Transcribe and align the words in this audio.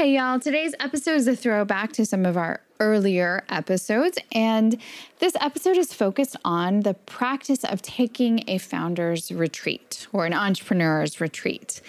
Hey, 0.00 0.14
y'all. 0.14 0.40
Today's 0.40 0.74
episode 0.80 1.16
is 1.16 1.28
a 1.28 1.36
throwback 1.36 1.92
to 1.92 2.06
some 2.06 2.24
of 2.24 2.38
our 2.38 2.62
earlier 2.80 3.44
episodes. 3.50 4.16
And 4.32 4.80
this 5.18 5.34
episode 5.42 5.76
is 5.76 5.92
focused 5.92 6.36
on 6.42 6.80
the 6.80 6.94
practice 6.94 7.64
of 7.64 7.82
taking 7.82 8.42
a 8.48 8.56
founder's 8.56 9.30
retreat 9.30 10.06
or 10.10 10.24
an 10.24 10.32
entrepreneur's 10.32 11.20
retreat. 11.20 11.82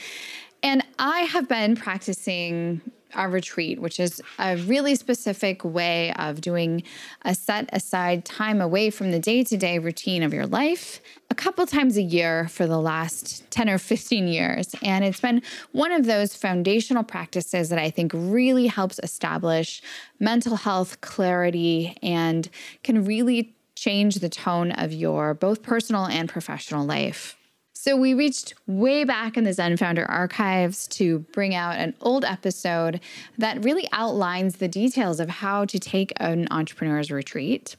And 0.62 0.84
I 1.00 1.22
have 1.22 1.48
been 1.48 1.78
practicing 1.78 2.82
a 3.16 3.30
retreat, 3.30 3.80
which 3.80 4.00
is 4.00 4.22
a 4.40 4.58
really 4.58 4.96
specific 4.96 5.64
way 5.64 6.14
of 6.14 6.42
doing 6.42 6.84
a 7.24 7.36
set 7.36 7.70
aside 7.74 8.26
time 8.26 8.62
away 8.62 8.90
from 8.90 9.12
the 9.12 9.20
day 9.20 9.44
to 9.44 9.58
day 9.58 9.80
routine 9.80 10.24
of 10.24 10.34
your 10.34 10.46
life 10.46 11.02
a 11.30 11.36
couple 11.36 11.66
times 11.66 11.96
a 11.96 12.02
year 12.02 12.48
for 12.50 12.68
the 12.68 12.78
last 12.78 13.50
10 13.52 13.70
or 13.70 13.78
15 13.78 14.28
years. 14.28 14.76
And 14.84 15.06
it's 15.06 15.22
been 15.22 15.42
one 15.72 15.92
of 15.92 16.06
those 16.06 16.36
foundational 16.36 17.04
practices 17.04 17.70
that 17.70 17.80
I 17.80 17.90
think 17.90 18.12
really 18.14 18.68
helps 18.68 19.00
establish 19.02 19.82
mental 20.20 20.58
health 20.58 21.00
clarity 21.02 21.98
and 22.04 22.50
can 22.84 23.06
really 23.06 23.56
change 23.76 24.16
the 24.16 24.30
tone 24.30 24.72
of 24.74 24.92
your 24.92 25.34
both 25.34 25.64
personal 25.64 26.06
and 26.06 26.28
professional 26.28 26.86
life. 26.86 27.38
So 27.84 27.96
we 27.96 28.14
reached 28.14 28.54
way 28.68 29.06
back 29.06 29.38
in 29.38 29.44
the 29.44 29.54
Zen 29.54 29.76
Founder 29.76 30.06
archives 30.06 30.88
to 30.90 31.18
bring 31.34 31.56
out 31.56 31.78
an 31.78 31.96
old 32.00 32.24
episode 32.24 33.00
that 33.40 33.66
really 33.66 33.88
outlines 33.92 34.58
the 34.58 34.68
details 34.68 35.20
of 35.20 35.30
how 35.30 35.66
to 35.66 35.80
take 35.80 36.14
an 36.18 36.48
entrepreneur's 36.52 37.10
retreat. 37.10 37.76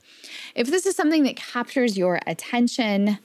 If 0.56 0.66
this 0.66 0.86
is 0.86 0.96
something 0.96 1.22
that 1.22 1.36
captures 1.36 1.96
your 1.96 2.18
attention, 2.26 3.20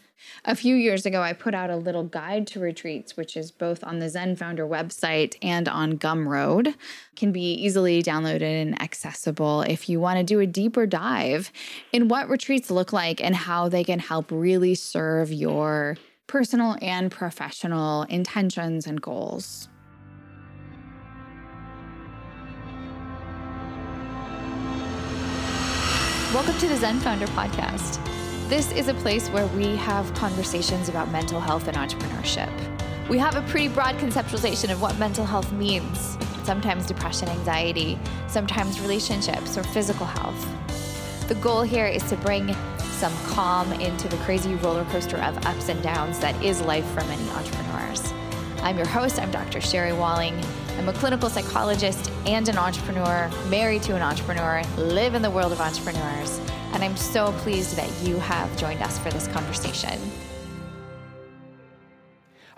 a 0.45 0.55
few 0.55 0.75
years 0.75 1.07
ago, 1.07 1.19
I 1.19 1.33
put 1.33 1.55
out 1.55 1.71
a 1.71 1.77
little 1.77 2.03
guide 2.03 2.45
to 2.47 2.59
retreats, 2.59 3.17
which 3.17 3.35
is 3.35 3.49
both 3.49 3.83
on 3.83 3.97
the 3.97 4.09
Zen 4.09 4.35
Founder 4.35 4.67
website 4.67 5.35
and 5.41 5.67
on 5.67 5.97
Gumroad. 5.97 6.75
Can 7.15 7.31
be 7.31 7.53
easily 7.53 8.03
downloaded 8.03 8.61
and 8.61 8.79
accessible 8.79 9.63
if 9.63 9.89
you 9.89 9.99
want 9.99 10.19
to 10.19 10.23
do 10.23 10.39
a 10.41 10.45
deeper 10.45 10.85
dive 10.85 11.51
in 11.91 12.07
what 12.07 12.29
retreats 12.29 12.69
look 12.69 12.93
like 12.93 13.19
and 13.23 13.35
how 13.35 13.67
they 13.67 13.83
can 13.83 13.97
help 13.97 14.29
really 14.29 14.75
serve 14.75 15.31
your 15.31 15.97
personal 16.27 16.75
and 16.81 17.09
professional 17.09 18.03
intentions 18.03 18.85
and 18.85 19.01
goals. 19.01 19.69
Welcome 26.33 26.57
to 26.59 26.67
the 26.67 26.75
Zen 26.75 26.99
Founder 26.99 27.27
podcast. 27.27 28.03
This 28.49 28.71
is 28.73 28.89
a 28.89 28.93
place 28.95 29.29
where 29.29 29.47
we 29.47 29.75
have 29.77 30.13
conversations 30.13 30.89
about 30.89 31.09
mental 31.09 31.39
health 31.39 31.67
and 31.67 31.77
entrepreneurship. 31.77 32.51
We 33.09 33.17
have 33.17 33.35
a 33.35 33.41
pretty 33.43 33.69
broad 33.69 33.95
conceptualization 33.95 34.71
of 34.71 34.81
what 34.81 34.99
mental 34.99 35.25
health 35.25 35.51
means 35.53 36.17
sometimes 36.47 36.85
depression, 36.85 37.27
anxiety, 37.27 37.99
sometimes 38.27 38.79
relationships 38.79 39.57
or 39.57 39.63
physical 39.63 40.05
health. 40.05 40.56
The 41.27 41.35
goal 41.35 41.61
here 41.61 41.87
is 41.87 42.03
to 42.03 42.15
bring 42.15 42.55
some 42.77 43.11
calm 43.25 43.73
into 43.73 44.07
the 44.07 44.15
crazy 44.17 44.55
roller 44.55 44.85
coaster 44.85 45.17
of 45.17 45.45
ups 45.45 45.67
and 45.67 45.83
downs 45.83 46.19
that 46.19 46.41
is 46.41 46.61
life 46.61 46.85
for 46.91 47.03
many 47.03 47.29
entrepreneurs. 47.31 48.13
I'm 48.61 48.77
your 48.77 48.87
host, 48.87 49.19
I'm 49.19 49.29
Dr. 49.29 49.59
Sherry 49.59 49.91
Walling. 49.91 50.41
I'm 50.77 50.87
a 50.87 50.93
clinical 50.93 51.29
psychologist 51.29 52.09
and 52.25 52.47
an 52.47 52.57
entrepreneur, 52.57 53.29
married 53.49 53.83
to 53.83 53.95
an 53.97 54.01
entrepreneur, 54.01 54.63
live 54.77 55.15
in 55.15 55.21
the 55.21 55.29
world 55.29 55.51
of 55.51 55.59
entrepreneurs, 55.59 56.39
and 56.71 56.81
I'm 56.81 56.95
so 56.95 57.33
pleased 57.39 57.75
that 57.75 57.91
you 58.07 58.19
have 58.19 58.55
joined 58.57 58.81
us 58.81 58.97
for 58.97 59.09
this 59.09 59.27
conversation. 59.27 59.99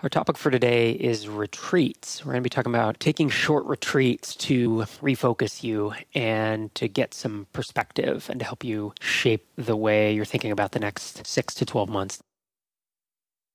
Our 0.02 0.08
topic 0.08 0.38
for 0.38 0.50
today 0.50 0.92
is 0.92 1.28
retreats. 1.28 2.24
We're 2.24 2.32
going 2.32 2.42
to 2.42 2.46
be 2.46 2.48
talking 2.48 2.74
about 2.74 2.98
taking 3.00 3.28
short 3.28 3.66
retreats 3.66 4.34
to 4.36 4.86
refocus 5.02 5.62
you 5.62 5.92
and 6.14 6.74
to 6.74 6.88
get 6.88 7.12
some 7.12 7.48
perspective 7.52 8.26
and 8.30 8.40
to 8.40 8.46
help 8.46 8.64
you 8.64 8.94
shape 9.02 9.46
the 9.56 9.76
way 9.76 10.14
you're 10.14 10.24
thinking 10.24 10.52
about 10.52 10.72
the 10.72 10.78
next 10.78 11.26
six 11.26 11.52
to 11.56 11.66
12 11.66 11.90
months. 11.90 12.18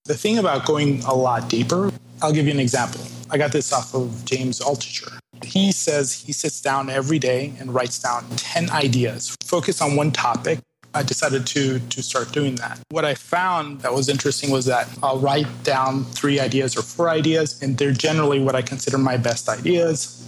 The 0.03 0.13
thing 0.13 0.37
about 0.37 0.67
going 0.67 1.01
a 1.05 1.15
lot 1.15 1.49
deeper, 1.49 1.91
I'll 2.21 2.31
give 2.31 2.45
you 2.45 2.51
an 2.51 2.59
example. 2.59 3.01
I 3.31 3.39
got 3.39 3.51
this 3.51 3.73
off 3.73 3.95
of 3.95 4.23
James 4.25 4.59
Altucher. 4.59 5.17
He 5.43 5.71
says 5.71 6.13
he 6.13 6.31
sits 6.31 6.61
down 6.61 6.91
every 6.91 7.17
day 7.17 7.53
and 7.59 7.73
writes 7.73 7.97
down 7.97 8.23
10 8.35 8.69
ideas, 8.69 9.35
focus 9.43 9.81
on 9.81 9.95
one 9.95 10.11
topic, 10.11 10.59
I 10.95 11.03
decided 11.03 11.45
to 11.47 11.79
to 11.79 12.01
start 12.01 12.31
doing 12.31 12.55
that. 12.55 12.79
What 12.89 13.03
I 13.03 13.15
found 13.15 13.81
that 13.81 13.93
was 13.93 14.07
interesting 14.07 14.49
was 14.49 14.65
that 14.65 14.87
I'll 15.03 15.19
write 15.19 15.47
down 15.63 16.05
three 16.05 16.39
ideas 16.39 16.77
or 16.77 16.81
four 16.81 17.09
ideas, 17.09 17.61
and 17.61 17.77
they're 17.77 17.91
generally 17.91 18.39
what 18.39 18.55
I 18.55 18.61
consider 18.61 18.97
my 18.97 19.17
best 19.17 19.49
ideas, 19.49 20.25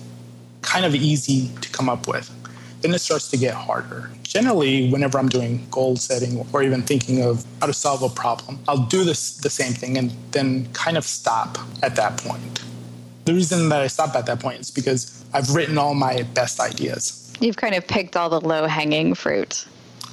kind 0.61 0.85
of 0.85 0.93
easy 0.93 1.49
to 1.61 1.69
come 1.69 1.87
up 1.87 2.05
with. 2.07 2.29
Then 2.81 2.93
it 2.93 2.99
starts 2.99 3.29
to 3.29 3.37
get 3.37 3.53
harder. 3.53 4.11
Generally, 4.23 4.91
whenever 4.91 5.17
I'm 5.17 5.29
doing 5.29 5.65
goal 5.71 5.95
setting 5.95 6.45
or 6.51 6.61
even 6.61 6.83
thinking 6.83 7.23
of 7.23 7.45
how 7.61 7.67
to 7.67 7.73
solve 7.73 8.03
a 8.03 8.09
problem, 8.09 8.59
I'll 8.67 8.85
do 8.85 9.05
this 9.05 9.37
the 9.37 9.49
same 9.49 9.73
thing 9.73 9.97
and 9.97 10.11
then 10.31 10.71
kind 10.73 10.97
of 10.97 11.05
stop 11.05 11.57
at 11.81 11.95
that 11.95 12.17
point. 12.17 12.61
The 13.25 13.33
reason 13.33 13.69
that 13.69 13.81
I 13.81 13.87
stop 13.87 14.15
at 14.15 14.25
that 14.25 14.39
point 14.39 14.59
is 14.59 14.69
because 14.69 15.23
I've 15.33 15.49
written 15.55 15.77
all 15.77 15.95
my 15.95 16.23
best 16.33 16.59
ideas. 16.59 17.33
You've 17.39 17.57
kind 17.57 17.73
of 17.73 17.87
picked 17.87 18.15
all 18.15 18.29
the 18.29 18.41
low 18.41 18.67
hanging 18.67 19.15
fruit. 19.15 19.65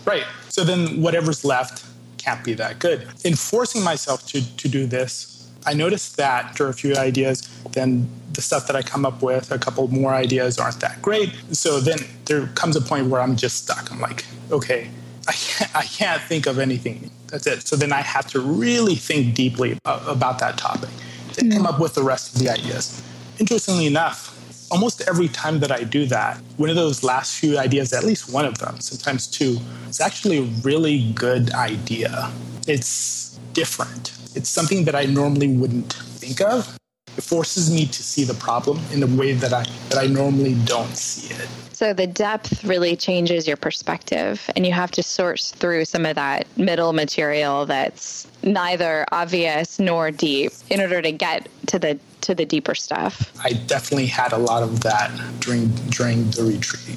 Right. 0.04 0.24
So 0.48 0.64
then 0.64 1.00
whatever's 1.00 1.44
left 1.44 1.84
can't 2.18 2.44
be 2.44 2.54
that 2.54 2.78
good. 2.78 3.06
In 3.24 3.36
forcing 3.36 3.82
myself 3.82 4.26
to, 4.28 4.56
to 4.56 4.68
do 4.68 4.86
this, 4.86 5.50
I 5.66 5.74
noticed 5.74 6.16
that 6.16 6.46
after 6.46 6.68
a 6.68 6.74
few 6.74 6.94
ideas, 6.96 7.42
then 7.72 8.08
the 8.32 8.42
stuff 8.42 8.66
that 8.66 8.76
I 8.76 8.82
come 8.82 9.06
up 9.06 9.22
with, 9.22 9.50
a 9.50 9.58
couple 9.58 9.86
more 9.88 10.12
ideas 10.12 10.58
aren't 10.58 10.80
that 10.80 11.00
great. 11.00 11.32
So 11.52 11.80
then 11.80 11.98
there 12.26 12.46
comes 12.48 12.76
a 12.76 12.80
point 12.80 13.08
where 13.08 13.20
I'm 13.20 13.36
just 13.36 13.64
stuck. 13.64 13.90
I'm 13.90 14.00
like, 14.00 14.24
okay, 14.50 14.90
I 15.26 15.32
can't, 15.32 15.76
I 15.76 15.84
can't 15.84 16.22
think 16.22 16.46
of 16.46 16.58
anything. 16.58 17.10
That's 17.28 17.46
it. 17.46 17.66
So 17.66 17.76
then 17.76 17.92
I 17.92 18.02
have 18.02 18.26
to 18.28 18.40
really 18.40 18.94
think 18.94 19.34
deeply 19.34 19.78
about 19.84 20.38
that 20.38 20.58
topic 20.58 20.90
to 21.32 21.44
mm. 21.44 21.52
come 21.52 21.66
up 21.66 21.80
with 21.80 21.94
the 21.94 22.02
rest 22.02 22.34
of 22.34 22.40
the 22.40 22.50
ideas. 22.50 23.02
Interestingly 23.38 23.86
enough, 23.86 24.33
almost 24.70 25.02
every 25.08 25.28
time 25.28 25.60
that 25.60 25.70
I 25.70 25.84
do 25.84 26.06
that, 26.06 26.38
one 26.56 26.70
of 26.70 26.76
those 26.76 27.02
last 27.02 27.38
few 27.38 27.58
ideas, 27.58 27.92
at 27.92 28.04
least 28.04 28.32
one 28.32 28.44
of 28.44 28.58
them, 28.58 28.80
sometimes 28.80 29.26
two, 29.26 29.58
is 29.88 30.00
actually 30.00 30.38
a 30.38 30.48
really 30.62 31.12
good 31.12 31.52
idea. 31.52 32.30
It's 32.66 33.38
different. 33.52 34.12
It's 34.34 34.48
something 34.48 34.84
that 34.84 34.94
I 34.94 35.04
normally 35.04 35.56
wouldn't 35.56 35.92
think 35.92 36.40
of. 36.40 36.76
It 37.16 37.22
forces 37.22 37.72
me 37.72 37.86
to 37.86 38.02
see 38.02 38.24
the 38.24 38.34
problem 38.34 38.80
in 38.92 39.02
a 39.02 39.06
way 39.06 39.32
that 39.34 39.52
I 39.52 39.64
that 39.90 39.98
I 39.98 40.06
normally 40.06 40.54
don't 40.64 40.96
see 40.96 41.32
it. 41.32 41.48
So 41.74 41.92
the 41.92 42.06
depth 42.06 42.62
really 42.62 42.94
changes 42.94 43.48
your 43.48 43.56
perspective, 43.56 44.48
and 44.54 44.64
you 44.64 44.72
have 44.72 44.92
to 44.92 45.02
sort 45.02 45.40
through 45.40 45.86
some 45.86 46.06
of 46.06 46.14
that 46.14 46.46
middle 46.56 46.92
material 46.92 47.66
that's 47.66 48.28
neither 48.44 49.04
obvious 49.10 49.80
nor 49.80 50.12
deep 50.12 50.52
in 50.70 50.80
order 50.80 51.02
to 51.02 51.10
get 51.10 51.48
to 51.66 51.80
the 51.80 51.98
to 52.20 52.34
the 52.34 52.44
deeper 52.44 52.76
stuff. 52.76 53.32
I 53.44 53.54
definitely 53.54 54.06
had 54.06 54.32
a 54.32 54.38
lot 54.38 54.62
of 54.62 54.80
that 54.80 55.10
during 55.40 55.68
during 55.90 56.30
the 56.30 56.44
retreat. 56.44 56.96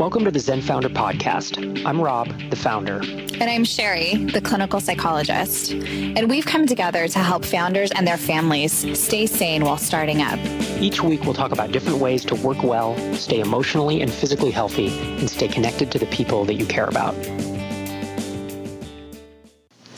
Welcome 0.00 0.24
to 0.24 0.30
the 0.30 0.40
Zen 0.40 0.62
Founder 0.62 0.88
Podcast. 0.88 1.84
I'm 1.84 2.00
Rob, 2.00 2.26
the 2.48 2.56
founder. 2.56 3.02
And 3.02 3.42
I'm 3.42 3.64
Sherry, 3.64 4.14
the 4.14 4.40
clinical 4.40 4.80
psychologist. 4.80 5.72
And 5.72 6.30
we've 6.30 6.46
come 6.46 6.66
together 6.66 7.06
to 7.06 7.18
help 7.18 7.44
founders 7.44 7.90
and 7.90 8.08
their 8.08 8.16
families 8.16 8.72
stay 8.98 9.26
sane 9.26 9.62
while 9.62 9.76
starting 9.76 10.22
up. 10.22 10.38
Each 10.80 11.02
week, 11.02 11.24
we'll 11.24 11.34
talk 11.34 11.52
about 11.52 11.72
different 11.72 11.98
ways 11.98 12.24
to 12.24 12.34
work 12.34 12.62
well, 12.62 12.96
stay 13.14 13.40
emotionally 13.40 14.00
and 14.00 14.10
physically 14.10 14.50
healthy, 14.50 14.88
and 15.18 15.28
stay 15.28 15.48
connected 15.48 15.92
to 15.92 15.98
the 15.98 16.06
people 16.06 16.46
that 16.46 16.54
you 16.54 16.64
care 16.64 16.86
about. 16.86 17.14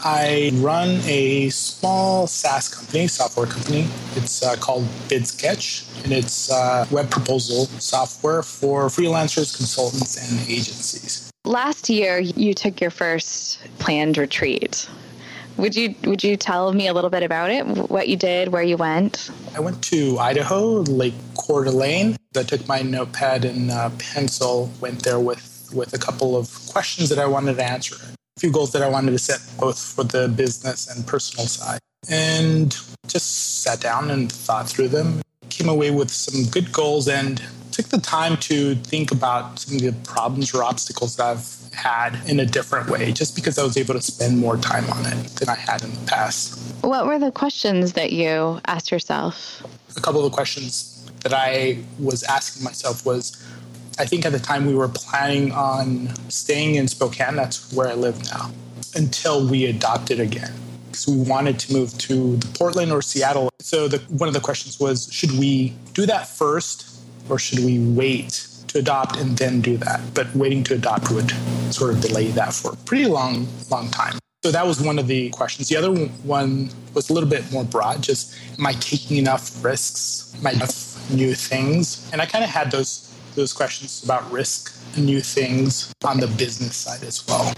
I 0.05 0.51
run 0.55 1.01
a 1.05 1.49
small 1.51 2.27
SaaS 2.27 2.69
company, 2.69 3.07
software 3.07 3.47
company. 3.47 3.87
It's 4.17 4.43
uh, 4.43 4.57
called 4.57 4.85
BidSketch, 5.09 6.03
and 6.03 6.13
it's 6.13 6.51
uh, 6.51 6.87
web 6.91 7.09
proposal 7.09 7.67
software 7.79 8.43
for 8.43 8.87
freelancers, 8.87 9.57
consultants, 9.57 10.17
and 10.17 10.41
agencies. 10.49 11.31
Last 11.45 11.89
year, 11.89 12.19
you 12.19 12.53
took 12.53 12.81
your 12.81 12.91
first 12.91 13.61
planned 13.79 14.19
retreat. 14.19 14.91
Would 15.57 15.77
you 15.77 15.95
would 16.05 16.25
you 16.25 16.37
tell 16.37 16.73
me 16.73 16.89
a 16.89 16.95
little 16.95 17.11
bit 17.11 17.23
about 17.23 17.51
it? 17.53 17.65
What 17.89 18.09
you 18.09 18.17
did, 18.17 18.49
where 18.49 18.63
you 18.63 18.77
went? 18.77 19.31
I 19.55 19.61
went 19.61 19.85
to 19.85 20.19
Idaho, 20.19 20.81
Lake 20.81 21.15
Coeur 21.37 21.65
d'Alene. 21.65 22.17
I 22.37 22.43
took 22.43 22.67
my 22.67 22.83
notepad 22.83 23.45
and 23.45 23.71
uh, 23.71 23.91
pencil, 23.99 24.73
went 24.81 25.05
there 25.05 25.21
with 25.21 25.71
with 25.73 25.95
a 25.95 25.99
couple 25.99 26.37
of 26.37 26.51
questions 26.67 27.09
that 27.11 27.21
I 27.21 27.27
wanted 27.27 27.57
to 27.57 27.65
answer 27.65 27.97
few 28.43 28.51
goals 28.51 28.73
that 28.73 28.83
I 28.83 28.89
wanted 28.89 29.13
to 29.13 29.21
set 29.21 29.41
both 29.57 29.79
for 29.81 30.03
the 30.03 30.27
business 30.27 30.91
and 30.91 31.07
personal 31.07 31.47
side. 31.47 31.79
And 32.11 32.77
just 33.07 33.63
sat 33.63 33.81
down 33.81 34.11
and 34.11 34.33
thought 34.33 34.69
through 34.69 34.89
them, 34.89 35.23
came 35.49 35.69
away 35.69 35.93
with 35.93 36.11
some 36.11 36.51
good 36.51 36.73
goals 36.73 37.07
and 37.07 37.41
took 37.71 37.87
the 37.87 38.01
time 38.01 38.37
to 38.39 38.75
think 38.75 39.13
about 39.13 39.61
some 39.61 39.77
of 39.77 39.83
the 39.83 39.93
problems 40.03 40.53
or 40.53 40.65
obstacles 40.65 41.15
that 41.17 41.27
I've 41.37 41.73
had 41.73 42.19
in 42.29 42.41
a 42.41 42.45
different 42.45 42.91
way, 42.91 43.13
just 43.13 43.37
because 43.37 43.61
I 43.61 43.63
was 43.63 43.77
able 43.77 43.95
to 43.95 44.03
spend 44.03 44.39
more 44.39 44.57
time 44.57 44.91
on 44.91 45.07
it 45.07 45.25
than 45.37 45.49
I 45.49 45.55
had 45.55 45.85
in 45.85 45.93
the 45.93 46.07
past. 46.07 46.59
What 46.83 47.07
were 47.07 47.21
the 47.21 47.31
questions 47.31 47.93
that 47.93 48.11
you 48.11 48.61
asked 48.67 48.91
yourself? 48.91 49.63
A 49.97 50.01
couple 50.01 50.25
of 50.25 50.29
the 50.33 50.35
questions 50.35 51.09
that 51.21 51.33
I 51.33 51.79
was 52.01 52.25
asking 52.25 52.65
myself 52.65 53.07
was 53.07 53.41
I 54.03 54.05
think 54.05 54.27
at 54.27 54.33
the 54.33 54.41
time 54.41 54.67
we 54.67 54.75
were 54.75 54.89
planning 54.89 55.53
on 55.53 56.09
staying 56.29 56.75
in 56.75 56.89
Spokane, 56.89 57.37
that's 57.37 57.73
where 57.73 57.87
I 57.87 57.95
live 57.95 58.21
now, 58.25 58.51
until 58.97 59.47
we 59.47 59.67
adopted 59.67 60.19
again. 60.19 60.53
Because 60.91 61.07
we 61.07 61.23
wanted 61.23 61.61
to 61.61 61.73
move 61.73 61.97
to 61.99 62.37
Portland 62.55 62.91
or 62.91 63.01
Seattle. 63.01 63.49
So 63.61 63.87
the, 63.87 63.99
one 64.09 64.27
of 64.27 64.35
the 64.35 64.41
questions 64.41 64.81
was 64.81 65.09
should 65.13 65.31
we 65.39 65.77
do 65.95 66.05
that 66.07 66.27
first 66.27 67.01
or 67.29 67.39
should 67.39 67.61
we 67.61 67.79
wait 67.79 68.49
to 68.67 68.81
adopt 68.81 69.19
and 69.19 69.39
then 69.39 69.61
do 69.61 69.77
that? 69.77 70.01
But 70.15 70.35
waiting 70.35 70.65
to 70.65 70.75
adopt 70.75 71.13
would 71.13 71.31
sort 71.73 71.95
of 71.95 72.01
delay 72.01 72.27
that 72.33 72.53
for 72.55 72.73
a 72.73 72.77
pretty 72.79 73.07
long, 73.07 73.47
long 73.71 73.89
time. 73.91 74.19
So 74.43 74.51
that 74.51 74.67
was 74.67 74.81
one 74.81 74.99
of 74.99 75.07
the 75.07 75.31
questions. 75.31 75.69
The 75.69 75.77
other 75.77 75.93
one 76.25 76.71
was 76.93 77.09
a 77.09 77.13
little 77.13 77.29
bit 77.29 77.53
more 77.53 77.63
broad, 77.63 78.03
just 78.03 78.35
am 78.59 78.67
I 78.67 78.73
taking 78.73 79.19
enough 79.19 79.65
risks? 79.65 80.35
Am 80.41 80.49
I 80.49 80.51
enough 80.51 81.09
new 81.09 81.37
things? 81.37 82.11
And 82.13 82.21
I 82.21 82.27
kind 82.27 82.43
of 82.43 82.51
had 82.51 82.73
those 82.73 83.12
those 83.35 83.53
questions 83.53 84.03
about 84.05 84.31
risk 84.31 84.75
and 84.97 85.07
new 85.07 85.21
things 85.21 85.93
on 86.05 86.21
the 86.21 86.27
business 86.27 86.77
side 86.77 87.03
as 87.03 87.27
well. 87.27 87.53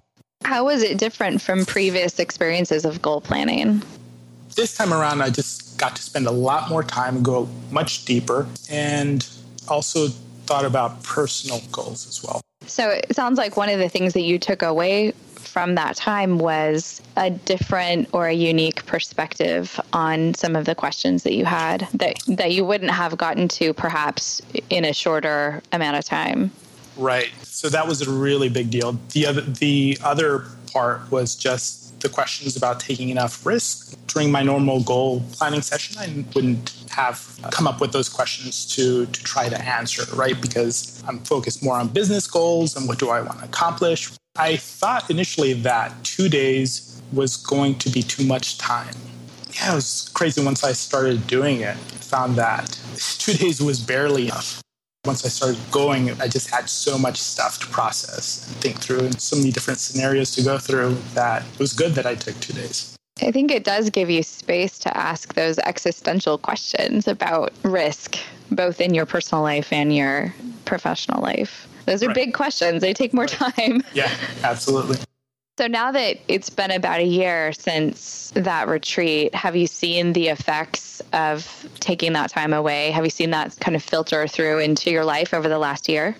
How 0.44 0.64
was 0.64 0.82
it 0.82 0.98
different 0.98 1.40
from 1.40 1.64
previous 1.64 2.18
experiences 2.18 2.84
of 2.84 3.00
goal 3.00 3.20
planning? 3.20 3.82
This 4.56 4.76
time 4.76 4.92
around, 4.92 5.22
I 5.22 5.30
just 5.30 5.78
got 5.78 5.96
to 5.96 6.02
spend 6.02 6.26
a 6.26 6.30
lot 6.30 6.68
more 6.68 6.82
time, 6.82 7.22
go 7.22 7.48
much 7.70 8.04
deeper, 8.04 8.46
and 8.70 9.26
also 9.68 10.08
thought 10.46 10.64
about 10.64 11.02
personal 11.02 11.60
goals 11.72 12.06
as 12.06 12.22
well. 12.22 12.40
So 12.66 12.90
it 12.90 13.14
sounds 13.14 13.38
like 13.38 13.56
one 13.56 13.68
of 13.68 13.78
the 13.78 13.88
things 13.88 14.12
that 14.12 14.22
you 14.22 14.38
took 14.38 14.62
away 14.62 15.12
from 15.46 15.74
that 15.74 15.96
time 15.96 16.38
was 16.38 17.00
a 17.16 17.30
different 17.30 18.08
or 18.12 18.26
a 18.26 18.32
unique 18.32 18.84
perspective 18.86 19.80
on 19.92 20.34
some 20.34 20.56
of 20.56 20.64
the 20.64 20.74
questions 20.74 21.22
that 21.22 21.34
you 21.34 21.44
had 21.44 21.88
that 21.94 22.18
that 22.26 22.52
you 22.52 22.64
wouldn't 22.64 22.90
have 22.90 23.16
gotten 23.16 23.48
to 23.48 23.72
perhaps 23.72 24.42
in 24.70 24.84
a 24.84 24.92
shorter 24.92 25.62
amount 25.72 25.96
of 25.96 26.04
time. 26.04 26.50
Right. 26.96 27.30
So 27.42 27.68
that 27.68 27.86
was 27.86 28.02
a 28.02 28.10
really 28.10 28.48
big 28.48 28.70
deal. 28.70 28.98
The 29.12 29.26
other 29.26 29.40
the 29.40 29.98
other 30.02 30.46
part 30.72 31.10
was 31.10 31.34
just 31.34 31.84
the 32.04 32.08
questions 32.08 32.56
about 32.56 32.78
taking 32.78 33.08
enough 33.08 33.44
risk. 33.44 33.96
During 34.06 34.30
my 34.30 34.42
normal 34.42 34.82
goal 34.82 35.24
planning 35.32 35.62
session, 35.62 35.96
I 35.98 36.24
wouldn't 36.34 36.72
have 36.90 37.18
come 37.50 37.66
up 37.66 37.80
with 37.80 37.92
those 37.92 38.08
questions 38.08 38.66
to, 38.76 39.06
to 39.06 39.22
try 39.24 39.48
to 39.48 39.60
answer, 39.60 40.04
right? 40.14 40.40
Because 40.40 41.02
I'm 41.08 41.18
focused 41.20 41.64
more 41.64 41.76
on 41.76 41.88
business 41.88 42.26
goals 42.28 42.76
and 42.76 42.86
what 42.86 42.98
do 42.98 43.10
I 43.10 43.22
want 43.22 43.40
to 43.40 43.46
accomplish. 43.46 44.12
I 44.36 44.56
thought 44.56 45.10
initially 45.10 45.52
that 45.52 45.92
two 46.02 46.28
days 46.28 47.00
was 47.12 47.36
going 47.36 47.76
to 47.78 47.88
be 47.88 48.02
too 48.02 48.26
much 48.26 48.58
time. 48.58 48.94
Yeah, 49.52 49.72
it 49.72 49.74
was 49.76 50.10
crazy 50.12 50.44
once 50.44 50.64
I 50.64 50.72
started 50.72 51.24
doing 51.28 51.60
it. 51.60 51.76
I 51.76 51.98
found 52.02 52.34
that 52.34 52.76
two 53.18 53.34
days 53.34 53.60
was 53.60 53.78
barely 53.78 54.24
enough. 54.26 54.60
Once 55.04 55.24
I 55.24 55.28
started 55.28 55.60
going, 55.70 56.10
I 56.20 56.26
just 56.26 56.50
had 56.50 56.68
so 56.68 56.98
much 56.98 57.18
stuff 57.22 57.60
to 57.60 57.66
process 57.68 58.48
and 58.48 58.56
think 58.56 58.78
through 58.78 59.00
and 59.00 59.20
so 59.20 59.36
many 59.36 59.52
different 59.52 59.78
scenarios 59.78 60.32
to 60.32 60.42
go 60.42 60.58
through 60.58 60.96
that 61.14 61.44
it 61.52 61.58
was 61.60 61.72
good 61.72 61.92
that 61.92 62.06
I 62.06 62.16
took 62.16 62.38
two 62.40 62.54
days. 62.54 62.96
I 63.22 63.30
think 63.30 63.52
it 63.52 63.62
does 63.62 63.88
give 63.88 64.10
you 64.10 64.24
space 64.24 64.80
to 64.80 64.96
ask 64.96 65.34
those 65.34 65.60
existential 65.60 66.38
questions 66.38 67.06
about 67.06 67.52
risk, 67.62 68.18
both 68.50 68.80
in 68.80 68.94
your 68.94 69.06
personal 69.06 69.44
life 69.44 69.72
and 69.72 69.94
your 69.94 70.34
professional 70.64 71.22
life. 71.22 71.68
Those 71.86 72.02
are 72.02 72.08
right. 72.08 72.14
big 72.14 72.34
questions. 72.34 72.80
They 72.80 72.94
take 72.94 73.12
more 73.12 73.26
time. 73.26 73.82
Yeah, 73.94 74.10
absolutely. 74.42 74.96
So 75.56 75.68
now 75.68 75.92
that 75.92 76.18
it's 76.26 76.50
been 76.50 76.72
about 76.72 76.98
a 76.98 77.04
year 77.04 77.52
since 77.52 78.32
that 78.34 78.66
retreat, 78.66 79.32
have 79.36 79.54
you 79.54 79.68
seen 79.68 80.12
the 80.12 80.28
effects 80.28 81.00
of 81.12 81.68
taking 81.78 82.12
that 82.14 82.30
time 82.30 82.52
away? 82.52 82.90
Have 82.90 83.04
you 83.04 83.10
seen 83.10 83.30
that 83.30 83.56
kind 83.60 83.76
of 83.76 83.82
filter 83.82 84.26
through 84.26 84.58
into 84.58 84.90
your 84.90 85.04
life 85.04 85.32
over 85.32 85.48
the 85.48 85.58
last 85.58 85.88
year? 85.88 86.16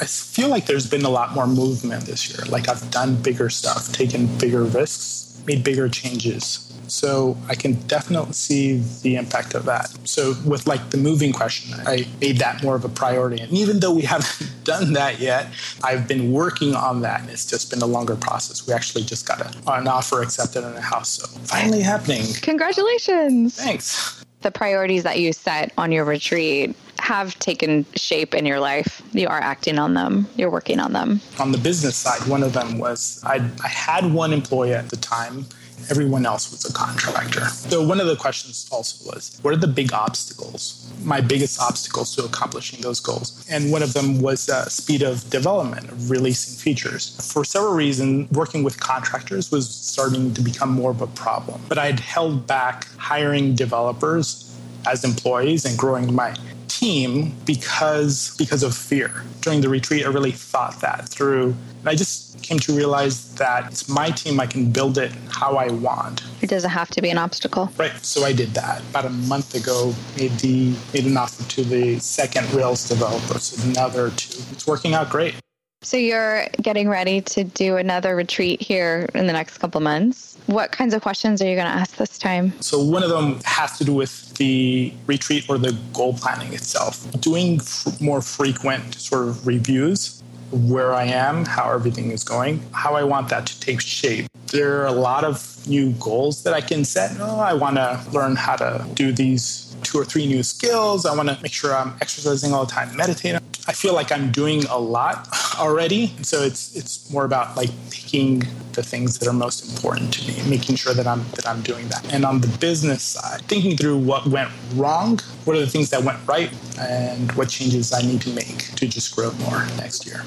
I 0.00 0.06
feel 0.06 0.48
like 0.48 0.66
there's 0.66 0.88
been 0.88 1.04
a 1.04 1.10
lot 1.10 1.32
more 1.32 1.46
movement 1.46 2.06
this 2.06 2.30
year. 2.30 2.44
Like 2.46 2.68
I've 2.68 2.90
done 2.90 3.14
bigger 3.22 3.50
stuff, 3.50 3.92
taken 3.92 4.26
bigger 4.38 4.64
risks, 4.64 5.40
made 5.46 5.62
bigger 5.62 5.88
changes. 5.88 6.71
So 6.92 7.38
I 7.48 7.54
can 7.54 7.72
definitely 7.86 8.34
see 8.34 8.82
the 9.00 9.16
impact 9.16 9.54
of 9.54 9.64
that. 9.64 9.90
So 10.04 10.34
with 10.44 10.66
like 10.66 10.90
the 10.90 10.98
moving 10.98 11.32
question, 11.32 11.80
I 11.86 12.06
made 12.20 12.36
that 12.38 12.62
more 12.62 12.76
of 12.76 12.84
a 12.84 12.90
priority. 12.90 13.40
And 13.40 13.50
even 13.50 13.80
though 13.80 13.94
we 13.94 14.02
haven't 14.14 14.52
done 14.62 14.92
that 14.92 15.18
yet, 15.18 15.46
I've 15.82 16.06
been 16.06 16.32
working 16.32 16.74
on 16.74 17.00
that. 17.00 17.22
And 17.22 17.30
it's 17.30 17.46
just 17.46 17.70
been 17.70 17.80
a 17.80 17.86
longer 17.86 18.14
process. 18.14 18.66
We 18.66 18.74
actually 18.74 19.04
just 19.04 19.26
got 19.26 19.40
a, 19.40 19.72
an 19.72 19.88
offer 19.88 20.20
accepted 20.20 20.64
on 20.64 20.76
a 20.76 20.82
house. 20.82 21.08
So 21.08 21.26
finally 21.44 21.80
happening. 21.80 22.26
Congratulations. 22.42 23.56
Thanks. 23.56 24.22
The 24.42 24.50
priorities 24.50 25.02
that 25.04 25.18
you 25.18 25.32
set 25.32 25.72
on 25.78 25.92
your 25.92 26.04
retreat 26.04 26.76
have 26.98 27.38
taken 27.38 27.86
shape 27.96 28.34
in 28.34 28.44
your 28.44 28.60
life. 28.60 29.00
You 29.12 29.28
are 29.28 29.40
acting 29.40 29.78
on 29.78 29.94
them, 29.94 30.28
you're 30.36 30.50
working 30.50 30.78
on 30.78 30.92
them. 30.92 31.22
On 31.40 31.52
the 31.52 31.58
business 31.58 31.96
side, 31.96 32.28
one 32.28 32.42
of 32.42 32.52
them 32.52 32.78
was 32.78 33.22
I, 33.24 33.36
I 33.64 33.68
had 33.68 34.12
one 34.12 34.32
employee 34.32 34.74
at 34.74 34.90
the 34.90 34.96
time 34.96 35.46
Everyone 35.90 36.24
else 36.24 36.50
was 36.50 36.64
a 36.64 36.72
contractor. 36.72 37.46
So 37.46 37.86
one 37.86 38.00
of 38.00 38.06
the 38.06 38.16
questions 38.16 38.68
also 38.70 39.10
was, 39.10 39.38
what 39.42 39.52
are 39.52 39.56
the 39.56 39.66
big 39.66 39.92
obstacles? 39.92 40.90
My 41.02 41.20
biggest 41.20 41.60
obstacles 41.60 42.14
to 42.16 42.24
accomplishing 42.24 42.80
those 42.80 43.00
goals. 43.00 43.44
And 43.50 43.72
one 43.72 43.82
of 43.82 43.92
them 43.92 44.20
was 44.20 44.48
uh, 44.48 44.68
speed 44.68 45.02
of 45.02 45.28
development, 45.30 45.90
of 45.90 46.10
releasing 46.10 46.56
features. 46.58 47.30
For 47.32 47.44
several 47.44 47.74
reasons, 47.74 48.30
working 48.30 48.62
with 48.62 48.78
contractors 48.78 49.50
was 49.50 49.68
starting 49.68 50.32
to 50.34 50.40
become 50.40 50.70
more 50.70 50.92
of 50.92 51.02
a 51.02 51.08
problem. 51.08 51.60
But 51.68 51.78
I'd 51.78 52.00
held 52.00 52.46
back 52.46 52.86
hiring 52.96 53.54
developers 53.54 54.56
as 54.86 55.04
employees 55.04 55.64
and 55.64 55.78
growing 55.78 56.14
my 56.14 56.34
team 56.78 57.34
because 57.44 58.34
because 58.36 58.62
of 58.62 58.74
fear. 58.74 59.24
During 59.40 59.60
the 59.60 59.68
retreat, 59.68 60.04
I 60.06 60.08
really 60.08 60.32
thought 60.32 60.80
that 60.80 61.08
through. 61.08 61.54
And 61.80 61.88
I 61.88 61.94
just 61.94 62.42
came 62.42 62.58
to 62.60 62.72
realize 62.72 63.34
that 63.34 63.66
it's 63.72 63.88
my 63.88 64.10
team. 64.10 64.40
I 64.40 64.46
can 64.46 64.70
build 64.70 64.98
it 64.98 65.12
how 65.30 65.56
I 65.56 65.68
want. 65.68 66.22
It 66.40 66.48
doesn't 66.48 66.70
have 66.70 66.90
to 66.90 67.02
be 67.02 67.10
an 67.10 67.18
obstacle. 67.18 67.70
Right. 67.76 67.92
So 68.04 68.24
I 68.24 68.32
did 68.32 68.50
that 68.54 68.80
about 68.90 69.04
a 69.04 69.10
month 69.10 69.54
ago. 69.54 69.94
Made 70.16 70.32
the 70.38 70.74
made 70.94 71.06
an 71.06 71.16
offer 71.16 71.48
to 71.50 71.64
the 71.64 71.98
second 71.98 72.52
Rails 72.54 72.88
developer. 72.88 73.38
So 73.38 73.68
another 73.68 74.10
two. 74.10 74.42
It's 74.52 74.66
working 74.66 74.94
out 74.94 75.10
great. 75.10 75.34
So 75.84 75.96
you're 75.96 76.46
getting 76.62 76.88
ready 76.88 77.20
to 77.20 77.42
do 77.42 77.76
another 77.76 78.14
retreat 78.14 78.62
here 78.62 79.08
in 79.16 79.26
the 79.26 79.32
next 79.32 79.58
couple 79.58 79.80
months. 79.80 80.38
What 80.46 80.70
kinds 80.70 80.94
of 80.94 81.02
questions 81.02 81.42
are 81.42 81.48
you 81.48 81.56
going 81.56 81.66
to 81.66 81.72
ask 81.72 81.96
this 81.96 82.18
time? 82.18 82.52
So 82.60 82.80
one 82.80 83.02
of 83.02 83.10
them 83.10 83.40
has 83.44 83.76
to 83.78 83.84
do 83.84 83.92
with 83.92 84.32
the 84.34 84.92
retreat 85.06 85.44
or 85.48 85.58
the 85.58 85.76
goal 85.92 86.14
planning 86.14 86.52
itself. 86.52 87.10
Doing 87.20 87.56
f- 87.56 88.00
more 88.00 88.22
frequent 88.22 88.94
sort 88.94 89.26
of 89.26 89.44
reviews 89.44 90.22
where 90.52 90.92
I 90.92 91.04
am, 91.04 91.44
how 91.46 91.72
everything 91.72 92.12
is 92.12 92.22
going, 92.22 92.62
how 92.72 92.94
I 92.94 93.02
want 93.02 93.28
that 93.30 93.46
to 93.46 93.60
take 93.60 93.80
shape. 93.80 94.26
There 94.52 94.82
are 94.82 94.86
a 94.86 94.92
lot 94.92 95.24
of 95.24 95.66
new 95.66 95.92
goals 95.92 96.44
that 96.44 96.52
I 96.52 96.60
can 96.60 96.84
set. 96.84 97.16
Oh, 97.18 97.40
I 97.40 97.54
want 97.54 97.76
to 97.76 98.00
learn 98.12 98.36
how 98.36 98.56
to 98.56 98.86
do 98.94 99.12
these 99.12 99.61
two 99.82 99.98
or 99.98 100.04
three 100.04 100.26
new 100.26 100.42
skills. 100.42 101.06
I 101.06 101.14
want 101.14 101.28
to 101.28 101.38
make 101.42 101.52
sure 101.52 101.74
I'm 101.74 101.94
exercising 102.00 102.52
all 102.52 102.64
the 102.64 102.72
time, 102.72 102.96
meditating. 102.96 103.40
I 103.68 103.72
feel 103.72 103.94
like 103.94 104.10
I'm 104.10 104.32
doing 104.32 104.64
a 104.64 104.78
lot 104.78 105.28
already. 105.58 106.14
So 106.22 106.42
it's 106.42 106.74
it's 106.74 107.10
more 107.12 107.24
about 107.24 107.56
like 107.56 107.70
picking 107.90 108.40
the 108.72 108.82
things 108.82 109.18
that 109.18 109.28
are 109.28 109.32
most 109.32 109.70
important 109.70 110.12
to 110.14 110.26
me, 110.26 110.42
making 110.48 110.76
sure 110.76 110.94
that 110.94 111.06
I'm 111.06 111.24
that 111.36 111.46
I'm 111.46 111.62
doing 111.62 111.88
that. 111.88 112.12
And 112.12 112.24
on 112.24 112.40
the 112.40 112.48
business 112.58 113.02
side, 113.02 113.42
thinking 113.42 113.76
through 113.76 113.98
what 113.98 114.26
went 114.26 114.50
wrong, 114.74 115.18
what 115.44 115.56
are 115.56 115.60
the 115.60 115.66
things 115.66 115.90
that 115.90 116.02
went 116.02 116.18
right, 116.26 116.50
and 116.78 117.30
what 117.32 117.48
changes 117.48 117.92
I 117.92 118.02
need 118.02 118.20
to 118.22 118.30
make 118.30 118.74
to 118.76 118.88
just 118.88 119.14
grow 119.14 119.30
more 119.32 119.64
next 119.76 120.06
year. 120.06 120.22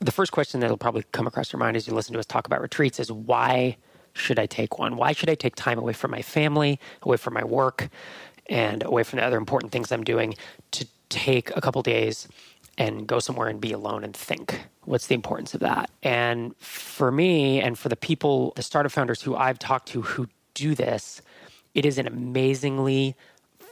The 0.00 0.12
first 0.12 0.32
question 0.32 0.60
that'll 0.60 0.78
probably 0.78 1.04
come 1.12 1.26
across 1.26 1.52
your 1.52 1.60
mind 1.60 1.76
as 1.76 1.86
you 1.86 1.92
listen 1.92 2.14
to 2.14 2.18
us 2.18 2.26
talk 2.26 2.46
about 2.46 2.62
retreats 2.62 2.98
is 2.98 3.12
why 3.12 3.76
should 4.14 4.38
I 4.38 4.46
take 4.46 4.78
one? 4.78 4.96
Why 4.96 5.12
should 5.12 5.28
I 5.28 5.34
take 5.34 5.56
time 5.56 5.78
away 5.78 5.92
from 5.92 6.10
my 6.10 6.22
family, 6.22 6.80
away 7.02 7.16
from 7.16 7.34
my 7.34 7.44
work, 7.44 7.88
and 8.50 8.82
away 8.82 9.02
from 9.02 9.18
the 9.18 9.24
other 9.24 9.38
important 9.38 9.72
things 9.72 9.90
I'm 9.90 10.04
doing 10.04 10.34
to 10.72 10.86
take 11.08 11.56
a 11.56 11.60
couple 11.60 11.80
days 11.82 12.28
and 12.76 13.06
go 13.06 13.18
somewhere 13.18 13.48
and 13.48 13.60
be 13.60 13.72
alone 13.72 14.04
and 14.04 14.14
think. 14.14 14.66
What's 14.84 15.06
the 15.06 15.14
importance 15.14 15.54
of 15.54 15.60
that? 15.60 15.90
And 16.02 16.56
for 16.56 17.10
me, 17.10 17.60
and 17.60 17.78
for 17.78 17.88
the 17.88 17.96
people, 17.96 18.52
the 18.56 18.62
startup 18.62 18.92
founders 18.92 19.22
who 19.22 19.36
I've 19.36 19.58
talked 19.58 19.88
to 19.88 20.02
who 20.02 20.28
do 20.54 20.74
this, 20.74 21.22
it 21.74 21.86
is 21.86 21.98
an 21.98 22.06
amazingly 22.06 23.14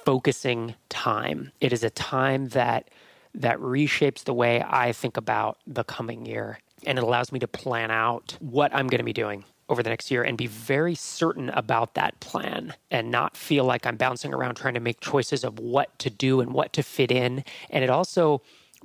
focusing 0.05 0.75
time. 0.89 1.53
It 1.61 1.73
is 1.73 1.83
a 1.83 1.91
time 1.91 2.49
that 2.49 2.89
that 3.35 3.59
reshapes 3.59 4.25
the 4.25 4.33
way 4.33 4.65
I 4.67 4.93
think 4.93 5.17
about 5.17 5.59
the 5.67 5.85
coming 5.85 6.25
year 6.25 6.61
and 6.87 6.99
it 6.99 7.05
allows 7.05 7.33
me 7.33 7.39
to 7.41 7.49
plan 7.49 7.91
out 7.91 8.37
what 8.41 8.75
I'm 8.75 8.87
going 8.87 8.99
to 8.99 9.05
be 9.05 9.13
doing 9.13 9.45
over 9.69 9.83
the 9.83 9.91
next 9.91 10.11
year 10.11 10.23
and 10.23 10.39
be 10.39 10.47
very 10.47 10.95
certain 10.95 11.51
about 11.51 11.95
that 11.95 12.19
plan 12.21 12.75
and 12.91 13.11
not 13.11 13.37
feel 13.37 13.65
like 13.65 13.87
I'm 13.87 13.97
bouncing 13.97 14.33
around 14.33 14.55
trying 14.55 14.75
to 14.75 14.81
make 14.81 15.01
choices 15.01 15.45
of 15.45 15.59
what 15.59 15.99
to 16.01 16.11
do 16.11 16.41
and 16.41 16.53
what 16.53 16.73
to 16.75 16.83
fit 16.83 17.11
in. 17.11 17.45
And 17.71 17.85
it 17.85 17.91
also 17.91 18.43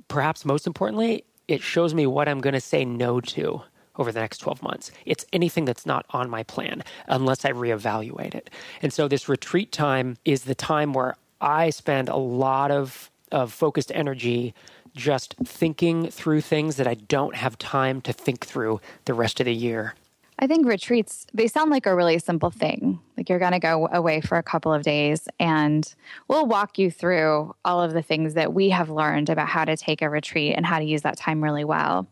perhaps 0.08 0.44
most 0.44 0.66
importantly, 0.66 1.24
it 1.48 1.62
shows 1.62 1.94
me 1.94 2.06
what 2.06 2.28
I'm 2.28 2.40
going 2.40 2.54
to 2.54 2.60
say 2.60 2.84
no 2.84 3.20
to 3.20 3.62
over 3.96 4.10
the 4.10 4.20
next 4.20 4.38
12 4.38 4.62
months. 4.62 4.90
It's 5.06 5.24
anything 5.32 5.64
that's 5.64 5.86
not 5.86 6.04
on 6.10 6.28
my 6.28 6.42
plan 6.42 6.82
unless 7.06 7.44
I 7.44 7.52
reevaluate 7.52 8.34
it. 8.34 8.50
And 8.82 8.92
so 8.92 9.06
this 9.06 9.28
retreat 9.28 9.70
time 9.72 10.16
is 10.24 10.44
the 10.44 10.54
time 10.54 10.92
where 10.92 11.14
I 11.40 11.70
spend 11.70 12.08
a 12.08 12.16
lot 12.16 12.70
of, 12.70 13.10
of 13.30 13.52
focused 13.52 13.92
energy 13.94 14.54
just 14.96 15.34
thinking 15.44 16.08
through 16.08 16.40
things 16.40 16.76
that 16.76 16.86
I 16.86 16.94
don't 16.94 17.34
have 17.34 17.58
time 17.58 18.00
to 18.02 18.12
think 18.12 18.46
through 18.46 18.80
the 19.04 19.14
rest 19.14 19.40
of 19.40 19.46
the 19.46 19.54
year. 19.54 19.94
I 20.38 20.46
think 20.46 20.66
retreats, 20.66 21.26
they 21.32 21.46
sound 21.46 21.70
like 21.70 21.86
a 21.86 21.94
really 21.94 22.18
simple 22.18 22.50
thing. 22.50 23.00
Like 23.16 23.28
you're 23.28 23.38
going 23.38 23.52
to 23.52 23.60
go 23.60 23.88
away 23.92 24.20
for 24.20 24.36
a 24.36 24.42
couple 24.42 24.72
of 24.72 24.82
days 24.82 25.28
and 25.38 25.94
we'll 26.28 26.46
walk 26.46 26.78
you 26.78 26.90
through 26.90 27.54
all 27.64 27.82
of 27.82 27.92
the 27.92 28.02
things 28.02 28.34
that 28.34 28.52
we 28.52 28.70
have 28.70 28.90
learned 28.90 29.30
about 29.30 29.48
how 29.48 29.64
to 29.64 29.76
take 29.76 30.02
a 30.02 30.10
retreat 30.10 30.54
and 30.56 30.66
how 30.66 30.80
to 30.80 30.84
use 30.84 31.02
that 31.02 31.16
time 31.16 31.42
really 31.42 31.64
well. 31.64 32.08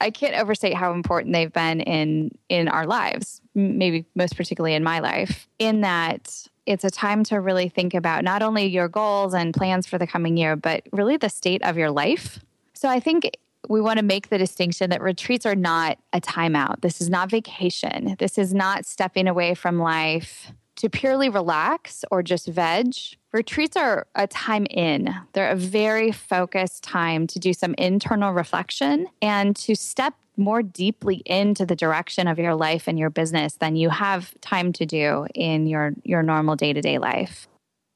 I 0.00 0.10
can't 0.10 0.36
overstate 0.36 0.74
how 0.74 0.92
important 0.92 1.32
they've 1.32 1.52
been 1.52 1.80
in 1.80 2.30
in 2.50 2.68
our 2.68 2.86
lives, 2.86 3.40
maybe 3.54 4.04
most 4.14 4.36
particularly 4.36 4.74
in 4.74 4.84
my 4.84 4.98
life. 4.98 5.48
In 5.58 5.80
that 5.80 6.48
it's 6.66 6.84
a 6.84 6.90
time 6.90 7.24
to 7.24 7.40
really 7.40 7.70
think 7.70 7.94
about 7.94 8.22
not 8.22 8.42
only 8.42 8.66
your 8.66 8.88
goals 8.88 9.32
and 9.32 9.54
plans 9.54 9.86
for 9.86 9.96
the 9.96 10.06
coming 10.06 10.36
year, 10.36 10.56
but 10.56 10.82
really 10.92 11.16
the 11.16 11.30
state 11.30 11.62
of 11.62 11.78
your 11.78 11.90
life. 11.90 12.40
So 12.74 12.88
I 12.90 13.00
think 13.00 13.30
we 13.68 13.80
want 13.80 13.98
to 13.98 14.04
make 14.04 14.28
the 14.28 14.38
distinction 14.38 14.90
that 14.90 15.02
retreats 15.02 15.46
are 15.46 15.54
not 15.54 15.98
a 16.12 16.20
timeout. 16.20 16.80
This 16.80 17.00
is 17.00 17.10
not 17.10 17.30
vacation. 17.30 18.16
This 18.18 18.38
is 18.38 18.54
not 18.54 18.86
stepping 18.86 19.28
away 19.28 19.54
from 19.54 19.78
life 19.78 20.52
to 20.76 20.90
purely 20.90 21.28
relax 21.28 22.04
or 22.10 22.22
just 22.22 22.46
veg. 22.46 22.94
Retreats 23.32 23.76
are 23.76 24.06
a 24.14 24.26
time 24.26 24.66
in. 24.66 25.14
They're 25.32 25.50
a 25.50 25.56
very 25.56 26.12
focused 26.12 26.84
time 26.84 27.26
to 27.28 27.38
do 27.38 27.52
some 27.52 27.74
internal 27.78 28.32
reflection 28.32 29.08
and 29.22 29.56
to 29.56 29.74
step 29.74 30.14
more 30.36 30.62
deeply 30.62 31.22
into 31.24 31.64
the 31.64 31.76
direction 31.76 32.28
of 32.28 32.38
your 32.38 32.54
life 32.54 32.88
and 32.88 32.98
your 32.98 33.08
business 33.08 33.54
than 33.54 33.74
you 33.74 33.88
have 33.88 34.38
time 34.42 34.72
to 34.74 34.84
do 34.84 35.26
in 35.34 35.66
your 35.66 35.92
your 36.04 36.22
normal 36.22 36.56
day-to-day 36.56 36.98
life. 36.98 37.48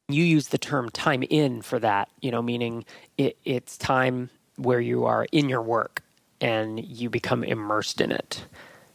You 0.09 0.25
use 0.25 0.49
the 0.49 0.59
term 0.59 0.89
time 0.91 1.23
in 1.23 1.63
for 1.63 1.79
that, 1.79 2.09
you 2.21 2.31
know, 2.31 2.43
meaning 2.43 2.85
it, 3.19 3.37
it's 3.45 3.77
time 3.77 4.31
where 4.61 4.81
you 4.81 5.05
are 5.05 5.27
in 5.33 5.49
your 5.49 5.63
work 5.63 6.03
and 6.41 6.85
you 6.85 7.11
become 7.11 7.45
immersed 7.45 8.01
in 8.01 8.13
it. 8.13 8.45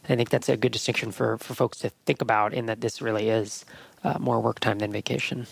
I 0.08 0.16
think 0.16 0.30
that's 0.30 0.48
a 0.48 0.56
good 0.56 0.72
distinction 0.72 1.10
for, 1.12 1.38
for 1.38 1.54
folks 1.54 1.78
to 1.78 1.90
think 2.06 2.22
about 2.22 2.54
in 2.54 2.66
that 2.66 2.80
this 2.80 3.02
really 3.02 3.28
is 3.28 3.64
uh, 4.04 4.18
more 4.20 4.40
work 4.40 4.60
time 4.60 4.78
than 4.78 4.92
vacation. 4.92 5.46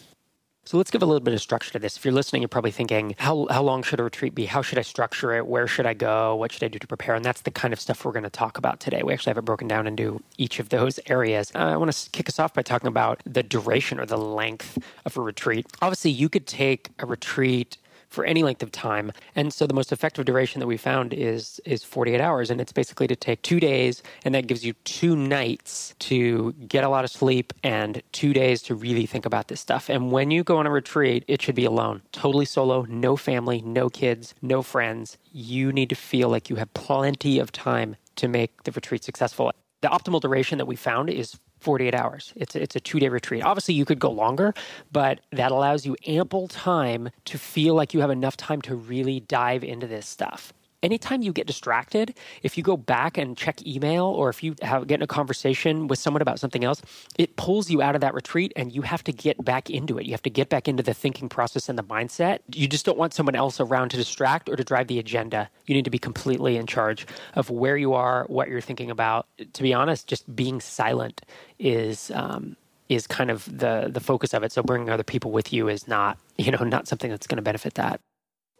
So 0.66 0.78
let's 0.78 0.90
give 0.90 1.02
a 1.02 1.06
little 1.06 1.20
bit 1.20 1.34
of 1.34 1.42
structure 1.42 1.72
to 1.72 1.78
this. 1.78 1.98
If 1.98 2.06
you're 2.06 2.14
listening, 2.14 2.40
you're 2.40 2.48
probably 2.48 2.70
thinking, 2.70 3.14
how, 3.18 3.46
how 3.50 3.62
long 3.62 3.82
should 3.82 4.00
a 4.00 4.02
retreat 4.04 4.34
be? 4.34 4.46
How 4.46 4.62
should 4.62 4.78
I 4.78 4.82
structure 4.82 5.34
it? 5.34 5.46
Where 5.46 5.66
should 5.66 5.84
I 5.84 5.92
go? 5.92 6.34
What 6.36 6.52
should 6.52 6.62
I 6.62 6.68
do 6.68 6.78
to 6.78 6.86
prepare? 6.86 7.14
And 7.14 7.22
that's 7.22 7.42
the 7.42 7.50
kind 7.50 7.74
of 7.74 7.80
stuff 7.80 8.02
we're 8.02 8.12
going 8.12 8.22
to 8.24 8.30
talk 8.30 8.56
about 8.56 8.80
today. 8.80 9.02
We 9.02 9.12
actually 9.12 9.32
have 9.32 9.38
it 9.38 9.44
broken 9.44 9.68
down 9.68 9.86
into 9.86 10.22
each 10.38 10.60
of 10.60 10.70
those 10.70 10.98
areas. 11.06 11.52
Uh, 11.54 11.58
I 11.58 11.76
want 11.76 11.92
to 11.92 12.10
kick 12.10 12.30
us 12.30 12.38
off 12.38 12.54
by 12.54 12.62
talking 12.62 12.88
about 12.88 13.20
the 13.26 13.42
duration 13.42 14.00
or 14.00 14.06
the 14.06 14.16
length 14.16 14.78
of 15.04 15.18
a 15.18 15.20
retreat. 15.20 15.66
Obviously, 15.82 16.12
you 16.12 16.30
could 16.30 16.46
take 16.46 16.88
a 16.98 17.04
retreat 17.04 17.76
for 18.14 18.24
any 18.24 18.42
length 18.42 18.62
of 18.62 18.70
time. 18.70 19.12
And 19.34 19.52
so 19.52 19.66
the 19.66 19.74
most 19.74 19.92
effective 19.92 20.24
duration 20.24 20.60
that 20.60 20.66
we 20.66 20.76
found 20.76 21.12
is 21.12 21.60
is 21.64 21.82
48 21.82 22.20
hours 22.20 22.50
and 22.50 22.60
it's 22.60 22.72
basically 22.72 23.08
to 23.08 23.16
take 23.16 23.42
2 23.42 23.60
days 23.60 24.02
and 24.24 24.34
that 24.34 24.46
gives 24.46 24.64
you 24.64 24.72
2 24.84 25.16
nights 25.16 25.94
to 25.98 26.52
get 26.74 26.84
a 26.84 26.88
lot 26.88 27.04
of 27.04 27.10
sleep 27.10 27.52
and 27.62 28.02
2 28.12 28.32
days 28.32 28.62
to 28.62 28.74
really 28.74 29.06
think 29.06 29.26
about 29.26 29.48
this 29.48 29.60
stuff. 29.60 29.90
And 29.90 30.12
when 30.12 30.30
you 30.30 30.44
go 30.44 30.56
on 30.58 30.66
a 30.66 30.70
retreat, 30.70 31.24
it 31.28 31.42
should 31.42 31.54
be 31.54 31.64
alone, 31.64 32.02
totally 32.12 32.44
solo, 32.44 32.86
no 32.88 33.16
family, 33.16 33.60
no 33.62 33.90
kids, 33.90 34.34
no 34.40 34.62
friends. 34.62 35.18
You 35.32 35.72
need 35.72 35.88
to 35.90 35.96
feel 35.96 36.28
like 36.28 36.48
you 36.48 36.56
have 36.56 36.72
plenty 36.74 37.38
of 37.38 37.50
time 37.52 37.96
to 38.16 38.28
make 38.28 38.62
the 38.62 38.72
retreat 38.72 39.02
successful. 39.02 39.52
The 39.80 39.88
optimal 39.88 40.20
duration 40.20 40.56
that 40.58 40.66
we 40.66 40.76
found 40.76 41.10
is 41.10 41.38
48 41.64 41.94
hours. 41.94 42.32
It's 42.36 42.54
it's 42.54 42.76
a 42.76 42.80
two 42.80 43.00
day 43.00 43.08
retreat. 43.08 43.42
Obviously, 43.42 43.74
you 43.74 43.84
could 43.84 43.98
go 43.98 44.10
longer, 44.10 44.54
but 44.92 45.20
that 45.32 45.50
allows 45.50 45.86
you 45.86 45.96
ample 46.06 46.46
time 46.48 47.10
to 47.24 47.38
feel 47.38 47.74
like 47.74 47.94
you 47.94 48.00
have 48.00 48.10
enough 48.10 48.36
time 48.36 48.60
to 48.62 48.76
really 48.76 49.20
dive 49.20 49.64
into 49.64 49.86
this 49.86 50.06
stuff 50.06 50.52
anytime 50.84 51.22
you 51.22 51.32
get 51.32 51.46
distracted, 51.46 52.14
if 52.42 52.56
you 52.56 52.62
go 52.62 52.76
back 52.76 53.16
and 53.16 53.36
check 53.36 53.66
email 53.66 54.04
or 54.04 54.28
if 54.28 54.42
you 54.42 54.54
have 54.62 54.86
get 54.86 54.96
in 54.96 55.02
a 55.02 55.06
conversation 55.06 55.88
with 55.88 55.98
someone 55.98 56.22
about 56.22 56.38
something 56.38 56.62
else, 56.62 56.82
it 57.18 57.36
pulls 57.36 57.70
you 57.70 57.82
out 57.82 57.94
of 57.94 58.02
that 58.02 58.14
retreat 58.14 58.52
and 58.54 58.72
you 58.72 58.82
have 58.82 59.02
to 59.04 59.12
get 59.12 59.42
back 59.44 59.70
into 59.70 59.98
it. 59.98 60.04
You 60.04 60.12
have 60.12 60.22
to 60.22 60.30
get 60.30 60.50
back 60.50 60.68
into 60.68 60.82
the 60.82 60.94
thinking 60.94 61.28
process 61.28 61.68
and 61.68 61.78
the 61.78 61.82
mindset. 61.82 62.40
You 62.52 62.68
just 62.68 62.84
don't 62.84 62.98
want 62.98 63.14
someone 63.14 63.34
else 63.34 63.58
around 63.58 63.90
to 63.90 63.96
distract 63.96 64.48
or 64.48 64.56
to 64.56 64.64
drive 64.64 64.88
the 64.88 64.98
agenda. 64.98 65.48
You 65.66 65.74
need 65.74 65.84
to 65.86 65.90
be 65.90 65.98
completely 65.98 66.56
in 66.56 66.66
charge 66.66 67.06
of 67.34 67.50
where 67.50 67.76
you 67.76 67.94
are, 67.94 68.24
what 68.28 68.48
you're 68.48 68.60
thinking 68.60 68.90
about. 68.90 69.26
To 69.54 69.62
be 69.62 69.72
honest, 69.72 70.06
just 70.06 70.36
being 70.36 70.60
silent 70.60 71.22
is 71.58 72.10
um, 72.14 72.56
is 72.88 73.06
kind 73.06 73.30
of 73.30 73.44
the 73.46 73.88
the 73.90 74.00
focus 74.00 74.34
of 74.34 74.42
it. 74.42 74.52
So 74.52 74.62
bringing 74.62 74.90
other 74.90 75.02
people 75.02 75.30
with 75.30 75.52
you 75.52 75.68
is 75.68 75.88
not 75.88 76.18
you 76.36 76.50
know 76.50 76.64
not 76.64 76.86
something 76.86 77.10
that's 77.10 77.26
going 77.26 77.36
to 77.36 77.42
benefit 77.42 77.74
that. 77.74 78.00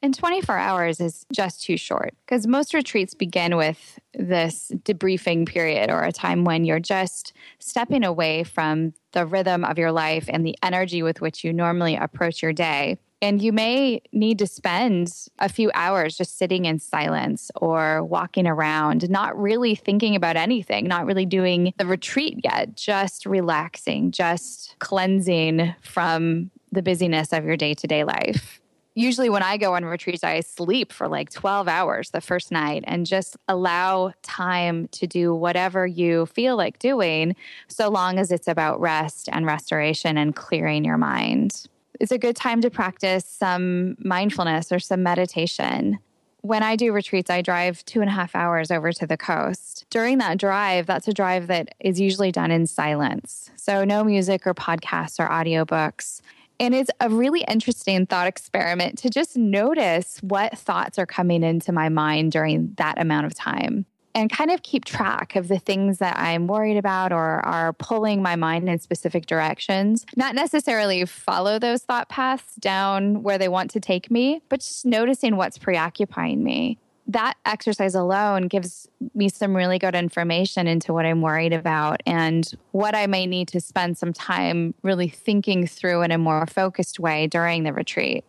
And 0.04 0.14
24 0.14 0.58
hours 0.58 1.00
is 1.00 1.24
just 1.32 1.62
too 1.62 1.78
short 1.78 2.14
because 2.26 2.46
most 2.46 2.74
retreats 2.74 3.14
begin 3.14 3.56
with 3.56 3.98
this 4.12 4.70
debriefing 4.82 5.48
period 5.48 5.88
or 5.88 6.02
a 6.02 6.12
time 6.12 6.44
when 6.44 6.66
you're 6.66 6.78
just 6.78 7.32
stepping 7.58 8.04
away 8.04 8.44
from 8.44 8.92
the 9.12 9.24
rhythm 9.24 9.64
of 9.64 9.78
your 9.78 9.92
life 9.92 10.26
and 10.28 10.46
the 10.46 10.58
energy 10.62 11.02
with 11.02 11.22
which 11.22 11.42
you 11.42 11.54
normally 11.54 11.96
approach 11.96 12.42
your 12.42 12.52
day. 12.52 12.98
And 13.22 13.40
you 13.40 13.50
may 13.50 14.02
need 14.12 14.38
to 14.40 14.46
spend 14.46 15.10
a 15.38 15.48
few 15.48 15.70
hours 15.72 16.18
just 16.18 16.36
sitting 16.36 16.66
in 16.66 16.80
silence 16.80 17.50
or 17.56 18.04
walking 18.04 18.46
around, 18.46 19.08
not 19.08 19.34
really 19.40 19.74
thinking 19.74 20.16
about 20.16 20.36
anything, 20.36 20.86
not 20.86 21.06
really 21.06 21.24
doing 21.24 21.72
the 21.78 21.86
retreat 21.86 22.40
yet, 22.44 22.76
just 22.76 23.24
relaxing, 23.24 24.10
just 24.10 24.76
cleansing 24.80 25.74
from 25.80 26.50
the 26.72 26.82
busyness 26.82 27.32
of 27.32 27.46
your 27.46 27.56
day 27.56 27.72
to 27.72 27.86
day 27.86 28.04
life 28.04 28.60
usually 28.94 29.28
when 29.28 29.42
I 29.42 29.56
go 29.56 29.74
on 29.74 29.84
retreats, 29.84 30.24
I 30.24 30.40
sleep 30.40 30.92
for 30.92 31.08
like 31.08 31.30
12 31.30 31.68
hours 31.68 32.10
the 32.10 32.20
first 32.20 32.52
night 32.52 32.84
and 32.86 33.06
just 33.06 33.36
allow 33.48 34.12
time 34.22 34.88
to 34.88 35.06
do 35.06 35.34
whatever 35.34 35.86
you 35.86 36.26
feel 36.26 36.56
like 36.56 36.78
doing, 36.78 37.34
so 37.68 37.88
long 37.88 38.18
as 38.18 38.30
it's 38.30 38.48
about 38.48 38.80
rest 38.80 39.28
and 39.32 39.46
restoration 39.46 40.16
and 40.16 40.34
clearing 40.34 40.84
your 40.84 40.98
mind. 40.98 41.66
It's 42.00 42.12
a 42.12 42.18
good 42.18 42.36
time 42.36 42.60
to 42.62 42.70
practice 42.70 43.24
some 43.24 43.96
mindfulness 43.98 44.72
or 44.72 44.78
some 44.78 45.02
meditation. 45.02 45.98
When 46.40 46.62
I 46.62 46.76
do 46.76 46.92
retreats, 46.92 47.30
I 47.30 47.40
drive 47.40 47.84
two 47.86 48.00
and 48.02 48.10
a 48.10 48.12
half 48.12 48.36
hours 48.36 48.70
over 48.70 48.92
to 48.92 49.06
the 49.06 49.16
coast. 49.16 49.86
During 49.88 50.18
that 50.18 50.38
drive, 50.38 50.86
that's 50.86 51.08
a 51.08 51.14
drive 51.14 51.46
that 51.46 51.74
is 51.80 51.98
usually 51.98 52.32
done 52.32 52.50
in 52.50 52.66
silence. 52.66 53.50
So, 53.56 53.82
no 53.84 54.04
music 54.04 54.46
or 54.46 54.52
podcasts 54.52 55.18
or 55.18 55.26
audiobooks. 55.26 56.20
And 56.60 56.74
it's 56.74 56.90
a 57.00 57.08
really 57.08 57.42
interesting 57.42 58.06
thought 58.06 58.26
experiment 58.26 58.98
to 58.98 59.10
just 59.10 59.36
notice 59.36 60.18
what 60.22 60.56
thoughts 60.56 60.98
are 60.98 61.06
coming 61.06 61.42
into 61.42 61.72
my 61.72 61.88
mind 61.88 62.32
during 62.32 62.74
that 62.76 63.00
amount 63.00 63.26
of 63.26 63.34
time 63.34 63.86
and 64.14 64.30
kind 64.30 64.50
of 64.50 64.62
keep 64.62 64.84
track 64.84 65.34
of 65.34 65.48
the 65.48 65.58
things 65.58 65.98
that 65.98 66.16
I'm 66.16 66.46
worried 66.46 66.76
about 66.76 67.12
or 67.12 67.44
are 67.44 67.72
pulling 67.72 68.22
my 68.22 68.36
mind 68.36 68.68
in 68.68 68.78
specific 68.78 69.26
directions. 69.26 70.06
Not 70.16 70.36
necessarily 70.36 71.04
follow 71.04 71.58
those 71.58 71.82
thought 71.82 72.08
paths 72.08 72.54
down 72.56 73.24
where 73.24 73.38
they 73.38 73.48
want 73.48 73.72
to 73.72 73.80
take 73.80 74.10
me, 74.10 74.40
but 74.48 74.60
just 74.60 74.86
noticing 74.86 75.36
what's 75.36 75.58
preoccupying 75.58 76.44
me 76.44 76.78
that 77.06 77.34
exercise 77.44 77.94
alone 77.94 78.48
gives 78.48 78.88
me 79.14 79.28
some 79.28 79.54
really 79.54 79.78
good 79.78 79.94
information 79.94 80.66
into 80.66 80.92
what 80.92 81.04
I'm 81.04 81.20
worried 81.20 81.52
about 81.52 82.02
and 82.06 82.50
what 82.72 82.94
I 82.94 83.06
may 83.06 83.26
need 83.26 83.48
to 83.48 83.60
spend 83.60 83.98
some 83.98 84.12
time 84.12 84.74
really 84.82 85.08
thinking 85.08 85.66
through 85.66 86.02
in 86.02 86.10
a 86.10 86.18
more 86.18 86.46
focused 86.46 86.98
way 86.98 87.26
during 87.26 87.64
the 87.64 87.72
retreat. 87.72 88.24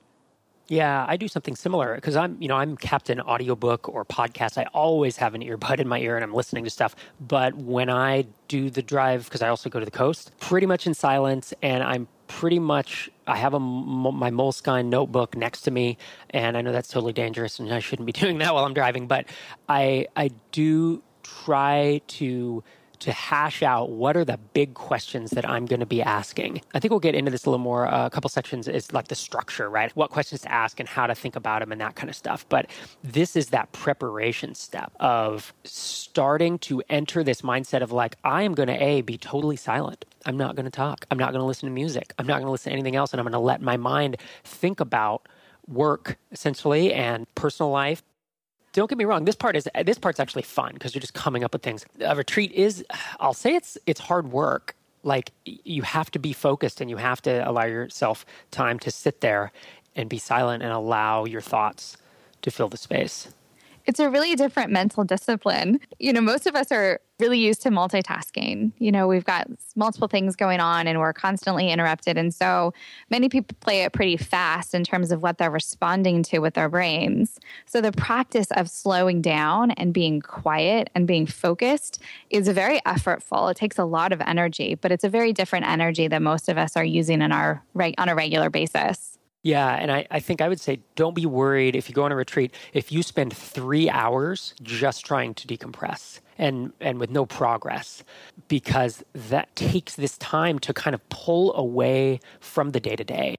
Yeah, 0.68 1.06
I 1.08 1.16
do 1.18 1.28
something 1.28 1.56
similar 1.56 1.94
because 1.96 2.16
I'm, 2.16 2.38
you 2.42 2.48
know, 2.48 2.56
I'm 2.56 2.76
captain 2.76 3.22
audiobook 3.22 3.88
or 3.88 4.04
podcast. 4.04 4.58
I 4.58 4.66
always 4.74 5.18
have 5.18 5.36
an 5.36 5.42
earbud 5.42 5.80
in 5.80 5.88
my 5.88 6.00
ear 6.00 6.16
and 6.16 6.24
I'm 6.24 6.34
listening 6.34 6.64
to 6.64 6.72
stuff. 6.72 6.96
But 7.20 7.54
when 7.56 7.90
I 7.90 8.26
do 8.48 8.72
the 8.72 8.82
drive, 8.82 9.26
because 9.26 9.44
I 9.44 9.50
also 9.50 9.70
go 9.70 9.80
to 9.80 9.86
the 9.86 9.92
coast, 9.92 10.32
pretty 10.40 10.66
much 10.66 10.88
in 10.88 10.96
silence, 10.96 11.54
and 11.62 11.84
I'm 11.84 12.08
pretty 12.28 12.58
much 12.58 13.12
I 13.28 13.38
have 13.38 13.54
a 13.54 13.60
my 13.60 14.32
Moleskine 14.32 14.88
notebook 14.88 15.38
next 15.38 15.62
to 15.62 15.72
me, 15.72 15.98
and 16.32 16.58
I 16.58 16.62
know 16.62 16.72
that's 16.72 16.90
totally 16.90 17.14
dangerous, 17.14 17.60
and 17.60 17.72
I 17.72 17.80
shouldn't 17.80 18.08
be 18.08 18.12
doing 18.24 18.40
that 18.40 18.54
while 18.54 18.66
I'm 18.66 18.74
driving. 18.74 19.08
But 19.08 19.26
I 19.70 20.08
I 20.16 20.32
do 20.52 21.04
try 21.22 22.02
to 22.08 22.64
to 23.00 23.12
hash 23.12 23.64
out 23.64 23.92
what 23.92 24.18
are 24.18 24.26
the 24.26 24.38
big 24.54 24.74
questions 24.74 25.32
that 25.32 25.48
I'm 25.48 25.66
going 25.66 25.80
to 25.80 25.86
be 25.86 26.02
asking. 26.02 26.62
I 26.74 26.80
think 26.80 26.92
we'll 26.92 27.00
get 27.00 27.16
into 27.16 27.32
this 27.32 27.46
a 27.46 27.50
little 27.50 27.64
more. 27.64 27.88
Uh, 27.88 28.06
a 28.06 28.10
couple 28.10 28.30
sections 28.30 28.68
is 28.68 28.94
like 28.94 29.08
the 29.08 29.16
structure, 29.16 29.70
right? 29.70 29.96
What 29.96 30.10
questions 30.10 30.42
to 30.42 30.52
ask 30.52 30.80
and 30.80 30.88
how 30.88 31.08
to 31.08 31.16
think 31.16 31.36
about 31.36 31.60
them 31.60 31.72
and 31.72 31.82
that 31.82 31.96
kind 31.96 32.10
of 32.10 32.16
stuff. 32.16 32.46
But 32.50 32.68
this 33.04 33.36
is 33.36 33.50
that 33.50 33.72
preparation 33.72 34.56
step 34.56 34.92
of 35.00 35.54
starting 35.64 36.60
to 36.60 36.82
enter 36.90 37.24
this 37.24 37.42
mindset 37.42 37.82
of 37.82 37.92
like, 37.92 38.18
I 38.24 38.44
am 38.44 38.54
going 38.54 38.68
to 38.68 38.84
A, 38.84 39.02
be 39.02 39.18
totally 39.18 39.56
silent. 39.56 40.06
I'm 40.26 40.38
not 40.38 40.56
going 40.56 40.66
to 40.66 40.72
talk. 40.72 41.06
I'm 41.12 41.20
not 41.20 41.32
going 41.32 41.42
to 41.42 41.46
listen 41.46 41.70
to 41.70 41.74
music. 41.74 42.14
I'm 42.18 42.28
not 42.28 42.36
going 42.36 42.48
to 42.48 42.52
listen 42.52 42.72
to 42.72 42.74
anything 42.74 42.96
else. 42.96 43.14
And 43.14 43.20
I'm 43.20 43.26
going 43.26 43.34
to 43.34 43.40
let 43.40 43.62
my 43.62 43.78
mind 43.78 44.18
think 44.44 44.80
about 44.80 45.28
work 45.68 46.18
essentially 46.32 46.94
and 46.94 47.34
personal 47.36 47.72
life. 47.72 48.04
Don't 48.76 48.90
get 48.90 48.98
me 48.98 49.06
wrong. 49.06 49.24
This 49.24 49.36
part 49.36 49.56
is 49.56 49.70
this 49.86 49.98
part's 49.98 50.20
actually 50.20 50.42
fun 50.42 50.74
because 50.74 50.94
you're 50.94 51.00
just 51.00 51.14
coming 51.14 51.46
up 51.46 51.54
with 51.54 51.64
things. 51.64 51.86
A 52.02 52.14
retreat 52.14 52.52
is, 52.52 52.84
I'll 53.22 53.34
say 53.34 53.56
it's 53.56 53.78
it's 53.86 54.02
hard 54.02 54.34
work. 54.34 54.76
Like 55.04 55.32
you 55.46 55.84
have 55.84 56.12
to 56.12 56.20
be 56.20 56.34
focused 56.34 56.82
and 56.82 56.90
you 56.90 56.98
have 56.98 57.22
to 57.22 57.50
allow 57.50 57.64
yourself 57.64 58.26
time 58.52 58.78
to 58.80 58.92
sit 58.92 59.22
there 59.22 59.54
and 59.96 60.10
be 60.10 60.18
silent 60.18 60.62
and 60.62 60.74
allow 60.74 61.24
your 61.24 61.40
thoughts 61.40 61.96
to 62.42 62.52
fill 62.52 62.68
the 62.68 62.76
space 62.76 63.30
it's 63.86 64.00
a 64.00 64.10
really 64.10 64.36
different 64.36 64.72
mental 64.72 65.04
discipline. 65.04 65.80
You 66.00 66.14
know, 66.14 66.22
most 66.22 66.48
of 66.48 66.56
us 66.56 66.72
are 66.72 67.00
really 67.20 67.40
used 67.40 67.62
to 67.62 67.70
multitasking. 67.70 68.74
You 68.78 68.92
know, 68.92 69.08
we've 69.08 69.24
got 69.24 69.48
multiple 69.76 70.08
things 70.08 70.36
going 70.36 70.60
on 70.60 70.88
and 70.88 71.00
we're 71.00 71.14
constantly 71.14 71.70
interrupted. 71.72 72.18
And 72.18 72.34
so 72.34 72.74
many 73.10 73.30
people 73.30 73.56
play 73.62 73.84
it 73.84 73.94
pretty 73.94 74.18
fast 74.18 74.74
in 74.74 74.84
terms 74.84 75.12
of 75.12 75.22
what 75.22 75.38
they're 75.38 75.52
responding 75.52 76.24
to 76.24 76.40
with 76.40 76.56
their 76.56 76.68
brains. 76.68 77.40
So 77.66 77.80
the 77.80 77.92
practice 77.92 78.48
of 78.52 78.70
slowing 78.70 79.22
down 79.22 79.72
and 79.72 79.94
being 79.94 80.20
quiet 80.20 80.90
and 80.94 81.08
being 81.08 81.26
focused 81.26 82.02
is 82.30 82.50
very 82.50 82.80
effortful. 82.82 83.50
It 83.50 83.58
takes 83.58 83.78
a 83.78 83.86
lot 83.86 84.12
of 84.12 84.22
energy, 84.22 84.76
but 84.76 84.92
it's 84.92 85.04
a 85.04 85.10
very 85.10 85.32
different 85.32 85.68
energy 85.68 86.08
that 86.08 86.22
most 86.22 86.50
of 86.50 86.58
us 86.58 86.76
are 86.76 86.86
using 86.86 87.22
in 87.22 87.32
our 87.32 87.64
on 87.98 88.10
a 88.10 88.16
regular 88.16 88.50
basis. 88.50 89.18
Yeah, 89.46 89.76
and 89.76 89.92
I, 89.92 90.08
I 90.10 90.20
think 90.22 90.42
I 90.42 90.50
would 90.50 90.60
say 90.60 90.80
don't 90.96 91.14
be 91.14 91.28
worried 91.28 91.76
if 91.76 91.88
you 91.88 91.94
go 91.94 92.04
on 92.04 92.12
a 92.12 92.16
retreat, 92.16 92.52
if 92.74 92.92
you 92.92 93.04
spend 93.04 93.32
three 93.32 93.88
hours 93.92 94.56
just 94.64 95.06
trying 95.06 95.36
to 95.36 95.48
decompress 95.48 96.20
and 96.40 96.74
and 96.82 97.00
with 97.00 97.12
no 97.12 97.28
progress 97.28 98.04
because 98.48 99.04
that 99.14 99.56
takes 99.56 99.96
this 99.98 100.18
time 100.18 100.58
to 100.58 100.74
kind 100.74 100.96
of 100.96 101.10
pull 101.10 101.56
away 101.56 102.20
from 102.40 102.72
the 102.72 102.80
day 102.80 102.96
to 102.96 103.04
day 103.04 103.36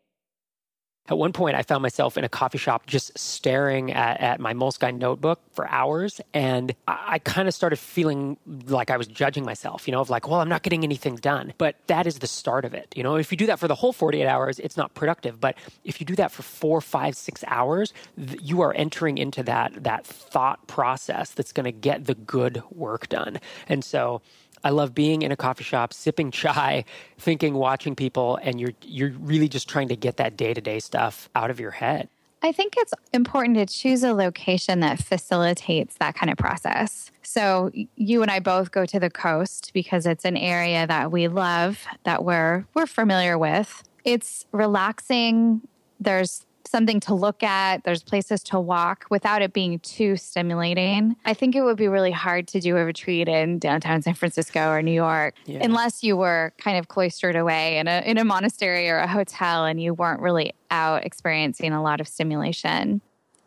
at 1.08 1.16
one 1.16 1.32
point, 1.32 1.56
I 1.56 1.62
found 1.62 1.82
myself 1.82 2.18
in 2.18 2.24
a 2.24 2.28
coffee 2.28 2.58
shop 2.58 2.86
just 2.86 3.16
staring 3.18 3.92
at, 3.92 4.20
at 4.20 4.40
my 4.40 4.54
Moleskine 4.54 4.98
notebook 4.98 5.40
for 5.52 5.68
hours. 5.68 6.20
And 6.34 6.74
I, 6.88 7.04
I 7.06 7.18
kind 7.20 7.46
of 7.46 7.54
started 7.54 7.78
feeling 7.78 8.36
like 8.66 8.90
I 8.90 8.96
was 8.96 9.06
judging 9.06 9.44
myself, 9.44 9.86
you 9.86 9.92
know, 9.92 10.00
of 10.00 10.10
like, 10.10 10.28
well, 10.28 10.40
I'm 10.40 10.48
not 10.48 10.62
getting 10.62 10.84
anything 10.84 11.16
done. 11.16 11.54
But 11.58 11.76
that 11.86 12.06
is 12.06 12.18
the 12.18 12.26
start 12.26 12.64
of 12.64 12.74
it. 12.74 12.92
You 12.96 13.02
know, 13.02 13.16
if 13.16 13.30
you 13.30 13.38
do 13.38 13.46
that 13.46 13.58
for 13.58 13.68
the 13.68 13.74
whole 13.74 13.92
48 13.92 14.26
hours, 14.26 14.58
it's 14.58 14.76
not 14.76 14.94
productive. 14.94 15.40
But 15.40 15.56
if 15.84 16.00
you 16.00 16.06
do 16.06 16.16
that 16.16 16.32
for 16.32 16.42
four, 16.42 16.80
five, 16.80 17.16
six 17.16 17.44
hours, 17.46 17.92
th- 18.16 18.40
you 18.42 18.60
are 18.62 18.74
entering 18.74 19.18
into 19.18 19.42
that, 19.44 19.84
that 19.84 20.06
thought 20.06 20.66
process 20.66 21.30
that's 21.30 21.52
going 21.52 21.64
to 21.64 21.72
get 21.72 22.06
the 22.06 22.14
good 22.14 22.62
work 22.70 23.08
done. 23.08 23.38
And 23.68 23.84
so, 23.84 24.22
I 24.66 24.70
love 24.70 24.96
being 24.96 25.22
in 25.22 25.30
a 25.30 25.36
coffee 25.36 25.62
shop, 25.62 25.92
sipping 25.92 26.32
chai, 26.32 26.84
thinking, 27.18 27.54
watching 27.54 27.94
people, 27.94 28.36
and 28.42 28.60
you're 28.60 28.72
you're 28.82 29.12
really 29.20 29.48
just 29.48 29.68
trying 29.68 29.88
to 29.88 29.96
get 29.96 30.16
that 30.16 30.36
day 30.36 30.54
to 30.54 30.60
day 30.60 30.80
stuff 30.80 31.28
out 31.36 31.50
of 31.50 31.60
your 31.60 31.70
head. 31.70 32.08
I 32.42 32.52
think 32.52 32.74
it's 32.76 32.92
important 33.12 33.56
to 33.56 33.66
choose 33.66 34.02
a 34.02 34.12
location 34.12 34.80
that 34.80 35.02
facilitates 35.02 35.96
that 35.96 36.14
kind 36.14 36.30
of 36.30 36.36
process. 36.36 37.10
So 37.22 37.70
you 37.96 38.22
and 38.22 38.30
I 38.30 38.40
both 38.40 38.70
go 38.70 38.86
to 38.86 39.00
the 39.00 39.10
coast 39.10 39.72
because 39.74 40.06
it's 40.06 40.24
an 40.24 40.36
area 40.36 40.86
that 40.86 41.10
we 41.10 41.28
love, 41.28 41.84
that 42.04 42.24
we're 42.24 42.66
we're 42.74 42.86
familiar 42.86 43.36
with. 43.36 43.84
It's 44.04 44.46
relaxing. 44.52 45.60
There's 46.00 46.45
something 46.66 47.00
to 47.00 47.14
look 47.14 47.42
at, 47.42 47.84
there's 47.84 48.02
places 48.02 48.42
to 48.44 48.60
walk 48.60 49.06
without 49.10 49.42
it 49.42 49.52
being 49.52 49.78
too 49.80 50.16
stimulating. 50.16 51.16
I 51.24 51.34
think 51.34 51.54
it 51.54 51.62
would 51.62 51.76
be 51.76 51.88
really 51.88 52.10
hard 52.10 52.48
to 52.48 52.60
do 52.60 52.76
a 52.76 52.84
retreat 52.84 53.28
in 53.28 53.58
downtown 53.58 54.02
San 54.02 54.14
Francisco 54.14 54.70
or 54.70 54.82
New 54.82 54.92
York 54.92 55.34
yeah. 55.46 55.60
unless 55.62 56.02
you 56.02 56.16
were 56.16 56.52
kind 56.58 56.78
of 56.78 56.88
cloistered 56.88 57.36
away 57.36 57.78
in 57.78 57.88
a 57.88 58.02
in 58.04 58.18
a 58.18 58.24
monastery 58.24 58.88
or 58.88 58.98
a 58.98 59.08
hotel 59.08 59.64
and 59.64 59.80
you 59.80 59.94
weren't 59.94 60.20
really 60.20 60.52
out 60.70 61.04
experiencing 61.04 61.72
a 61.72 61.82
lot 61.82 62.00
of 62.00 62.08
stimulation. 62.08 63.00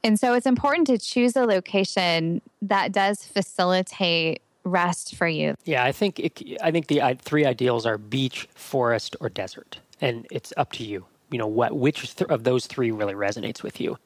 And 0.03 0.19
so 0.19 0.33
it's 0.33 0.45
important 0.45 0.88
to 0.88 0.97
choose 0.97 1.35
a 1.35 1.45
location 1.45 2.41
that 2.61 2.91
does 2.91 3.23
facilitate 3.23 4.41
rest 4.63 5.15
for 5.15 5.27
you. 5.27 5.55
Yeah, 5.65 5.83
I 5.83 5.91
think 5.91 6.19
it, 6.19 6.41
I 6.61 6.71
think 6.71 6.88
the 6.88 7.17
three 7.21 7.45
ideals 7.45 7.85
are 7.85 7.97
beach, 7.97 8.47
forest, 8.55 9.15
or 9.19 9.29
desert, 9.29 9.79
and 9.99 10.25
it's 10.31 10.53
up 10.57 10.71
to 10.73 10.85
you 10.85 11.05
you 11.31 11.38
know 11.38 11.48
what 11.48 11.75
which 11.75 12.15
th- 12.15 12.29
of 12.29 12.43
those 12.43 12.67
three 12.67 12.91
really 12.91 13.13
resonates 13.13 13.63
with 13.63 13.79
you? 13.79 13.98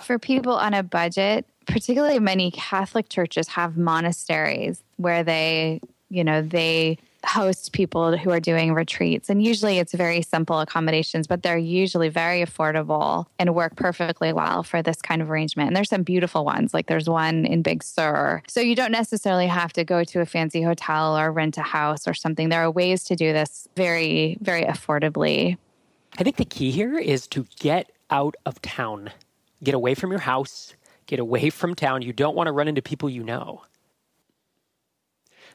For 0.00 0.18
people 0.18 0.54
on 0.54 0.74
a 0.74 0.82
budget 0.82 1.46
particularly 1.66 2.18
many 2.18 2.50
catholic 2.50 3.08
churches 3.08 3.48
have 3.48 3.76
monasteries 3.76 4.82
where 4.96 5.24
they 5.24 5.80
you 6.10 6.22
know 6.22 6.40
they 6.40 6.96
host 7.24 7.72
people 7.72 8.16
who 8.16 8.30
are 8.30 8.38
doing 8.38 8.72
retreats 8.72 9.28
and 9.28 9.42
usually 9.42 9.78
it's 9.78 9.92
very 9.92 10.22
simple 10.22 10.60
accommodations 10.60 11.26
but 11.26 11.42
they're 11.42 11.58
usually 11.58 12.08
very 12.08 12.40
affordable 12.40 13.26
and 13.38 13.52
work 13.52 13.74
perfectly 13.74 14.32
well 14.32 14.62
for 14.62 14.80
this 14.80 15.02
kind 15.02 15.20
of 15.20 15.28
arrangement. 15.28 15.66
And 15.66 15.76
there's 15.76 15.88
some 15.88 16.04
beautiful 16.04 16.44
ones 16.44 16.72
like 16.72 16.86
there's 16.86 17.08
one 17.08 17.44
in 17.44 17.62
big 17.62 17.82
sur. 17.82 18.42
So 18.46 18.60
you 18.60 18.76
don't 18.76 18.92
necessarily 18.92 19.48
have 19.48 19.72
to 19.72 19.82
go 19.82 20.04
to 20.04 20.20
a 20.20 20.26
fancy 20.26 20.62
hotel 20.62 21.18
or 21.18 21.32
rent 21.32 21.58
a 21.58 21.62
house 21.62 22.06
or 22.06 22.14
something. 22.14 22.48
There 22.48 22.62
are 22.62 22.70
ways 22.70 23.02
to 23.04 23.16
do 23.16 23.32
this 23.32 23.66
very 23.74 24.38
very 24.40 24.62
affordably 24.62 25.56
I 26.18 26.22
think 26.22 26.36
the 26.36 26.44
key 26.44 26.70
here 26.70 26.98
is 26.98 27.26
to 27.28 27.46
get 27.58 27.90
out 28.10 28.36
of 28.46 28.60
town, 28.62 29.10
get 29.62 29.74
away 29.74 29.94
from 29.94 30.10
your 30.10 30.20
house, 30.20 30.74
get 31.06 31.18
away 31.18 31.50
from 31.50 31.74
town. 31.74 32.02
You 32.02 32.12
don't 32.12 32.36
want 32.36 32.46
to 32.46 32.52
run 32.52 32.68
into 32.68 32.82
people 32.82 33.10
you 33.10 33.22
know. 33.22 33.62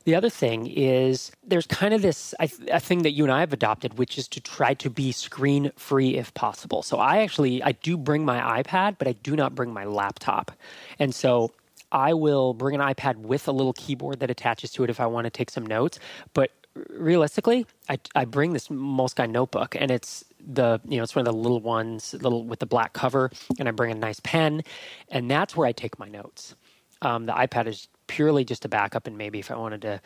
The 0.04 0.15
other 0.15 0.30
thing 0.30 0.65
is 0.67 1.32
there's 1.43 1.67
kind 1.67 1.93
of 1.93 2.02
this 2.02 2.34
a 2.39 2.80
thing 2.80 3.04
that 3.04 3.12
you 3.12 3.24
and 3.24 3.32
I 3.32 3.41
have 3.41 3.54
adopted, 3.54 4.00
which 4.00 4.17
is 4.17 4.28
to 4.30 4.39
try 4.39 4.74
to 4.76 4.89
be 4.89 5.12
screen 5.12 5.71
free 5.76 6.15
if 6.17 6.34
possible. 6.34 6.82
So 6.82 6.97
I 6.97 7.19
actually 7.19 7.62
I 7.62 7.74
do 7.74 7.97
bring 7.97 8.26
my 8.26 8.63
iPad, 8.63 8.97
but 8.97 9.08
I 9.08 9.12
do 9.13 9.36
not 9.36 9.54
bring 9.54 9.71
my 9.71 9.84
laptop, 9.86 10.52
and 10.97 11.13
so 11.13 11.52
I 11.91 12.13
will 12.15 12.56
bring 12.56 12.74
an 12.74 12.82
iPad 12.82 13.17
with 13.17 13.47
a 13.47 13.52
little 13.52 13.74
keyboard 13.74 14.21
that 14.21 14.32
attaches 14.32 14.71
to 14.71 14.84
it 14.84 14.89
if 14.89 15.00
I 15.00 15.06
want 15.06 15.26
to 15.26 15.30
take 15.30 15.52
some 15.52 15.65
notes. 15.67 16.00
But 16.34 16.52
realistically, 16.89 17.67
I, 17.89 18.00
I 18.15 18.26
bring 18.26 18.54
this 18.54 18.69
Moleskine 18.69 19.32
notebook, 19.32 19.76
and 19.78 19.91
it's 19.91 20.24
the 20.45 20.80
you 20.88 20.97
know 20.97 21.04
it's 21.04 21.15
one 21.15 21.25
of 21.27 21.34
the 21.34 21.38
little 21.39 21.60
ones, 21.60 22.13
little 22.13 22.43
with 22.43 22.60
the 22.60 22.65
black 22.65 22.93
cover, 22.93 23.32
and 23.60 23.67
I 23.67 23.71
bring 23.71 23.91
a 23.91 23.95
nice 23.95 24.19
pen, 24.19 24.63
and 25.10 25.30
that's 25.30 25.56
where 25.56 25.67
I 25.67 25.71
take 25.71 25.99
my 25.99 26.08
notes. 26.08 26.56
Um, 27.01 27.25
the 27.25 27.34
iPad 27.34 27.67
is 27.67 27.88
purely 28.08 28.45
just 28.45 28.65
a 28.65 28.69
backup, 28.69 29.08
and 29.08 29.17
maybe 29.17 29.39
if 29.39 29.51
I 29.51 29.56
wanted 29.56 29.82
to 29.84 30.01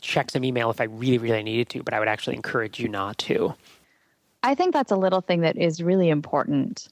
check 0.00 0.30
some 0.30 0.44
email 0.44 0.70
if 0.70 0.80
I 0.80 0.84
really 0.84 1.18
really 1.18 1.42
needed 1.42 1.68
to, 1.70 1.82
but 1.82 1.94
I 1.94 1.98
would 1.98 2.08
actually 2.08 2.36
encourage 2.36 2.78
you 2.78 2.88
not 2.88 3.18
to. 3.18 3.54
I 4.42 4.54
think 4.54 4.72
that's 4.72 4.92
a 4.92 4.96
little 4.96 5.20
thing 5.20 5.40
that 5.42 5.56
is 5.56 5.82
really 5.82 6.08
important. 6.08 6.88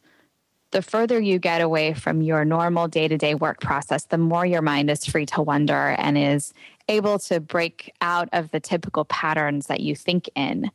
The 0.71 0.83
further 0.83 1.19
you 1.19 1.39
get 1.39 1.63
away 1.63 1.95
from 1.95 2.21
your 2.21 2.45
normal 2.45 2.89
day 2.89 3.09
to 3.09 3.17
day 3.17 3.35
work 3.35 3.61
process, 3.61 4.05
the 4.05 4.19
more 4.19 4.45
your 4.45 4.61
mind 4.61 4.91
is 4.91 5.07
free 5.07 5.25
to 5.27 5.41
wonder 5.43 5.97
and 5.99 6.19
is 6.19 6.53
able 6.89 7.19
to 7.21 7.41
break 7.41 7.93
out 8.03 8.29
of 8.33 8.51
the 8.51 8.61
typical 8.61 9.05
patterns 9.07 9.67
that 9.67 9.81
you 9.81 9.97
think 9.97 10.29
in. 10.35 10.71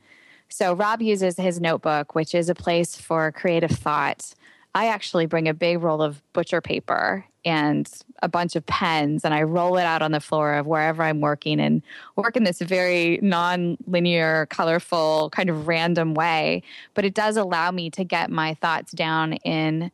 So 0.54 0.74
Rob 0.74 1.02
uses 1.02 1.36
his 1.36 1.60
notebook, 1.60 2.14
which 2.14 2.36
is 2.36 2.48
a 2.48 2.54
place 2.54 2.96
for 2.96 3.32
creative 3.32 3.72
thought. 3.72 4.36
I 4.76 4.86
actually 4.86 5.26
bring 5.26 5.48
a 5.48 5.54
big 5.54 5.82
roll 5.82 6.00
of 6.00 6.22
butcher 6.32 6.62
paper 6.62 7.26
and 7.44 7.90
a 8.22 8.30
bunch 8.30 8.56
of 8.56 8.64
pens 8.68 9.26
and 9.26 9.34
I 9.34 9.42
roll 9.42 9.78
it 9.78 9.84
out 9.84 10.04
on 10.04 10.12
the 10.12 10.20
floor 10.20 10.54
of 10.54 10.68
wherever 10.68 11.02
I'm 11.02 11.22
working 11.22 11.60
and 11.60 11.82
work 12.16 12.38
in 12.38 12.44
this 12.44 12.62
very 12.62 13.18
non-linear, 13.24 14.46
colorful, 14.52 15.32
kind 15.32 15.50
of 15.50 15.68
random 15.68 16.14
way. 16.14 16.62
But 16.94 17.04
it 17.04 17.16
does 17.16 17.36
allow 17.36 17.72
me 17.72 17.90
to 17.90 18.04
get 18.04 18.30
my 18.30 18.54
thoughts 18.54 18.92
down 18.92 19.34
in 19.34 19.90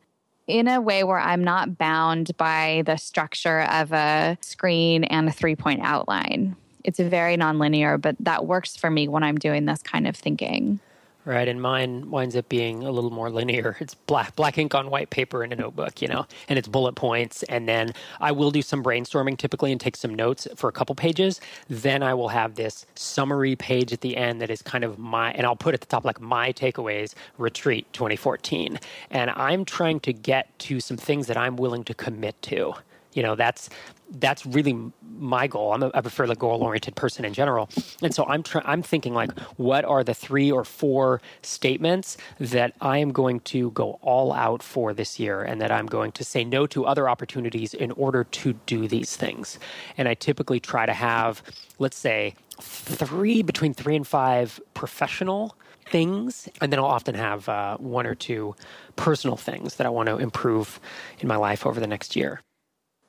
in 0.46 0.68
a 0.68 0.78
way 0.78 1.04
where 1.04 1.20
I'm 1.20 1.42
not 1.42 1.78
bound 1.78 2.36
by 2.36 2.82
the 2.84 2.98
structure 2.98 3.62
of 3.62 3.92
a 3.92 4.36
screen 4.42 5.04
and 5.04 5.26
a 5.26 5.32
three-point 5.32 5.80
outline 5.82 6.54
it's 6.84 6.98
very 6.98 7.36
nonlinear, 7.36 8.00
but 8.00 8.16
that 8.20 8.46
works 8.46 8.76
for 8.76 8.90
me 8.90 9.08
when 9.08 9.22
I'm 9.22 9.36
doing 9.36 9.64
this 9.64 9.82
kind 9.82 10.06
of 10.06 10.16
thinking. 10.16 10.80
Right, 11.26 11.48
and 11.48 11.60
mine 11.60 12.10
winds 12.10 12.34
up 12.34 12.48
being 12.48 12.82
a 12.82 12.90
little 12.90 13.10
more 13.10 13.30
linear. 13.30 13.76
It's 13.80 13.94
black 13.94 14.34
black 14.36 14.56
ink 14.58 14.74
on 14.74 14.90
white 14.90 15.10
paper 15.10 15.44
in 15.44 15.52
a 15.52 15.56
notebook, 15.56 16.00
you 16.00 16.08
know, 16.08 16.26
and 16.48 16.58
it's 16.58 16.68
bullet 16.68 16.94
points. 16.94 17.42
And 17.44 17.68
then 17.68 17.92
I 18.20 18.32
will 18.32 18.50
do 18.50 18.62
some 18.62 18.82
brainstorming 18.82 19.36
typically 19.36 19.70
and 19.70 19.80
take 19.80 19.96
some 19.96 20.14
notes 20.14 20.48
for 20.56 20.68
a 20.68 20.72
couple 20.72 20.94
pages. 20.94 21.40
Then 21.68 22.02
I 22.02 22.14
will 22.14 22.28
have 22.28 22.54
this 22.54 22.86
summary 22.94 23.54
page 23.56 23.92
at 23.92 24.00
the 24.00 24.16
end 24.16 24.40
that 24.40 24.50
is 24.50 24.62
kind 24.62 24.82
of 24.82 24.98
my, 24.98 25.32
and 25.32 25.46
I'll 25.46 25.56
put 25.56 25.74
at 25.74 25.80
the 25.80 25.86
top 25.86 26.04
like 26.04 26.20
my 26.20 26.52
takeaways 26.52 27.14
retreat 27.38 27.86
2014. 27.92 28.78
And 29.10 29.30
I'm 29.30 29.64
trying 29.64 30.00
to 30.00 30.12
get 30.12 30.58
to 30.60 30.80
some 30.80 30.96
things 30.96 31.26
that 31.26 31.36
I'm 31.36 31.56
willing 31.56 31.84
to 31.84 31.94
commit 31.94 32.40
to 32.42 32.74
you 33.12 33.22
know 33.22 33.34
that's 33.34 33.70
that's 34.18 34.44
really 34.44 34.76
my 35.18 35.46
goal. 35.46 35.72
I'm 35.72 35.82
a, 35.82 35.90
I 35.94 36.00
prefer 36.00 36.26
the 36.26 36.34
goal 36.34 36.62
oriented 36.62 36.96
person 36.96 37.24
in 37.24 37.32
general, 37.32 37.68
and 38.02 38.14
so 38.14 38.24
I'm 38.26 38.42
trying. 38.42 38.64
I'm 38.66 38.82
thinking 38.82 39.14
like, 39.14 39.38
what 39.56 39.84
are 39.84 40.02
the 40.02 40.14
three 40.14 40.50
or 40.50 40.64
four 40.64 41.20
statements 41.42 42.16
that 42.38 42.74
I 42.80 42.98
am 42.98 43.12
going 43.12 43.40
to 43.40 43.70
go 43.72 43.98
all 44.02 44.32
out 44.32 44.62
for 44.62 44.92
this 44.92 45.18
year, 45.18 45.42
and 45.42 45.60
that 45.60 45.70
I'm 45.70 45.86
going 45.86 46.12
to 46.12 46.24
say 46.24 46.44
no 46.44 46.66
to 46.68 46.86
other 46.86 47.08
opportunities 47.08 47.74
in 47.74 47.92
order 47.92 48.24
to 48.24 48.52
do 48.66 48.88
these 48.88 49.16
things. 49.16 49.58
And 49.96 50.08
I 50.08 50.14
typically 50.14 50.60
try 50.60 50.86
to 50.86 50.92
have, 50.92 51.42
let's 51.78 51.96
say, 51.96 52.34
three 52.60 53.42
between 53.42 53.74
three 53.74 53.96
and 53.96 54.06
five 54.06 54.60
professional 54.74 55.56
things. 55.86 56.48
And 56.60 56.72
then 56.72 56.78
I'll 56.78 56.84
often 56.84 57.14
have 57.14 57.48
uh, 57.48 57.76
one 57.78 58.06
or 58.06 58.14
two 58.14 58.54
personal 58.96 59.36
things 59.36 59.76
that 59.76 59.86
I 59.86 59.90
want 59.90 60.08
to 60.08 60.18
improve 60.18 60.80
in 61.18 61.28
my 61.28 61.36
life 61.36 61.66
over 61.66 61.80
the 61.80 61.86
next 61.86 62.16
year. 62.16 62.40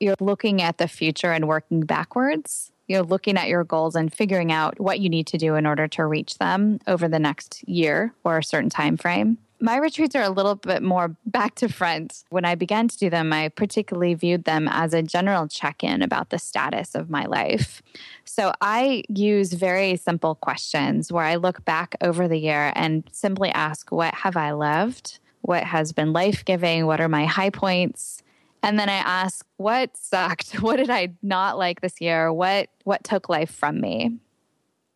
You're 0.02 0.16
looking 0.20 0.64
at 0.64 0.80
the 0.80 0.88
future 0.88 1.32
and 1.32 1.48
working 1.48 1.82
backwards. 1.82 2.72
You're 2.88 3.04
looking 3.04 3.38
at 3.38 3.48
your 3.48 3.64
goals 3.64 3.96
and 3.96 4.12
figuring 4.12 4.52
out 4.52 4.80
what 4.80 5.00
you 5.00 5.10
need 5.10 5.28
to 5.28 5.38
do 5.38 5.54
in 5.54 5.68
order 5.68 5.88
to 5.90 6.06
reach 6.08 6.40
them 6.40 6.80
over 6.88 7.08
the 7.08 7.20
next 7.20 7.64
year 7.70 8.12
or 8.24 8.40
a 8.40 8.44
certain 8.44 8.72
time 8.72 8.98
frame. 8.98 9.38
My 9.60 9.78
retreats 9.78 10.16
are 10.16 10.24
a 10.24 10.32
little 10.32 10.56
bit 10.56 10.82
more 10.82 11.16
back 11.28 11.54
to 11.56 11.70
front. 11.70 12.24
When 12.30 12.46
I 12.46 12.56
began 12.56 12.88
to 12.88 12.98
do 12.98 13.12
them, 13.12 13.32
I 13.32 13.50
particularly 13.50 14.16
viewed 14.16 14.46
them 14.46 14.68
as 14.72 14.96
a 14.96 15.04
general 15.04 15.48
check 15.48 15.84
in 15.84 16.02
about 16.02 16.32
the 16.32 16.40
status 16.40 16.96
of 16.96 17.12
my 17.12 17.26
life. 17.26 17.84
So 18.26 18.54
I 18.60 19.04
use 19.08 19.54
very 19.54 19.98
simple 19.98 20.34
questions 20.34 21.12
where 21.12 21.26
I 21.26 21.36
look 21.36 21.64
back 21.64 21.96
over 22.02 22.28
the 22.28 22.40
year 22.40 22.74
and 22.76 23.08
simply 23.12 23.50
ask, 23.50 23.92
What 23.92 24.16
have 24.16 24.36
I 24.36 24.50
loved? 24.50 25.20
What 25.42 25.64
has 25.64 25.92
been 25.92 26.12
life 26.12 26.44
giving? 26.44 26.88
What 26.88 27.00
are 27.00 27.10
my 27.10 27.28
high 27.28 27.52
points? 27.52 28.24
And 28.64 28.80
then 28.80 28.90
I 28.90 28.96
ask, 28.96 29.46
What 29.58 29.96
sucked? 29.98 30.54
What 30.62 30.78
did 30.78 30.90
I 30.90 31.14
not 31.22 31.58
like 31.58 31.82
this 31.82 32.00
year? 32.00 32.32
What, 32.32 32.70
what 32.84 33.04
took 33.04 33.30
life 33.30 33.52
from 33.52 33.82
me? 33.82 34.20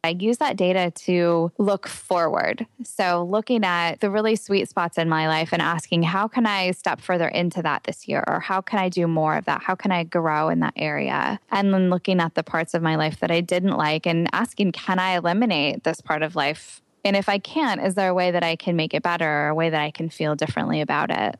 I 0.05 0.09
use 0.19 0.37
that 0.37 0.55
data 0.55 0.91
to 1.05 1.51
look 1.57 1.87
forward. 1.87 2.67
So, 2.83 3.23
looking 3.23 3.65
at 3.65 4.01
the 4.01 4.11
really 4.11 4.35
sweet 4.35 4.69
spots 4.69 4.99
in 4.99 5.09
my 5.09 5.27
life 5.27 5.49
and 5.51 5.63
asking, 5.63 6.03
how 6.03 6.27
can 6.27 6.45
I 6.45 6.71
step 6.71 7.01
further 7.01 7.27
into 7.27 7.63
that 7.63 7.85
this 7.85 8.07
year? 8.07 8.23
Or 8.27 8.39
how 8.39 8.61
can 8.61 8.77
I 8.77 8.87
do 8.87 9.07
more 9.07 9.35
of 9.35 9.45
that? 9.45 9.63
How 9.63 9.73
can 9.73 9.91
I 9.91 10.03
grow 10.03 10.49
in 10.49 10.59
that 10.59 10.75
area? 10.75 11.39
And 11.49 11.73
then 11.73 11.89
looking 11.89 12.19
at 12.19 12.35
the 12.35 12.43
parts 12.43 12.75
of 12.75 12.83
my 12.83 12.95
life 12.97 13.19
that 13.21 13.31
I 13.31 13.41
didn't 13.41 13.77
like 13.77 14.05
and 14.05 14.29
asking, 14.31 14.73
can 14.73 14.99
I 14.99 15.17
eliminate 15.17 15.83
this 15.83 16.01
part 16.01 16.21
of 16.21 16.35
life? 16.35 16.83
And 17.03 17.15
if 17.15 17.27
I 17.27 17.39
can't, 17.39 17.81
is 17.81 17.95
there 17.95 18.09
a 18.09 18.13
way 18.13 18.29
that 18.29 18.43
I 18.43 18.55
can 18.55 18.75
make 18.75 18.93
it 18.93 19.01
better 19.01 19.27
or 19.27 19.47
a 19.49 19.55
way 19.55 19.71
that 19.71 19.81
I 19.81 19.89
can 19.89 20.09
feel 20.09 20.35
differently 20.35 20.81
about 20.81 21.09
it? 21.09 21.39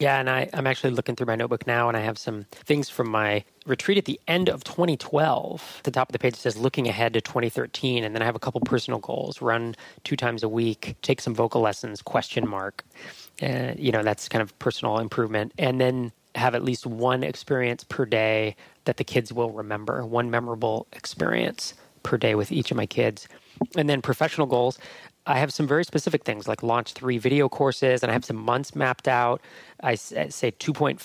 Yeah, 0.00 0.20
and 0.20 0.30
I, 0.30 0.50
I'm 0.54 0.68
actually 0.68 0.92
looking 0.92 1.16
through 1.16 1.28
my 1.28 1.36
notebook 1.36 1.66
now, 1.66 1.88
and 1.88 1.96
I 1.96 2.02
have 2.02 2.18
some 2.18 2.44
things 2.52 2.90
from 2.90 3.10
my 3.10 3.44
retreat 3.66 3.98
at 3.98 4.06
the 4.06 4.20
end 4.28 4.50
of 4.50 4.64
2012. 4.64 5.76
At 5.80 5.84
the 5.86 5.92
top 5.92 6.10
of 6.10 6.14
the 6.14 6.20
page 6.20 6.36
says 6.36 6.58
looking 6.58 6.88
ahead 6.88 7.14
to 7.14 7.22
2013, 7.22 8.04
and 8.04 8.14
then 8.14 8.22
I 8.22 8.26
have 8.26 8.36
a 8.36 8.40
couple 8.40 8.60
personal 8.62 9.00
goals: 9.00 9.42
run 9.42 9.76
two 10.04 10.18
times 10.18 10.44
a 10.44 10.50
week, 10.50 10.96
take 11.02 11.22
some 11.22 11.34
vocal 11.34 11.62
lessons, 11.62 12.02
question 12.02 12.48
mark. 12.48 12.84
Uh, 13.42 13.74
you 13.78 13.92
know, 13.92 14.04
that's 14.04 14.28
kind 14.28 14.42
of 14.42 14.58
personal 14.60 15.00
improvement, 15.00 15.54
and 15.58 15.80
then 15.80 16.12
have 16.36 16.54
at 16.56 16.64
least 16.64 16.86
one 16.86 17.24
experience 17.24 17.84
per 17.86 18.06
day 18.06 18.56
that 18.84 18.98
the 18.98 19.04
kids 19.04 19.32
will 19.32 19.52
remember, 19.52 20.06
one 20.06 20.30
memorable 20.30 20.88
experience 20.92 21.74
per 22.04 22.18
day 22.18 22.36
with 22.36 22.52
each 22.52 22.70
of 22.70 22.78
my 22.78 22.86
kids. 22.86 23.28
And 23.78 23.90
then 23.90 24.02
professional 24.02 24.46
goals, 24.46 24.78
I 25.26 25.38
have 25.38 25.52
some 25.52 25.66
very 25.66 25.84
specific 25.84 26.24
things 26.24 26.48
like 26.48 26.62
launch 26.62 26.92
three 26.92 27.18
video 27.18 27.48
courses, 27.48 28.02
and 28.02 28.10
I 28.10 28.12
have 28.12 28.24
some 28.24 28.36
months 28.36 28.74
mapped 28.74 29.08
out. 29.08 29.40
I 29.82 29.94
say 29.94 30.50
2.5x 30.50 30.98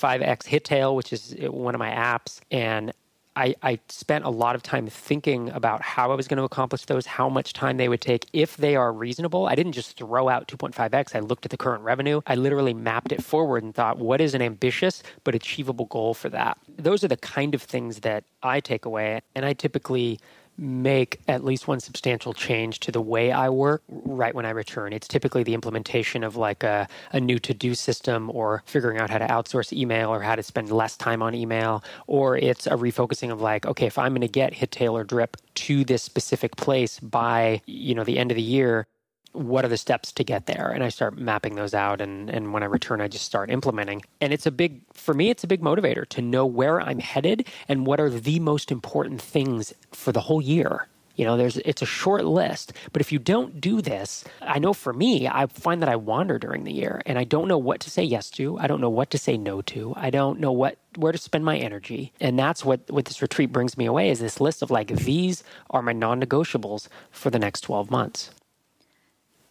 HitTail, 0.43 0.95
which 0.95 1.11
is 1.13 1.35
uh, 1.43 1.51
one 1.51 1.75
of 1.75 1.79
my 1.79 1.91
apps, 1.91 2.39
and 2.49 2.93
I, 3.35 3.53
I, 3.61 3.79
spent 3.89 4.23
a 4.23 4.29
lot 4.29 4.55
of 4.55 4.63
time 4.63 4.87
thinking 4.87 5.49
about 5.49 5.81
how 5.81 6.11
I 6.11 6.15
was 6.15 6.27
going 6.27 6.37
to 6.37 6.43
accomplish 6.43 6.85
those, 6.85 7.05
how 7.05 7.27
much 7.27 7.51
time 7.51 7.75
they 7.75 7.89
would 7.89 7.99
take, 7.99 8.25
if 8.31 8.55
they 8.55 8.77
are 8.77 8.93
reasonable. 8.93 9.47
I 9.47 9.55
didn't 9.55 9.73
just 9.73 9.97
throw 9.97 10.29
out 10.29 10.47
2.5x. 10.47 11.15
I 11.15 11.19
looked 11.19 11.45
at 11.45 11.51
the 11.51 11.57
current 11.57 11.83
revenue. 11.83 12.21
I 12.27 12.35
literally 12.35 12.73
mapped 12.73 13.11
it 13.11 13.21
forward 13.21 13.63
and 13.63 13.75
thought, 13.75 13.97
what 13.97 14.21
is 14.21 14.33
an 14.33 14.41
ambitious 14.41 15.03
but 15.25 15.35
achievable 15.35 15.85
goal 15.85 16.13
for 16.13 16.29
that? 16.29 16.57
Those 16.77 17.03
are 17.03 17.09
the 17.09 17.17
kind 17.17 17.53
of 17.53 17.61
things 17.61 17.99
that 18.01 18.23
I 18.41 18.61
take 18.61 18.85
away. 18.85 19.21
And 19.35 19.45
I 19.45 19.51
typically 19.51 20.19
make 20.57 21.19
at 21.27 21.43
least 21.43 21.67
one 21.67 21.79
substantial 21.79 22.33
change 22.33 22.79
to 22.81 22.91
the 22.91 23.01
way 23.01 23.31
I 23.31 23.49
work 23.49 23.83
right 23.89 24.33
when 24.33 24.45
I 24.45 24.51
return. 24.51 24.93
It's 24.93 25.07
typically 25.07 25.43
the 25.43 25.53
implementation 25.53 26.23
of 26.23 26.35
like 26.35 26.63
a, 26.63 26.87
a 27.11 27.19
new 27.19 27.39
to 27.39 27.53
do 27.53 27.75
system 27.75 28.29
or 28.31 28.63
figuring 28.65 28.97
out 28.97 29.09
how 29.09 29.17
to 29.17 29.27
outsource 29.27 29.73
email 29.73 30.09
or 30.09 30.21
how 30.21 30.35
to 30.35 30.43
spend 30.43 30.71
less 30.71 30.95
time 30.97 31.21
on 31.21 31.35
email. 31.35 31.83
Or 32.07 32.37
it's 32.37 32.67
a 32.67 32.71
refocusing 32.71 33.31
of 33.31 33.41
like, 33.41 33.65
okay, 33.65 33.87
if 33.87 33.97
I'm 33.97 34.13
going 34.13 34.21
to 34.21 34.27
get 34.27 34.53
HitTail 34.53 34.93
or 34.93 35.03
Drip 35.03 35.37
to 35.55 35.83
this 35.83 36.03
specific 36.03 36.55
place 36.55 36.99
by, 36.99 37.61
you 37.65 37.95
know, 37.95 38.03
the 38.03 38.17
end 38.17 38.31
of 38.31 38.35
the 38.35 38.41
year, 38.41 38.87
what 39.35 39.65
are 39.65 39.67
the 39.67 39.77
steps 39.77 40.11
to 40.13 40.23
get 40.23 40.45
there? 40.45 40.71
And 40.71 40.83
i 40.83 40.89
start 40.89 41.17
mapping 41.17 41.55
those 41.55 41.73
out 41.73 42.01
and, 42.01 42.29
and 42.29 42.53
when 42.53 42.63
i 42.63 42.65
return 42.65 43.01
i 43.01 43.07
just 43.07 43.25
start 43.25 43.49
implementing. 43.51 44.03
And 44.21 44.33
it's 44.33 44.45
a 44.45 44.51
big 44.51 44.81
for 44.93 45.13
me 45.13 45.29
it's 45.29 45.43
a 45.43 45.47
big 45.47 45.61
motivator 45.61 46.07
to 46.09 46.21
know 46.21 46.45
where 46.45 46.81
i'm 46.81 46.99
headed 46.99 47.47
and 47.67 47.85
what 47.85 47.99
are 47.99 48.09
the 48.09 48.39
most 48.39 48.71
important 48.71 49.21
things 49.21 49.73
for 49.91 50.11
the 50.11 50.21
whole 50.21 50.41
year. 50.41 50.87
You 51.15 51.23
know 51.25 51.37
there's 51.37 51.57
it's 51.57 51.81
a 51.81 51.85
short 51.85 52.25
list 52.25 52.73
but 52.91 53.01
if 53.01 53.11
you 53.11 53.19
don't 53.19 53.61
do 53.61 53.81
this 53.81 54.25
i 54.41 54.59
know 54.59 54.73
for 54.73 54.91
me 54.91 55.29
i 55.29 55.45
find 55.45 55.81
that 55.81 55.87
i 55.87 55.95
wander 55.95 56.37
during 56.37 56.65
the 56.65 56.73
year 56.73 57.01
and 57.05 57.17
i 57.17 57.23
don't 57.23 57.47
know 57.47 57.57
what 57.57 57.79
to 57.81 57.89
say 57.89 58.03
yes 58.03 58.29
to. 58.31 58.59
I 58.59 58.67
don't 58.67 58.81
know 58.81 58.89
what 58.89 59.11
to 59.11 59.17
say 59.17 59.37
no 59.37 59.61
to. 59.63 59.93
I 59.95 60.09
don't 60.09 60.41
know 60.41 60.51
what 60.51 60.77
where 60.97 61.13
to 61.13 61.17
spend 61.17 61.45
my 61.45 61.57
energy. 61.57 62.11
And 62.19 62.37
that's 62.37 62.65
what 62.65 62.81
what 62.89 63.05
this 63.05 63.21
retreat 63.21 63.53
brings 63.53 63.77
me 63.77 63.85
away 63.85 64.09
is 64.09 64.19
this 64.19 64.41
list 64.41 64.61
of 64.61 64.71
like 64.71 64.89
these 64.89 65.43
are 65.69 65.81
my 65.81 65.93
non-negotiables 65.93 66.89
for 67.11 67.29
the 67.29 67.39
next 67.39 67.61
12 67.61 67.89
months 67.89 68.31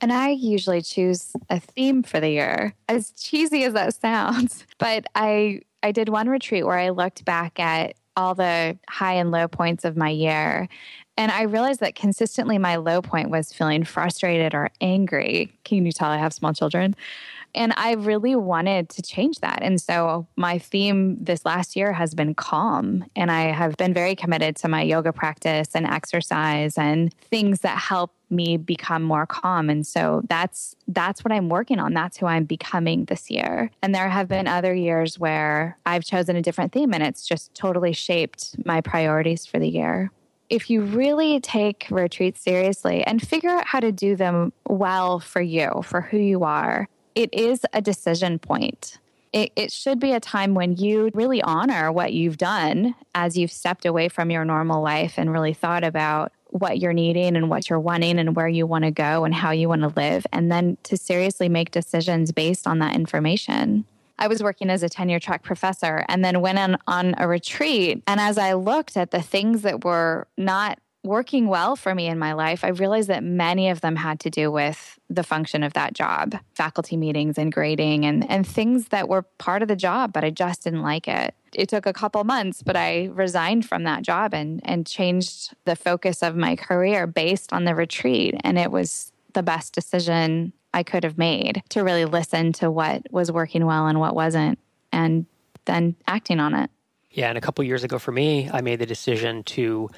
and 0.04 0.12
I 0.12 0.28
usually 0.28 0.82
choose 0.82 1.32
a 1.48 1.58
theme 1.58 2.02
for 2.02 2.20
the 2.20 2.28
year, 2.28 2.74
as 2.90 3.10
cheesy 3.12 3.64
as 3.64 3.72
that 3.72 3.94
sounds. 3.94 4.66
But 4.78 5.06
I 5.14 5.62
I 5.82 5.92
did 5.92 6.10
one 6.10 6.28
retreat 6.28 6.66
where 6.66 6.78
I 6.78 6.90
looked 6.90 7.24
back 7.24 7.58
at 7.58 7.94
all 8.14 8.34
the 8.34 8.78
high 8.86 9.14
and 9.14 9.30
low 9.30 9.48
points 9.48 9.82
of 9.82 9.96
my 9.96 10.10
year. 10.10 10.68
And 11.16 11.32
I 11.32 11.42
realized 11.42 11.80
that 11.80 11.94
consistently 11.94 12.58
my 12.58 12.76
low 12.76 13.00
point 13.00 13.30
was 13.30 13.50
feeling 13.50 13.84
frustrated 13.84 14.54
or 14.54 14.68
angry. 14.82 15.58
Can 15.64 15.86
you 15.86 15.92
tell 15.92 16.10
I 16.10 16.18
have 16.18 16.34
small 16.34 16.52
children? 16.52 16.96
And 17.54 17.72
I 17.76 17.92
really 17.92 18.36
wanted 18.36 18.90
to 18.90 19.02
change 19.02 19.38
that. 19.40 19.60
And 19.62 19.80
so 19.80 20.26
my 20.36 20.58
theme 20.58 21.16
this 21.22 21.44
last 21.44 21.76
year 21.76 21.92
has 21.92 22.14
been 22.14 22.34
calm. 22.34 23.04
And 23.16 23.30
I 23.30 23.52
have 23.52 23.76
been 23.76 23.94
very 23.94 24.16
committed 24.16 24.56
to 24.56 24.68
my 24.68 24.82
yoga 24.82 25.12
practice 25.12 25.70
and 25.74 25.86
exercise 25.86 26.76
and 26.76 27.14
things 27.14 27.60
that 27.60 27.78
help 27.78 28.12
me 28.34 28.56
become 28.56 29.02
more 29.02 29.26
calm. 29.26 29.70
And 29.70 29.86
so 29.86 30.22
that's 30.28 30.74
that's 30.88 31.24
what 31.24 31.32
i'm 31.32 31.48
working 31.48 31.78
on. 31.78 31.94
That's 31.94 32.16
who 32.16 32.26
i'm 32.26 32.44
becoming 32.44 33.04
this 33.06 33.30
year. 33.30 33.70
And 33.82 33.94
there 33.94 34.08
have 34.08 34.28
been 34.28 34.46
other 34.46 34.74
years 34.74 35.18
where 35.18 35.78
i've 35.86 36.04
chosen 36.04 36.36
a 36.36 36.42
different 36.42 36.72
theme 36.72 36.92
and 36.92 37.02
it's 37.02 37.26
just 37.26 37.54
totally 37.54 37.92
shaped 37.92 38.56
my 38.64 38.80
priorities 38.80 39.46
for 39.46 39.58
the 39.58 39.68
year. 39.68 40.10
If 40.50 40.68
you 40.68 40.82
really 40.82 41.40
take 41.40 41.86
retreats 41.90 42.42
seriously 42.42 43.02
and 43.02 43.26
figure 43.26 43.50
out 43.50 43.66
how 43.66 43.80
to 43.80 43.90
do 43.90 44.14
them 44.14 44.52
well 44.68 45.18
for 45.18 45.40
you 45.40 45.82
for 45.84 46.02
who 46.02 46.18
you 46.18 46.44
are 46.44 46.88
it 47.14 47.32
is 47.32 47.64
a 47.72 47.80
decision 47.80 48.38
point. 48.38 48.98
It, 49.32 49.52
it, 49.56 49.72
should 49.72 49.98
be 49.98 50.12
a 50.12 50.20
time 50.20 50.54
when 50.54 50.76
you 50.76 51.10
really 51.12 51.42
honor 51.42 51.90
what 51.90 52.12
you've 52.12 52.38
done 52.38 52.94
as 53.16 53.36
you've 53.36 53.50
stepped 53.50 53.84
away 53.84 54.08
from 54.08 54.30
your 54.30 54.44
normal 54.44 54.80
life 54.80 55.14
and 55.16 55.32
really 55.32 55.54
thought 55.54 55.82
about 55.82 56.32
what 56.54 56.78
you're 56.78 56.92
needing 56.92 57.34
and 57.34 57.50
what 57.50 57.68
you're 57.68 57.80
wanting 57.80 58.18
and 58.18 58.36
where 58.36 58.46
you 58.46 58.64
want 58.64 58.84
to 58.84 58.92
go 58.92 59.24
and 59.24 59.34
how 59.34 59.50
you 59.50 59.68
want 59.68 59.82
to 59.82 59.88
live. 59.88 60.24
And 60.32 60.52
then 60.52 60.78
to 60.84 60.96
seriously 60.96 61.48
make 61.48 61.72
decisions 61.72 62.30
based 62.30 62.66
on 62.66 62.78
that 62.78 62.94
information. 62.94 63.84
I 64.20 64.28
was 64.28 64.40
working 64.40 64.70
as 64.70 64.84
a 64.84 64.88
tenure 64.88 65.18
track 65.18 65.42
professor 65.42 66.04
and 66.08 66.24
then 66.24 66.40
went 66.40 66.58
on, 66.58 66.78
on 66.86 67.16
a 67.18 67.26
retreat. 67.26 68.04
And 68.06 68.20
as 68.20 68.38
I 68.38 68.52
looked 68.52 68.96
at 68.96 69.10
the 69.10 69.20
things 69.20 69.62
that 69.62 69.84
were 69.84 70.28
not 70.38 70.78
working 71.04 71.48
well 71.48 71.76
for 71.76 71.94
me 71.94 72.06
in 72.06 72.18
my 72.18 72.32
life, 72.32 72.64
I 72.64 72.68
realized 72.68 73.08
that 73.10 73.22
many 73.22 73.68
of 73.68 73.82
them 73.82 73.94
had 73.94 74.18
to 74.20 74.30
do 74.30 74.50
with 74.50 74.98
the 75.10 75.22
function 75.22 75.62
of 75.62 75.74
that 75.74 75.92
job, 75.92 76.34
faculty 76.54 76.96
meetings 76.96 77.36
and 77.36 77.52
grading 77.52 78.06
and, 78.06 78.28
and 78.30 78.46
things 78.46 78.88
that 78.88 79.08
were 79.08 79.22
part 79.22 79.62
of 79.62 79.68
the 79.68 79.76
job, 79.76 80.12
but 80.12 80.24
I 80.24 80.30
just 80.30 80.64
didn't 80.64 80.82
like 80.82 81.06
it. 81.06 81.34
It 81.52 81.68
took 81.68 81.86
a 81.86 81.92
couple 81.92 82.24
months, 82.24 82.62
but 82.62 82.74
I 82.74 83.10
resigned 83.12 83.68
from 83.68 83.84
that 83.84 84.02
job 84.02 84.32
and, 84.32 84.60
and 84.64 84.86
changed 84.86 85.54
the 85.66 85.76
focus 85.76 86.22
of 86.22 86.36
my 86.36 86.56
career 86.56 87.06
based 87.06 87.52
on 87.52 87.64
the 87.64 87.74
retreat. 87.74 88.34
And 88.42 88.58
it 88.58 88.72
was 88.72 89.12
the 89.34 89.42
best 89.42 89.74
decision 89.74 90.52
I 90.72 90.82
could 90.82 91.04
have 91.04 91.18
made 91.18 91.62
to 91.68 91.84
really 91.84 92.06
listen 92.06 92.52
to 92.54 92.70
what 92.70 93.02
was 93.12 93.30
working 93.30 93.66
well 93.66 93.86
and 93.86 94.00
what 94.00 94.14
wasn't, 94.14 94.58
and 94.90 95.26
then 95.66 95.96
acting 96.08 96.40
on 96.40 96.54
it. 96.54 96.70
Yeah, 97.10 97.28
and 97.28 97.38
a 97.38 97.40
couple 97.40 97.62
years 97.62 97.84
ago 97.84 97.98
for 98.00 98.10
me, 98.10 98.50
I 98.52 98.60
made 98.60 98.80
the 98.80 98.86
decision 98.86 99.44
to 99.44 99.88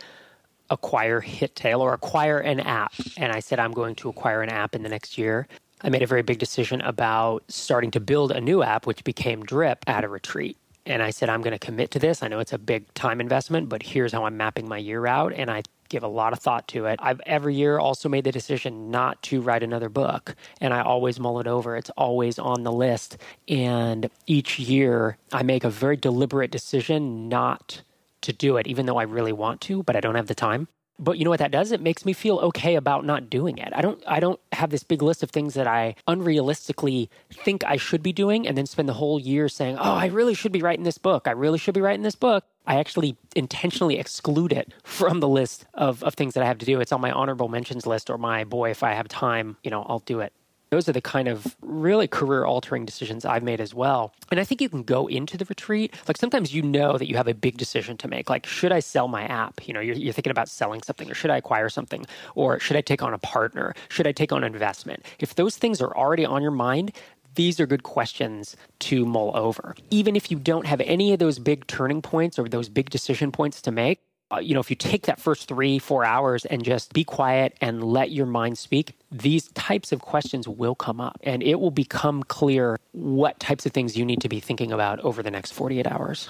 acquire 0.70 1.20
HitTail 1.20 1.80
or 1.80 1.92
acquire 1.92 2.38
an 2.38 2.60
app. 2.60 2.94
And 3.16 3.32
I 3.32 3.40
said, 3.40 3.58
I'm 3.58 3.72
going 3.72 3.94
to 3.96 4.08
acquire 4.08 4.42
an 4.42 4.50
app 4.50 4.74
in 4.74 4.82
the 4.82 4.88
next 4.88 5.18
year. 5.18 5.46
I 5.82 5.90
made 5.90 6.02
a 6.02 6.06
very 6.06 6.22
big 6.22 6.38
decision 6.38 6.80
about 6.80 7.44
starting 7.48 7.90
to 7.92 8.00
build 8.00 8.32
a 8.32 8.40
new 8.40 8.62
app, 8.62 8.86
which 8.86 9.04
became 9.04 9.44
Drip 9.44 9.84
at 9.86 10.04
a 10.04 10.08
retreat. 10.08 10.56
And 10.86 11.02
I 11.02 11.10
said, 11.10 11.28
I'm 11.28 11.42
going 11.42 11.52
to 11.52 11.58
commit 11.58 11.90
to 11.92 11.98
this. 11.98 12.22
I 12.22 12.28
know 12.28 12.38
it's 12.38 12.52
a 12.52 12.58
big 12.58 12.92
time 12.94 13.20
investment, 13.20 13.68
but 13.68 13.82
here's 13.82 14.12
how 14.12 14.24
I'm 14.24 14.36
mapping 14.36 14.68
my 14.68 14.78
year 14.78 15.06
out. 15.06 15.32
And 15.32 15.50
I 15.50 15.62
give 15.88 16.02
a 16.02 16.08
lot 16.08 16.32
of 16.32 16.38
thought 16.38 16.66
to 16.68 16.86
it. 16.86 16.98
I've 17.02 17.20
every 17.26 17.54
year 17.54 17.78
also 17.78 18.08
made 18.08 18.24
the 18.24 18.32
decision 18.32 18.90
not 18.90 19.22
to 19.24 19.40
write 19.40 19.62
another 19.62 19.88
book, 19.88 20.34
and 20.60 20.72
I 20.72 20.82
always 20.82 21.20
mull 21.20 21.40
it 21.40 21.46
over. 21.46 21.76
It's 21.76 21.90
always 21.90 22.38
on 22.38 22.62
the 22.62 22.72
list. 22.72 23.18
And 23.48 24.08
each 24.26 24.58
year, 24.58 25.18
I 25.32 25.42
make 25.42 25.64
a 25.64 25.70
very 25.70 25.96
deliberate 25.96 26.50
decision 26.50 27.28
not 27.28 27.82
to 28.26 28.32
do 28.32 28.56
it, 28.56 28.66
even 28.66 28.86
though 28.86 28.98
I 28.98 29.04
really 29.04 29.32
want 29.32 29.60
to, 29.62 29.82
but 29.82 29.96
I 29.96 30.00
don't 30.00 30.14
have 30.14 30.26
the 30.26 30.34
time. 30.34 30.68
But 30.98 31.18
you 31.18 31.24
know 31.24 31.30
what 31.30 31.40
that 31.40 31.50
does? 31.50 31.72
It 31.72 31.82
makes 31.82 32.06
me 32.06 32.12
feel 32.12 32.38
okay 32.38 32.74
about 32.74 33.04
not 33.04 33.28
doing 33.28 33.58
it. 33.58 33.70
I 33.74 33.82
don't 33.82 34.02
I 34.06 34.18
don't 34.18 34.40
have 34.52 34.70
this 34.70 34.82
big 34.82 35.02
list 35.02 35.22
of 35.22 35.30
things 35.30 35.54
that 35.54 35.66
I 35.66 35.94
unrealistically 36.08 37.08
think 37.30 37.64
I 37.64 37.76
should 37.76 38.02
be 38.02 38.12
doing 38.12 38.48
and 38.48 38.56
then 38.56 38.64
spend 38.64 38.88
the 38.88 38.94
whole 38.94 39.20
year 39.20 39.48
saying, 39.48 39.76
"Oh, 39.78 39.92
I 39.94 40.06
really 40.06 40.32
should 40.32 40.52
be 40.52 40.62
writing 40.62 40.84
this 40.84 40.96
book. 40.96 41.28
I 41.28 41.32
really 41.32 41.58
should 41.58 41.74
be 41.74 41.82
writing 41.82 42.02
this 42.02 42.14
book." 42.14 42.44
I 42.66 42.76
actually 42.76 43.16
intentionally 43.36 43.98
exclude 43.98 44.52
it 44.52 44.72
from 44.84 45.20
the 45.20 45.28
list 45.28 45.66
of, 45.74 46.02
of 46.02 46.14
things 46.14 46.34
that 46.34 46.42
I 46.42 46.46
have 46.46 46.58
to 46.58 46.66
do. 46.66 46.80
It's 46.80 46.92
on 46.92 47.00
my 47.00 47.12
honorable 47.12 47.48
mentions 47.48 47.86
list 47.86 48.08
or 48.08 48.16
my 48.18 48.44
boy, 48.44 48.70
if 48.70 48.82
I 48.82 48.94
have 48.94 49.06
time, 49.08 49.56
you 49.62 49.70
know, 49.70 49.82
I'll 49.82 50.00
do 50.00 50.20
it. 50.20 50.32
Those 50.76 50.90
are 50.90 50.92
the 50.92 51.00
kind 51.00 51.26
of 51.26 51.56
really 51.62 52.06
career 52.06 52.44
altering 52.44 52.84
decisions 52.84 53.24
I've 53.24 53.42
made 53.42 53.62
as 53.62 53.72
well. 53.72 54.12
And 54.30 54.38
I 54.38 54.44
think 54.44 54.60
you 54.60 54.68
can 54.68 54.82
go 54.82 55.06
into 55.06 55.38
the 55.38 55.46
retreat. 55.46 55.94
Like 56.06 56.18
sometimes 56.18 56.54
you 56.54 56.60
know 56.60 56.98
that 56.98 57.08
you 57.08 57.16
have 57.16 57.28
a 57.28 57.32
big 57.32 57.56
decision 57.56 57.96
to 57.96 58.08
make. 58.08 58.28
Like, 58.28 58.44
should 58.44 58.72
I 58.72 58.80
sell 58.80 59.08
my 59.08 59.22
app? 59.22 59.66
You 59.66 59.72
know, 59.72 59.80
you're, 59.80 59.96
you're 59.96 60.12
thinking 60.12 60.32
about 60.32 60.50
selling 60.50 60.82
something, 60.82 61.10
or 61.10 61.14
should 61.14 61.30
I 61.30 61.38
acquire 61.38 61.70
something? 61.70 62.04
Or 62.34 62.60
should 62.60 62.76
I 62.76 62.82
take 62.82 63.02
on 63.02 63.14
a 63.14 63.18
partner? 63.18 63.74
Should 63.88 64.06
I 64.06 64.12
take 64.12 64.32
on 64.32 64.44
investment? 64.44 65.02
If 65.18 65.36
those 65.36 65.56
things 65.56 65.80
are 65.80 65.96
already 65.96 66.26
on 66.26 66.42
your 66.42 66.50
mind, 66.50 66.92
these 67.36 67.58
are 67.58 67.66
good 67.66 67.82
questions 67.82 68.54
to 68.80 69.06
mull 69.06 69.34
over. 69.34 69.74
Even 69.90 70.14
if 70.14 70.30
you 70.30 70.38
don't 70.38 70.66
have 70.66 70.82
any 70.82 71.14
of 71.14 71.20
those 71.20 71.38
big 71.38 71.66
turning 71.68 72.02
points 72.02 72.38
or 72.38 72.50
those 72.50 72.68
big 72.68 72.90
decision 72.90 73.32
points 73.32 73.62
to 73.62 73.70
make, 73.70 74.00
uh, 74.32 74.38
you 74.38 74.54
know, 74.54 74.60
if 74.60 74.70
you 74.70 74.76
take 74.76 75.06
that 75.06 75.20
first 75.20 75.46
three, 75.46 75.78
four 75.78 76.04
hours 76.04 76.44
and 76.46 76.64
just 76.64 76.92
be 76.92 77.04
quiet 77.04 77.56
and 77.60 77.84
let 77.84 78.10
your 78.10 78.26
mind 78.26 78.58
speak, 78.58 78.94
these 79.12 79.48
types 79.52 79.92
of 79.92 80.00
questions 80.00 80.48
will 80.48 80.74
come 80.74 81.00
up 81.00 81.18
and 81.22 81.42
it 81.42 81.60
will 81.60 81.70
become 81.70 82.22
clear 82.24 82.78
what 82.92 83.38
types 83.38 83.66
of 83.66 83.72
things 83.72 83.96
you 83.96 84.04
need 84.04 84.20
to 84.20 84.28
be 84.28 84.40
thinking 84.40 84.72
about 84.72 84.98
over 85.00 85.22
the 85.22 85.30
next 85.30 85.52
48 85.52 85.86
hours. 85.86 86.28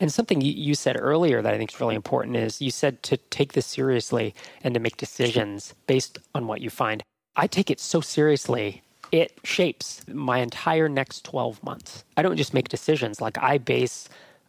And 0.00 0.12
something 0.12 0.40
you 0.40 0.74
said 0.74 0.96
earlier 0.98 1.42
that 1.42 1.52
I 1.52 1.58
think 1.58 1.72
is 1.72 1.80
really 1.80 1.96
important 1.96 2.36
is 2.36 2.62
you 2.62 2.70
said 2.70 3.02
to 3.04 3.16
take 3.16 3.54
this 3.54 3.66
seriously 3.66 4.34
and 4.62 4.74
to 4.74 4.80
make 4.80 4.96
decisions 4.96 5.74
based 5.86 6.18
on 6.34 6.46
what 6.46 6.60
you 6.60 6.70
find. 6.70 7.02
I 7.34 7.46
take 7.48 7.70
it 7.70 7.80
so 7.80 8.00
seriously 8.00 8.82
it 9.10 9.38
shapes 9.42 10.02
my 10.08 10.38
entire 10.38 10.88
next 10.88 11.24
12 11.24 11.62
months. 11.64 12.04
I 12.16 12.22
don't 12.22 12.36
just 12.36 12.54
make 12.54 12.68
decisions, 12.68 13.20
like 13.20 13.38
I 13.38 13.58
base 13.58 14.08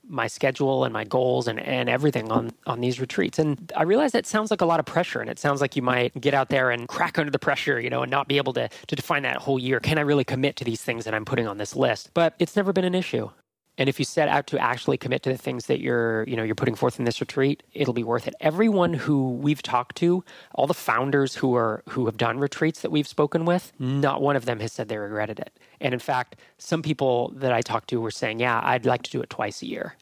my 0.09 0.27
schedule 0.27 0.83
and 0.83 0.93
my 0.93 1.03
goals 1.03 1.47
and, 1.47 1.59
and 1.59 1.89
everything 1.89 2.31
on 2.31 2.51
on 2.67 2.81
these 2.81 2.99
retreats. 2.99 3.39
And 3.39 3.71
I 3.77 3.83
realize 3.83 4.11
that 4.13 4.25
sounds 4.25 4.51
like 4.51 4.61
a 4.61 4.65
lot 4.65 4.79
of 4.79 4.85
pressure 4.85 5.21
and 5.21 5.29
it 5.29 5.39
sounds 5.39 5.61
like 5.61 5.75
you 5.75 5.81
might 5.81 6.19
get 6.19 6.33
out 6.33 6.49
there 6.49 6.71
and 6.71 6.87
crack 6.87 7.19
under 7.19 7.31
the 7.31 7.39
pressure, 7.39 7.79
you 7.79 7.89
know, 7.89 8.01
and 8.01 8.11
not 8.11 8.27
be 8.27 8.37
able 8.37 8.53
to 8.53 8.69
to 8.87 8.95
define 8.95 9.23
that 9.23 9.37
whole 9.37 9.59
year. 9.59 9.79
Can 9.79 9.97
I 9.97 10.01
really 10.01 10.23
commit 10.25 10.55
to 10.57 10.65
these 10.65 10.81
things 10.81 11.05
that 11.05 11.13
I'm 11.13 11.25
putting 11.25 11.47
on 11.47 11.57
this 11.57 11.75
list? 11.75 12.11
But 12.13 12.35
it's 12.39 12.55
never 12.55 12.73
been 12.73 12.85
an 12.85 12.95
issue. 12.95 13.29
And 13.79 13.87
if 13.87 13.97
you 13.97 14.03
set 14.03 14.27
out 14.27 14.45
to 14.47 14.59
actually 14.59 14.97
commit 14.97 15.23
to 15.23 15.29
the 15.29 15.37
things 15.37 15.67
that 15.67 15.79
you're, 15.79 16.25
you 16.27 16.35
know, 16.35 16.43
you're 16.43 16.53
putting 16.53 16.75
forth 16.75 16.99
in 16.99 17.05
this 17.05 17.21
retreat, 17.21 17.63
it'll 17.73 17.93
be 17.93 18.03
worth 18.03 18.27
it. 18.27 18.35
Everyone 18.41 18.93
who 18.93 19.31
we've 19.35 19.61
talked 19.63 19.95
to, 19.97 20.23
all 20.53 20.67
the 20.67 20.73
founders 20.73 21.35
who 21.35 21.55
are 21.55 21.81
who 21.87 22.05
have 22.05 22.17
done 22.17 22.39
retreats 22.39 22.81
that 22.81 22.91
we've 22.91 23.07
spoken 23.07 23.45
with, 23.45 23.71
mm. 23.79 24.01
not 24.01 24.21
one 24.21 24.35
of 24.35 24.43
them 24.43 24.59
has 24.59 24.73
said 24.73 24.89
they 24.89 24.97
regretted 24.97 25.39
it. 25.39 25.57
And 25.79 25.93
in 25.93 25.99
fact, 26.01 26.35
some 26.57 26.81
people 26.81 27.31
that 27.37 27.53
I 27.53 27.61
talked 27.61 27.89
to 27.91 28.01
were 28.01 28.11
saying, 28.11 28.41
"Yeah, 28.41 28.59
I'd 28.61 28.85
like 28.85 29.01
to 29.03 29.11
do 29.11 29.21
it 29.21 29.29
twice 29.29 29.61
a 29.61 29.65
year." 29.65 29.95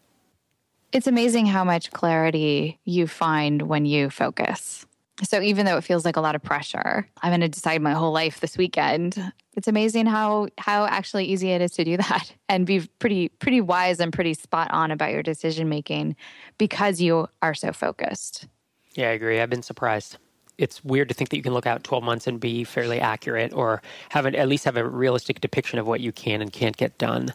It's 0.91 1.05
amazing 1.05 1.45
how 1.45 1.63
much 1.63 1.91
clarity 1.91 2.79
you 2.83 3.05
find 3.05 3.61
when 3.63 3.85
you 3.85 4.09
focus. 4.09 4.87
So 5.23 5.41
even 5.41 5.65
though 5.65 5.77
it 5.77 5.83
feels 5.83 6.05
like 6.05 6.15
a 6.15 6.21
lot 6.21 6.35
of 6.35 6.41
pressure, 6.41 7.07
I'm 7.21 7.31
going 7.31 7.41
to 7.41 7.49
decide 7.49 7.81
my 7.81 7.93
whole 7.93 8.11
life 8.11 8.39
this 8.39 8.57
weekend. 8.57 9.33
It's 9.58 9.67
amazing 9.67 10.06
how 10.06 10.48
how 10.58 10.86
actually 10.86 11.26
easy 11.26 11.50
it 11.50 11.62
is 11.62 11.72
to 11.72 11.84
do 11.84 11.98
that 11.98 12.34
and 12.48 12.65
be 12.65 12.88
pretty 13.00 13.30
pretty 13.30 13.60
wise 13.60 14.00
and 14.00 14.13
pretty 14.13 14.36
spot 14.36 14.72
on 14.72 14.91
about 14.91 15.12
your 15.12 15.24
decision 15.24 15.67
making 15.67 16.15
because 16.58 17.02
you 17.02 17.28
are 17.41 17.54
so 17.54 17.74
focused. 17.74 18.48
Yeah, 18.93 19.10
I 19.10 19.12
agree. 19.12 19.41
I've 19.41 19.50
been 19.50 19.63
surprised. 19.63 20.17
It's 20.58 20.84
weird 20.84 21.10
to 21.10 21.13
think 21.13 21.30
that 21.30 21.38
you 21.38 21.43
can 21.43 21.54
look 21.54 21.67
out 21.67 21.84
12 21.84 22.04
months 22.04 22.26
and 22.26 22.39
be 22.39 22.63
fairly 22.63 23.00
accurate 23.00 23.54
or 23.54 23.82
have 24.10 24.26
an, 24.26 24.34
at 24.34 24.48
least 24.48 24.65
have 24.65 24.76
a 24.78 24.88
realistic 24.88 25.39
depiction 25.39 25.78
of 25.78 25.86
what 25.86 26.02
you 26.02 26.12
can 26.12 26.41
and 26.41 26.52
can't 26.52 26.76
get 26.76 26.98
done. 26.98 27.32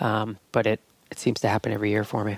Um, 0.00 0.38
but 0.52 0.66
it, 0.66 0.80
it 1.10 1.18
seems 1.18 1.40
to 1.40 1.48
happen 1.48 1.72
every 1.72 1.88
year 1.88 2.04
for 2.04 2.22
me. 2.22 2.36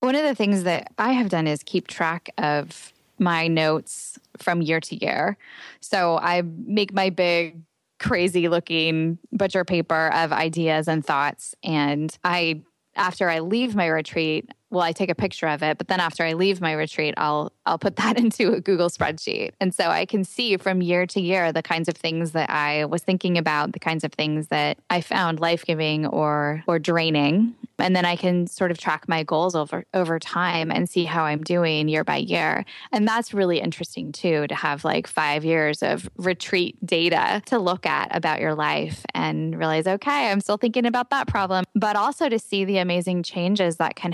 One 0.00 0.16
of 0.16 0.24
the 0.24 0.34
things 0.34 0.64
that 0.64 0.92
I 0.98 1.12
have 1.12 1.28
done 1.28 1.46
is 1.46 1.62
keep 1.62 1.86
track 1.86 2.30
of 2.38 2.92
my 3.20 3.46
notes 3.46 4.18
from 4.38 4.62
year 4.62 4.80
to 4.80 4.96
year. 4.96 5.36
So 5.80 6.18
I 6.18 6.42
make 6.42 6.92
my 6.92 7.10
big, 7.10 7.60
crazy 8.00 8.48
looking 8.48 9.18
butcher 9.30 9.64
paper 9.64 10.10
of 10.12 10.32
ideas 10.32 10.88
and 10.88 11.04
thoughts. 11.04 11.54
And 11.62 12.16
I, 12.24 12.62
after 12.96 13.28
I 13.28 13.40
leave 13.40 13.76
my 13.76 13.86
retreat, 13.86 14.48
well, 14.70 14.82
I 14.82 14.92
take 14.92 15.10
a 15.10 15.14
picture 15.14 15.48
of 15.48 15.62
it, 15.62 15.78
but 15.78 15.88
then 15.88 16.00
after 16.00 16.24
I 16.24 16.34
leave 16.34 16.60
my 16.60 16.72
retreat, 16.72 17.14
I'll 17.16 17.52
I'll 17.66 17.78
put 17.78 17.96
that 17.96 18.18
into 18.22 18.52
a 18.52 18.60
Google 18.60 18.88
spreadsheet. 18.88 19.52
And 19.60 19.74
so 19.74 19.88
I 19.88 20.06
can 20.06 20.24
see 20.24 20.56
from 20.56 20.80
year 20.80 21.06
to 21.06 21.20
year 21.20 21.52
the 21.52 21.62
kinds 21.62 21.88
of 21.88 21.96
things 21.96 22.32
that 22.32 22.50
I 22.50 22.84
was 22.84 23.02
thinking 23.02 23.36
about, 23.38 23.72
the 23.72 23.80
kinds 23.80 24.04
of 24.04 24.12
things 24.12 24.48
that 24.48 24.78
I 24.88 25.00
found 25.00 25.40
life-giving 25.40 26.06
or 26.06 26.62
or 26.66 26.78
draining 26.78 27.54
and 27.80 27.96
then 27.96 28.04
I 28.04 28.16
can 28.16 28.46
sort 28.46 28.70
of 28.70 28.78
track 28.78 29.08
my 29.08 29.22
goals 29.22 29.54
over 29.54 29.84
over 29.94 30.18
time 30.18 30.70
and 30.70 30.88
see 30.88 31.04
how 31.04 31.24
I'm 31.24 31.42
doing 31.42 31.88
year 31.88 32.04
by 32.04 32.18
year. 32.18 32.64
And 32.92 33.06
that's 33.08 33.34
really 33.34 33.58
interesting 33.58 34.12
too 34.12 34.46
to 34.46 34.54
have 34.54 34.84
like 34.84 35.06
5 35.06 35.44
years 35.44 35.82
of 35.82 36.08
retreat 36.16 36.76
data 36.84 37.42
to 37.46 37.58
look 37.58 37.86
at 37.86 38.14
about 38.14 38.40
your 38.40 38.54
life 38.54 39.04
and 39.14 39.58
realize 39.58 39.86
okay, 39.86 40.30
I'm 40.30 40.40
still 40.40 40.56
thinking 40.56 40.86
about 40.86 41.10
that 41.10 41.26
problem, 41.26 41.64
but 41.74 41.96
also 41.96 42.28
to 42.28 42.38
see 42.38 42.64
the 42.64 42.78
amazing 42.78 43.22
changes 43.22 43.76
that 43.76 43.96
can 43.96 44.12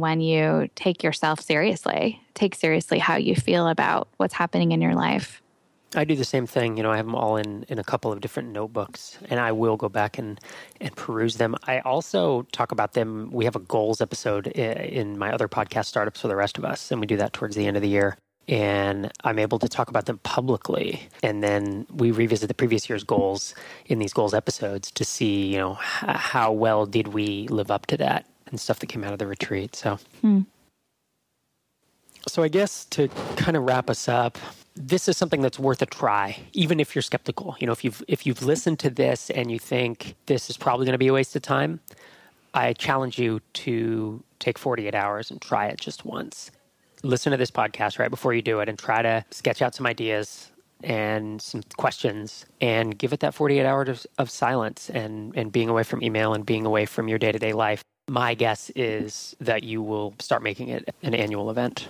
when 0.00 0.20
you 0.20 0.68
take 0.74 1.02
yourself 1.02 1.40
seriously. 1.40 2.20
Take 2.34 2.54
seriously 2.54 2.98
how 2.98 3.16
you 3.16 3.34
feel 3.34 3.68
about 3.68 4.08
what's 4.16 4.34
happening 4.34 4.72
in 4.72 4.80
your 4.80 4.94
life. 4.94 5.42
I 5.94 6.04
do 6.04 6.14
the 6.14 6.24
same 6.24 6.46
thing. 6.46 6.76
You 6.76 6.82
know, 6.82 6.90
I 6.90 6.96
have 6.96 7.06
them 7.06 7.14
all 7.14 7.36
in, 7.36 7.64
in 7.68 7.78
a 7.78 7.84
couple 7.84 8.12
of 8.12 8.20
different 8.20 8.50
notebooks, 8.50 9.18
and 9.30 9.38
I 9.38 9.52
will 9.52 9.76
go 9.76 9.88
back 9.88 10.18
and, 10.18 10.38
and 10.80 10.94
peruse 10.96 11.36
them. 11.36 11.54
I 11.64 11.78
also 11.80 12.42
talk 12.52 12.72
about 12.72 12.92
them. 12.92 13.30
We 13.32 13.44
have 13.44 13.56
a 13.56 13.60
goals 13.60 14.00
episode 14.00 14.52
eh, 14.54 14.72
in 14.72 15.18
my 15.18 15.32
other 15.32 15.48
podcast, 15.48 15.86
Startups 15.86 16.20
for 16.20 16.28
the 16.28 16.36
Rest 16.36 16.58
of 16.58 16.64
Us, 16.64 16.90
and 16.90 17.00
we 17.00 17.06
do 17.06 17.16
that 17.16 17.32
towards 17.32 17.56
the 17.56 17.66
end 17.66 17.76
of 17.76 17.82
the 17.82 17.88
year. 17.88 18.16
And 18.48 19.10
I'm 19.24 19.38
able 19.38 19.58
to 19.58 19.68
talk 19.68 19.88
about 19.88 20.06
them 20.06 20.18
publicly. 20.18 21.08
And 21.22 21.42
then 21.42 21.86
we 21.92 22.12
revisit 22.12 22.46
the 22.46 22.54
previous 22.54 22.88
year's 22.88 23.02
goals 23.02 23.54
in 23.86 23.98
these 23.98 24.12
goals 24.12 24.34
episodes 24.34 24.92
to 24.92 25.04
see, 25.04 25.46
you 25.46 25.58
know, 25.58 25.74
how 25.74 26.52
well 26.52 26.86
did 26.86 27.08
we 27.08 27.48
live 27.48 27.72
up 27.72 27.86
to 27.86 27.96
that 27.96 28.26
and 28.46 28.60
stuff 28.60 28.78
that 28.80 28.86
came 28.86 29.04
out 29.04 29.12
of 29.12 29.18
the 29.18 29.26
retreat. 29.26 29.74
So, 29.76 29.98
hmm. 30.20 30.42
so 32.28 32.42
I 32.42 32.48
guess 32.48 32.84
to 32.86 33.08
kind 33.36 33.56
of 33.56 33.64
wrap 33.64 33.90
us 33.90 34.08
up, 34.08 34.38
this 34.74 35.08
is 35.08 35.16
something 35.16 35.40
that's 35.40 35.58
worth 35.58 35.80
a 35.82 35.86
try, 35.86 36.38
even 36.52 36.80
if 36.80 36.94
you're 36.94 37.02
skeptical. 37.02 37.56
You 37.58 37.66
know, 37.66 37.72
if 37.72 37.82
you've 37.82 38.02
if 38.08 38.26
you've 38.26 38.42
listened 38.42 38.78
to 38.80 38.90
this 38.90 39.30
and 39.30 39.50
you 39.50 39.58
think 39.58 40.14
this 40.26 40.50
is 40.50 40.56
probably 40.56 40.84
going 40.84 40.92
to 40.92 40.98
be 40.98 41.08
a 41.08 41.12
waste 41.12 41.34
of 41.34 41.42
time, 41.42 41.80
I 42.54 42.72
challenge 42.72 43.18
you 43.18 43.40
to 43.54 44.22
take 44.38 44.58
48 44.58 44.94
hours 44.94 45.30
and 45.30 45.40
try 45.40 45.66
it 45.66 45.80
just 45.80 46.04
once. 46.04 46.50
Listen 47.02 47.30
to 47.30 47.36
this 47.36 47.50
podcast 47.50 47.98
right 47.98 48.10
before 48.10 48.34
you 48.34 48.42
do 48.42 48.60
it 48.60 48.68
and 48.68 48.78
try 48.78 49.02
to 49.02 49.24
sketch 49.30 49.62
out 49.62 49.74
some 49.74 49.86
ideas 49.86 50.50
and 50.82 51.40
some 51.40 51.62
questions 51.76 52.46
and 52.60 52.98
give 52.98 53.12
it 53.12 53.20
that 53.20 53.34
48 53.34 53.64
hours 53.64 53.88
of, 53.88 54.06
of 54.18 54.30
silence 54.30 54.90
and, 54.90 55.36
and 55.36 55.52
being 55.52 55.68
away 55.68 55.82
from 55.82 56.02
email 56.02 56.34
and 56.34 56.44
being 56.44 56.66
away 56.66 56.86
from 56.86 57.08
your 57.08 57.18
day 57.18 57.32
to 57.32 57.38
day 57.38 57.52
life. 57.52 57.82
My 58.08 58.34
guess 58.34 58.70
is 58.76 59.34
that 59.40 59.64
you 59.64 59.82
will 59.82 60.14
start 60.20 60.42
making 60.42 60.68
it 60.68 60.94
an 61.02 61.14
annual 61.14 61.50
event. 61.50 61.88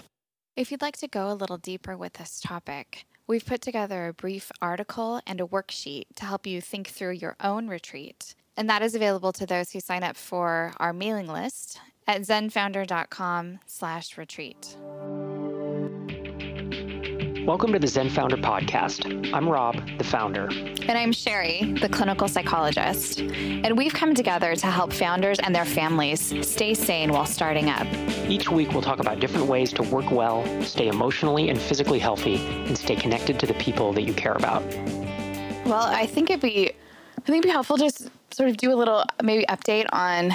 If 0.56 0.70
you'd 0.70 0.80
like 0.80 0.96
to 0.98 1.08
go 1.08 1.30
a 1.30 1.34
little 1.34 1.58
deeper 1.58 1.96
with 1.96 2.14
this 2.14 2.40
topic, 2.40 3.04
we've 3.26 3.44
put 3.44 3.60
together 3.60 4.06
a 4.06 4.14
brief 4.14 4.50
article 4.62 5.20
and 5.26 5.40
a 5.40 5.44
worksheet 5.44 6.04
to 6.16 6.24
help 6.24 6.46
you 6.46 6.62
think 6.62 6.88
through 6.88 7.12
your 7.12 7.36
own 7.42 7.68
retreat. 7.68 8.34
And 8.56 8.70
that 8.70 8.80
is 8.80 8.94
available 8.94 9.32
to 9.34 9.44
those 9.44 9.72
who 9.72 9.80
sign 9.80 10.02
up 10.02 10.16
for 10.16 10.72
our 10.78 10.94
mailing 10.94 11.28
list 11.28 11.78
at 12.06 12.22
zenfounder.com 12.22 13.58
slash 13.66 14.16
retreat. 14.16 14.78
Welcome 17.46 17.72
to 17.74 17.78
the 17.78 17.86
Zen 17.86 18.10
Founder 18.10 18.36
Podcast. 18.36 19.32
I'm 19.32 19.48
Rob, 19.48 19.76
the 19.98 20.02
founder. 20.02 20.48
And 20.48 20.98
I'm 20.98 21.12
Sherry, 21.12 21.74
the 21.80 21.88
clinical 21.88 22.26
psychologist. 22.26 23.20
And 23.20 23.78
we've 23.78 23.94
come 23.94 24.16
together 24.16 24.56
to 24.56 24.66
help 24.66 24.92
founders 24.92 25.38
and 25.38 25.54
their 25.54 25.64
families 25.64 26.34
stay 26.44 26.74
sane 26.74 27.12
while 27.12 27.24
starting 27.24 27.70
up. 27.70 27.86
Each 28.28 28.50
week, 28.50 28.72
we'll 28.72 28.82
talk 28.82 28.98
about 28.98 29.20
different 29.20 29.46
ways 29.46 29.72
to 29.74 29.84
work 29.84 30.10
well, 30.10 30.44
stay 30.60 30.88
emotionally 30.88 31.48
and 31.48 31.56
physically 31.56 32.00
healthy, 32.00 32.34
and 32.34 32.76
stay 32.76 32.96
connected 32.96 33.38
to 33.38 33.46
the 33.46 33.54
people 33.54 33.92
that 33.92 34.02
you 34.02 34.12
care 34.12 34.34
about. 34.34 34.64
Well, 35.64 35.84
I 35.84 36.04
think 36.04 36.30
it'd 36.30 36.42
be, 36.42 36.70
I 36.70 37.20
think 37.20 37.28
it'd 37.28 37.42
be 37.44 37.50
helpful 37.50 37.78
to 37.78 37.92
sort 38.32 38.50
of 38.50 38.56
do 38.56 38.72
a 38.72 38.74
little 38.74 39.04
maybe 39.22 39.46
update 39.46 39.86
on 39.92 40.32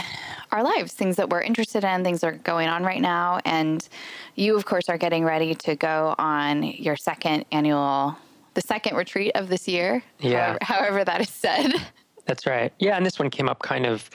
our 0.52 0.64
lives, 0.64 0.94
things 0.94 1.16
that 1.16 1.30
we're 1.30 1.42
interested 1.42 1.84
in, 1.84 2.04
things 2.04 2.22
that 2.22 2.28
are 2.28 2.38
going 2.38 2.68
on 2.68 2.84
right 2.84 3.02
now. 3.02 3.40
And 3.46 3.88
you, 4.36 4.56
of 4.56 4.66
course, 4.66 4.90
are 4.90 4.98
getting 4.98 5.24
ready 5.24 5.56
to 5.56 5.76
go 5.76 6.16
on 6.18 6.64
your 6.64 6.96
second 6.96 7.46
annual, 7.52 8.18
the 8.54 8.62
second 8.62 8.96
retreat 8.96 9.32
of 9.36 9.50
this 9.50 9.68
year. 9.68 10.04
Yeah. 10.20 10.58
However, 10.62 10.84
however 10.84 11.06
that 11.06 11.22
is 11.22 11.30
said. 11.30 11.74
That's 12.26 12.46
right. 12.46 12.72
Yeah. 12.80 12.98
And 12.98 13.06
this 13.06 13.20
one 13.20 13.30
came 13.30 13.50
up 13.50 13.60
kind 13.60 13.86
of 13.86 14.10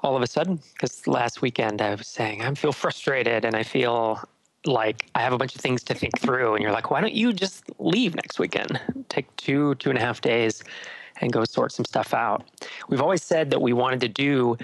all 0.00 0.16
of 0.16 0.22
a 0.22 0.26
sudden 0.26 0.60
because 0.74 1.06
last 1.06 1.42
weekend 1.42 1.82
I 1.82 1.94
was 1.94 2.06
saying 2.06 2.42
I 2.42 2.54
feel 2.54 2.72
frustrated 2.84 3.44
and 3.44 3.56
I 3.56 3.62
feel 3.62 4.22
like 4.66 5.08
I 5.14 5.20
have 5.20 5.32
a 5.32 5.38
bunch 5.38 5.54
of 5.54 5.60
things 5.60 5.82
to 5.84 5.94
think 5.94 6.18
through, 6.18 6.54
and 6.54 6.62
you're 6.62 6.72
like, 6.72 6.90
why 6.90 7.00
don't 7.00 7.14
you 7.14 7.32
just 7.32 7.64
leave 7.78 8.14
next 8.14 8.38
weekend? 8.38 8.80
Take 9.08 9.34
two, 9.36 9.74
two 9.76 9.90
and 9.90 9.98
a 9.98 10.02
half 10.02 10.20
days 10.20 10.62
and 11.20 11.32
go 11.32 11.44
sort 11.44 11.72
some 11.72 11.84
stuff 11.84 12.14
out. 12.14 12.44
We've 12.88 13.00
always 13.00 13.22
said 13.22 13.50
that 13.50 13.60
we 13.60 13.72
wanted 13.72 14.00
to 14.00 14.08
do 14.08 14.56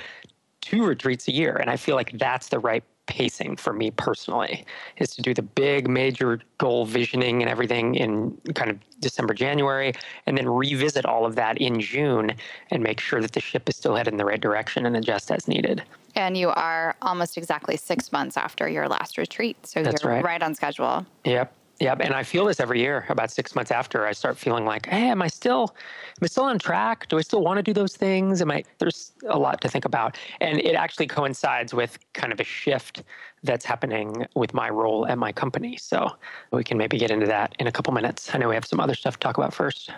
two 0.64 0.84
retreats 0.84 1.28
a 1.28 1.32
year, 1.32 1.56
and 1.56 1.70
I 1.70 1.76
feel 1.76 1.94
like 1.94 2.18
that's 2.18 2.48
the 2.48 2.58
right 2.58 2.82
pacing 3.06 3.56
for 3.56 3.72
me 3.72 3.90
personally 3.90 4.64
is 4.96 5.10
to 5.10 5.22
do 5.22 5.34
the 5.34 5.42
big 5.42 5.88
major 5.88 6.40
goal 6.58 6.86
visioning 6.86 7.42
and 7.42 7.50
everything 7.50 7.94
in 7.96 8.34
kind 8.54 8.70
of 8.70 8.78
December, 9.00 9.34
January, 9.34 9.92
and 10.26 10.38
then 10.38 10.48
revisit 10.48 11.04
all 11.04 11.26
of 11.26 11.34
that 11.36 11.58
in 11.58 11.80
June 11.80 12.34
and 12.70 12.82
make 12.82 13.00
sure 13.00 13.20
that 13.20 13.32
the 13.32 13.40
ship 13.40 13.68
is 13.68 13.76
still 13.76 13.94
headed 13.94 14.14
in 14.14 14.18
the 14.18 14.24
right 14.24 14.40
direction 14.40 14.86
and 14.86 14.96
adjust 14.96 15.30
as 15.30 15.46
needed. 15.46 15.82
And 16.14 16.36
you 16.36 16.48
are 16.50 16.96
almost 17.02 17.36
exactly 17.36 17.76
six 17.76 18.10
months 18.12 18.36
after 18.36 18.68
your 18.68 18.88
last 18.88 19.18
retreat. 19.18 19.66
So 19.66 19.82
That's 19.82 20.02
you're 20.02 20.12
right. 20.12 20.24
right 20.24 20.42
on 20.42 20.54
schedule. 20.54 21.04
Yep. 21.24 21.52
Yep. 21.80 22.00
And 22.00 22.14
I 22.14 22.22
feel 22.22 22.44
this 22.44 22.60
every 22.60 22.80
year. 22.80 23.04
About 23.08 23.30
six 23.30 23.54
months 23.54 23.70
after, 23.70 24.06
I 24.06 24.12
start 24.12 24.38
feeling 24.38 24.64
like, 24.64 24.86
hey, 24.86 25.08
am 25.08 25.20
I 25.20 25.26
still, 25.26 25.74
am 25.76 26.22
I 26.22 26.26
still 26.26 26.44
on 26.44 26.58
track? 26.58 27.08
Do 27.08 27.18
I 27.18 27.22
still 27.22 27.42
want 27.42 27.58
to 27.58 27.62
do 27.62 27.72
those 27.72 27.96
things? 27.96 28.40
Am 28.40 28.50
I? 28.50 28.64
There's 28.78 29.12
a 29.28 29.38
lot 29.38 29.60
to 29.62 29.68
think 29.68 29.84
about, 29.84 30.16
and 30.40 30.60
it 30.60 30.74
actually 30.74 31.08
coincides 31.08 31.74
with 31.74 31.98
kind 32.12 32.32
of 32.32 32.38
a 32.38 32.44
shift 32.44 33.02
that's 33.42 33.64
happening 33.64 34.26
with 34.34 34.54
my 34.54 34.70
role 34.70 35.06
at 35.06 35.18
my 35.18 35.32
company. 35.32 35.76
So 35.76 36.12
we 36.52 36.62
can 36.62 36.78
maybe 36.78 36.96
get 36.96 37.10
into 37.10 37.26
that 37.26 37.54
in 37.58 37.66
a 37.66 37.72
couple 37.72 37.92
minutes. 37.92 38.32
I 38.32 38.38
know 38.38 38.48
we 38.48 38.54
have 38.54 38.64
some 38.64 38.80
other 38.80 38.94
stuff 38.94 39.14
to 39.14 39.20
talk 39.20 39.36
about 39.36 39.52
first. 39.52 39.90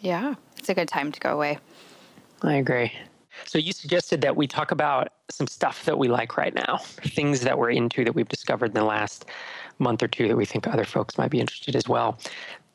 Yeah, 0.00 0.34
it's 0.58 0.68
a 0.68 0.74
good 0.74 0.88
time 0.88 1.12
to 1.12 1.20
go 1.20 1.32
away. 1.32 1.58
I 2.42 2.54
agree. 2.54 2.92
So 3.44 3.58
you 3.58 3.72
suggested 3.72 4.20
that 4.22 4.36
we 4.36 4.46
talk 4.46 4.70
about 4.70 5.08
some 5.30 5.46
stuff 5.46 5.84
that 5.84 5.98
we 5.98 6.08
like 6.08 6.36
right 6.36 6.54
now, 6.54 6.78
things 6.78 7.40
that 7.40 7.58
we're 7.58 7.70
into 7.70 8.04
that 8.04 8.14
we've 8.14 8.28
discovered 8.28 8.66
in 8.66 8.74
the 8.74 8.84
last 8.84 9.26
month 9.78 10.02
or 10.02 10.08
two 10.08 10.28
that 10.28 10.36
we 10.36 10.44
think 10.44 10.66
other 10.66 10.84
folks 10.84 11.18
might 11.18 11.30
be 11.30 11.40
interested 11.40 11.74
as 11.76 11.88
well. 11.88 12.18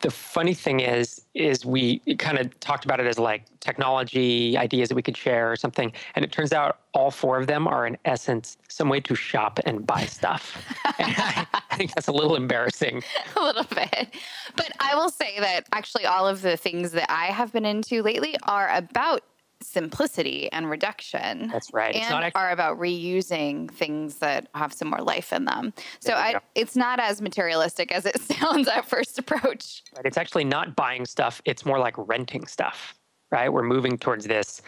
The 0.02 0.12
funny 0.12 0.54
thing 0.54 0.80
is, 0.80 1.26
is 1.34 1.66
we 1.66 2.00
kind 2.18 2.38
of 2.38 2.58
talked 2.62 2.86
about 2.86 3.02
it 3.02 3.06
as 3.06 3.20
like 3.20 3.44
technology 3.60 4.58
ideas 4.58 4.88
that 4.88 4.96
we 4.96 5.02
could 5.02 5.18
share 5.18 5.52
or 5.52 5.58
something, 5.58 5.92
and 6.16 6.24
it 6.24 6.32
turns 6.32 6.54
out 6.54 6.80
all 6.94 7.12
four 7.12 7.38
of 7.38 7.48
them 7.48 7.68
are 7.68 7.86
in 7.86 7.98
essence 8.06 8.58
some 8.70 8.88
way 8.88 9.02
to 9.02 9.14
shop 9.14 9.60
and 9.66 9.86
buy 9.86 10.06
stuff. 10.06 10.66
and 11.00 11.14
I, 11.18 11.46
I 11.70 11.76
think 11.76 11.94
that's 11.96 12.08
a 12.08 12.14
little 12.14 12.38
embarrassing. 12.38 13.04
a 13.36 13.44
little 13.44 13.66
bit. 13.66 14.16
But 14.56 14.72
I 14.80 14.96
will 14.96 15.10
say 15.10 15.38
that 15.42 15.68
actually, 15.74 16.06
all 16.06 16.26
of 16.26 16.42
the 16.44 16.56
things 16.56 16.92
that 16.94 17.12
I 17.12 17.26
have 17.26 17.52
been 17.52 17.66
into 17.66 18.02
lately 18.02 18.38
are 18.44 18.74
about 18.74 19.24
simplicity 19.62 20.52
and 20.52 20.70
reduction. 20.70 21.50
That's 21.50 21.74
right. 21.74 21.96
And 21.96 22.14
actually- 22.14 22.32
are 22.40 22.52
about 22.52 22.80
reusing 22.80 23.70
things 23.72 24.18
that 24.18 24.48
have 24.56 24.74
some 24.74 24.90
more 24.90 25.02
life 25.02 25.34
in 25.34 25.46
them. 25.46 25.74
So 26.00 26.14
I, 26.14 26.40
it's 26.56 26.76
not 26.76 27.00
as 27.00 27.22
materialistic 27.22 27.92
as 27.92 28.06
it 28.06 28.20
sounds 28.22 28.68
at 28.68 28.86
first 28.86 29.20
approach. 29.20 29.84
Right? 29.96 30.06
It's 30.06 30.18
actually 30.18 30.46
not 30.46 30.76
buying 30.76 31.06
stuff, 31.06 31.42
it's 31.46 31.66
more 31.66 31.80
like 31.80 31.96
renting 31.98 32.48
stuff, 32.48 32.96
right? 33.32 33.52
We're 33.52 33.64
moving 33.64 33.98
towards 33.98 34.26
this 34.26 34.62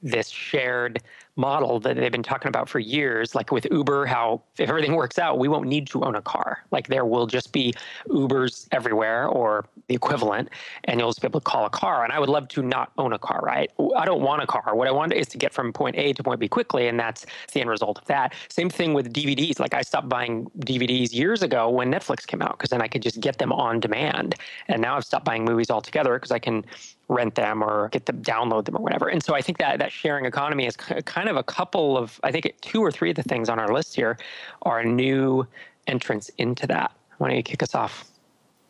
this 0.00 0.28
shared 0.28 1.02
model 1.38 1.78
that 1.78 1.96
they've 1.96 2.10
been 2.10 2.22
talking 2.22 2.48
about 2.48 2.68
for 2.68 2.80
years 2.80 3.34
like 3.34 3.52
with 3.52 3.66
Uber 3.70 4.06
how 4.06 4.42
if 4.58 4.68
everything 4.68 4.96
works 4.96 5.18
out 5.20 5.38
we 5.38 5.46
won't 5.46 5.68
need 5.68 5.86
to 5.86 6.02
own 6.02 6.16
a 6.16 6.20
car. 6.20 6.64
Like 6.72 6.88
there 6.88 7.04
will 7.04 7.26
just 7.26 7.52
be 7.52 7.72
Ubers 8.08 8.66
everywhere 8.72 9.28
or 9.28 9.64
the 9.86 9.94
equivalent 9.94 10.50
and 10.84 10.98
you'll 10.98 11.10
just 11.10 11.22
be 11.22 11.28
able 11.28 11.40
to 11.40 11.44
call 11.44 11.64
a 11.64 11.70
car. 11.70 12.02
And 12.02 12.12
I 12.12 12.18
would 12.18 12.28
love 12.28 12.48
to 12.48 12.62
not 12.62 12.92
own 12.98 13.12
a 13.12 13.18
car 13.18 13.40
right? 13.40 13.70
I 13.96 14.04
don't 14.04 14.20
want 14.20 14.42
a 14.42 14.46
car. 14.46 14.74
What 14.74 14.88
I 14.88 14.90
want 14.90 15.12
is 15.12 15.28
to 15.28 15.38
get 15.38 15.54
from 15.54 15.72
point 15.72 15.96
A 15.96 16.12
to 16.12 16.22
point 16.24 16.40
B 16.40 16.48
quickly 16.48 16.88
and 16.88 16.98
that's 16.98 17.24
the 17.52 17.60
end 17.60 17.70
result 17.70 17.98
of 17.98 18.04
that. 18.06 18.34
Same 18.48 18.68
thing 18.68 18.92
with 18.92 19.12
DVDs 19.12 19.60
like 19.60 19.74
I 19.74 19.82
stopped 19.82 20.08
buying 20.08 20.50
DVDs 20.58 21.14
years 21.14 21.42
ago 21.42 21.70
when 21.70 21.92
Netflix 21.92 22.26
came 22.26 22.42
out 22.42 22.58
because 22.58 22.70
then 22.70 22.82
I 22.82 22.88
could 22.88 23.02
just 23.02 23.20
get 23.20 23.38
them 23.38 23.52
on 23.52 23.78
demand. 23.78 24.34
And 24.66 24.82
now 24.82 24.96
I've 24.96 25.04
stopped 25.04 25.24
buying 25.24 25.44
movies 25.44 25.70
altogether 25.70 26.14
because 26.14 26.32
I 26.32 26.40
can 26.40 26.64
rent 27.08 27.36
them 27.36 27.62
or 27.62 27.88
get 27.88 28.06
them 28.06 28.20
download 28.22 28.64
them 28.66 28.76
or 28.76 28.82
whatever. 28.82 29.08
And 29.08 29.22
so 29.22 29.34
i 29.34 29.40
think 29.40 29.58
that 29.58 29.78
that 29.78 29.92
sharing 29.92 30.24
economy 30.24 30.66
is 30.66 30.76
k- 30.76 31.00
kind 31.28 31.36
of 31.36 31.40
a 31.40 31.44
couple 31.44 31.98
of 31.98 32.18
i 32.24 32.32
think 32.32 32.54
two 32.62 32.80
or 32.80 32.90
three 32.90 33.10
of 33.10 33.16
the 33.16 33.22
things 33.22 33.50
on 33.50 33.58
our 33.58 33.70
list 33.70 33.94
here 33.94 34.16
are 34.62 34.80
a 34.80 34.84
new 34.84 35.46
entrants 35.86 36.30
into 36.38 36.66
that 36.66 36.90
why 37.18 37.28
don't 37.28 37.36
you 37.36 37.42
kick 37.42 37.62
us 37.62 37.74
off 37.74 38.06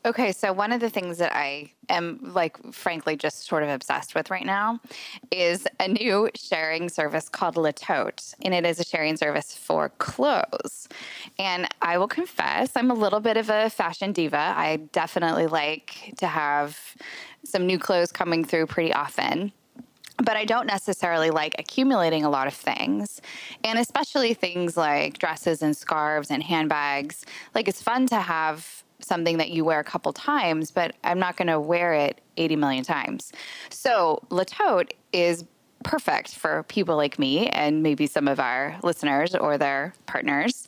Okay, 0.06 0.30
so 0.30 0.52
one 0.52 0.70
of 0.70 0.80
the 0.80 0.88
things 0.88 1.18
that 1.18 1.34
I 1.34 1.72
am 1.88 2.20
like 2.22 2.56
frankly 2.72 3.16
just 3.16 3.46
sort 3.46 3.64
of 3.64 3.68
obsessed 3.68 4.14
with 4.14 4.30
right 4.30 4.46
now 4.46 4.80
is 5.32 5.66
a 5.80 5.88
new 5.88 6.30
sharing 6.34 6.88
service 6.88 7.28
called 7.28 7.56
Le 7.56 7.72
Tote, 7.72 8.32
and 8.42 8.54
it 8.54 8.64
is 8.64 8.78
a 8.78 8.84
sharing 8.84 9.16
service 9.16 9.52
for 9.52 9.90
clothes. 9.98 10.88
And 11.38 11.68
I 11.82 11.98
will 11.98 12.08
confess, 12.08 12.70
I'm 12.76 12.92
a 12.92 12.94
little 12.94 13.20
bit 13.20 13.36
of 13.36 13.50
a 13.50 13.68
fashion 13.68 14.12
diva. 14.12 14.54
I 14.56 14.76
definitely 14.92 15.48
like 15.48 16.14
to 16.18 16.28
have 16.28 16.94
some 17.44 17.66
new 17.66 17.78
clothes 17.78 18.12
coming 18.12 18.44
through 18.44 18.68
pretty 18.68 18.94
often 18.94 19.52
but 20.18 20.36
I 20.36 20.44
don't 20.44 20.66
necessarily 20.66 21.30
like 21.30 21.54
accumulating 21.58 22.24
a 22.24 22.30
lot 22.30 22.46
of 22.46 22.54
things. 22.54 23.20
And 23.64 23.78
especially 23.78 24.34
things 24.34 24.76
like 24.76 25.18
dresses 25.18 25.62
and 25.62 25.76
scarves 25.76 26.30
and 26.30 26.42
handbags. 26.42 27.24
Like 27.54 27.68
it's 27.68 27.82
fun 27.82 28.06
to 28.08 28.16
have 28.16 28.84
something 29.00 29.38
that 29.38 29.50
you 29.50 29.64
wear 29.64 29.78
a 29.78 29.84
couple 29.84 30.12
times, 30.12 30.70
but 30.70 30.94
I'm 31.04 31.18
not 31.18 31.36
going 31.36 31.48
to 31.48 31.60
wear 31.60 31.94
it 31.94 32.20
80 32.36 32.56
million 32.56 32.84
times. 32.84 33.32
So 33.70 34.22
Le 34.30 34.44
Tote 34.44 34.92
is 35.12 35.44
perfect 35.84 36.34
for 36.34 36.64
people 36.64 36.96
like 36.96 37.18
me 37.18 37.46
and 37.48 37.82
maybe 37.82 38.06
some 38.06 38.26
of 38.26 38.40
our 38.40 38.76
listeners 38.82 39.36
or 39.36 39.56
their 39.56 39.94
partners 40.06 40.66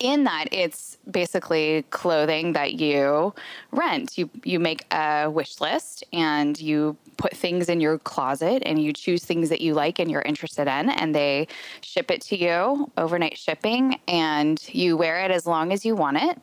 in 0.00 0.24
that 0.24 0.46
it's 0.52 0.96
basically 1.10 1.84
clothing 1.90 2.52
that 2.52 2.74
you 2.74 3.34
rent. 3.70 4.16
You 4.18 4.30
you 4.44 4.58
make 4.60 4.92
a 4.92 5.28
wish 5.28 5.60
list 5.60 6.04
and 6.12 6.60
you 6.60 6.96
put 7.18 7.36
things 7.36 7.68
in 7.68 7.80
your 7.80 7.98
closet 7.98 8.62
and 8.64 8.82
you 8.82 8.92
choose 8.92 9.24
things 9.24 9.50
that 9.50 9.60
you 9.60 9.74
like 9.74 9.98
and 9.98 10.10
you're 10.10 10.22
interested 10.22 10.62
in 10.62 10.88
and 10.88 11.14
they 11.14 11.46
ship 11.82 12.10
it 12.10 12.22
to 12.22 12.36
you 12.38 12.90
overnight 12.96 13.36
shipping 13.36 14.00
and 14.08 14.66
you 14.72 14.96
wear 14.96 15.20
it 15.20 15.30
as 15.30 15.44
long 15.44 15.72
as 15.72 15.84
you 15.84 15.94
want 15.94 16.16
it. 16.16 16.38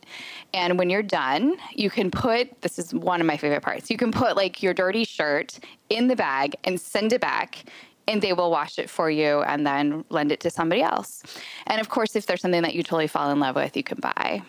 And 0.53 0.77
when 0.77 0.89
you're 0.89 1.01
done, 1.01 1.55
you 1.73 1.89
can 1.89 2.11
put 2.11 2.61
this 2.61 2.77
is 2.77 2.93
one 2.93 3.21
of 3.21 3.25
my 3.25 3.37
favorite 3.37 3.63
parts. 3.63 3.89
You 3.89 3.97
can 3.97 4.11
put 4.11 4.35
like 4.35 4.61
your 4.61 4.73
dirty 4.73 5.05
shirt 5.05 5.57
in 5.89 6.07
the 6.07 6.15
bag 6.15 6.55
and 6.63 6.79
send 6.79 7.13
it 7.13 7.21
back 7.21 7.65
and 8.07 8.21
they 8.21 8.33
will 8.33 8.51
wash 8.51 8.77
it 8.77 8.89
for 8.89 9.09
you 9.09 9.41
and 9.41 9.65
then 9.65 10.05
lend 10.09 10.31
it 10.31 10.39
to 10.41 10.49
somebody 10.49 10.81
else. 10.81 11.23
And 11.65 11.81
of 11.81 11.89
course, 11.89 12.15
if 12.15 12.27
there's 12.27 12.41
something 12.41 12.61
that 12.61 12.75
you 12.75 12.83
totally 12.83 13.07
fall 13.07 13.31
in 13.31 13.39
love 13.39 13.55
with, 13.55 13.75
you 13.75 13.83
can 13.83 13.99
buy. 13.99 14.43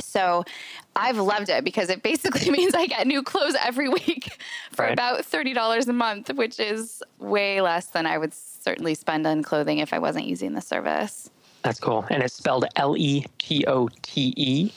So 0.00 0.44
I've 0.96 1.16
loved 1.18 1.48
it 1.48 1.64
because 1.64 1.90
it 1.90 2.02
basically 2.02 2.50
means 2.56 2.74
I 2.74 2.86
get 2.86 3.06
new 3.06 3.22
clothes 3.22 3.54
every 3.62 3.88
week 3.88 4.38
for 4.72 4.84
Right. 4.84 4.92
about 4.92 5.20
$30 5.24 5.88
a 5.88 5.92
month, 5.92 6.32
which 6.34 6.58
is 6.60 7.02
way 7.18 7.60
less 7.60 7.86
than 7.86 8.06
I 8.06 8.18
would 8.18 8.32
certainly 8.34 8.94
spend 8.94 9.26
on 9.26 9.42
clothing 9.42 9.78
if 9.78 9.92
I 9.92 9.98
wasn't 9.98 10.26
using 10.26 10.52
the 10.54 10.60
service. 10.60 11.30
that's 11.62 11.80
cool 11.80 12.04
and 12.10 12.22
it's 12.22 12.34
spelled 12.34 12.64
l-e-t-o-t-e 12.76 14.72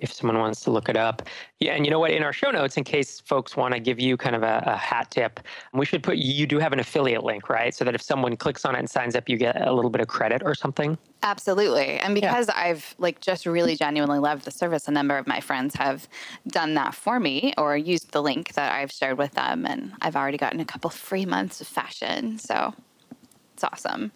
if 0.00 0.12
someone 0.12 0.38
wants 0.38 0.60
to 0.60 0.70
look 0.70 0.88
it 0.88 0.96
up 0.96 1.22
yeah 1.60 1.72
and 1.72 1.84
you 1.84 1.90
know 1.90 1.98
what 1.98 2.10
in 2.10 2.22
our 2.22 2.32
show 2.32 2.50
notes 2.50 2.76
in 2.76 2.84
case 2.84 3.20
folks 3.20 3.56
want 3.56 3.74
to 3.74 3.80
give 3.80 3.98
you 3.98 4.16
kind 4.16 4.36
of 4.36 4.42
a, 4.42 4.62
a 4.66 4.76
hat 4.76 5.10
tip 5.10 5.40
we 5.72 5.84
should 5.84 6.02
put 6.02 6.16
you 6.16 6.46
do 6.46 6.58
have 6.58 6.72
an 6.72 6.80
affiliate 6.80 7.24
link 7.24 7.48
right 7.48 7.74
so 7.74 7.84
that 7.84 7.94
if 7.94 8.02
someone 8.02 8.36
clicks 8.36 8.64
on 8.64 8.74
it 8.74 8.78
and 8.78 8.90
signs 8.90 9.14
up 9.14 9.28
you 9.28 9.36
get 9.36 9.60
a 9.66 9.72
little 9.72 9.90
bit 9.90 10.00
of 10.00 10.08
credit 10.08 10.42
or 10.44 10.54
something 10.54 10.96
Absolutely. 11.22 11.98
And 11.98 12.14
because 12.14 12.48
I've 12.48 12.94
like 12.98 13.20
just 13.20 13.44
really 13.44 13.74
genuinely 13.74 14.20
loved 14.20 14.44
the 14.44 14.52
service, 14.52 14.86
a 14.86 14.92
number 14.92 15.18
of 15.18 15.26
my 15.26 15.40
friends 15.40 15.74
have 15.74 16.08
done 16.46 16.74
that 16.74 16.94
for 16.94 17.18
me 17.18 17.52
or 17.58 17.76
used 17.76 18.12
the 18.12 18.22
link 18.22 18.54
that 18.54 18.72
I've 18.72 18.92
shared 18.92 19.18
with 19.18 19.32
them. 19.32 19.66
And 19.66 19.94
I've 20.00 20.14
already 20.14 20.38
gotten 20.38 20.60
a 20.60 20.64
couple 20.64 20.90
free 20.90 21.26
months 21.26 21.60
of 21.60 21.66
fashion. 21.66 22.38
So 22.38 22.72
it's 23.54 23.64
awesome. 23.64 24.12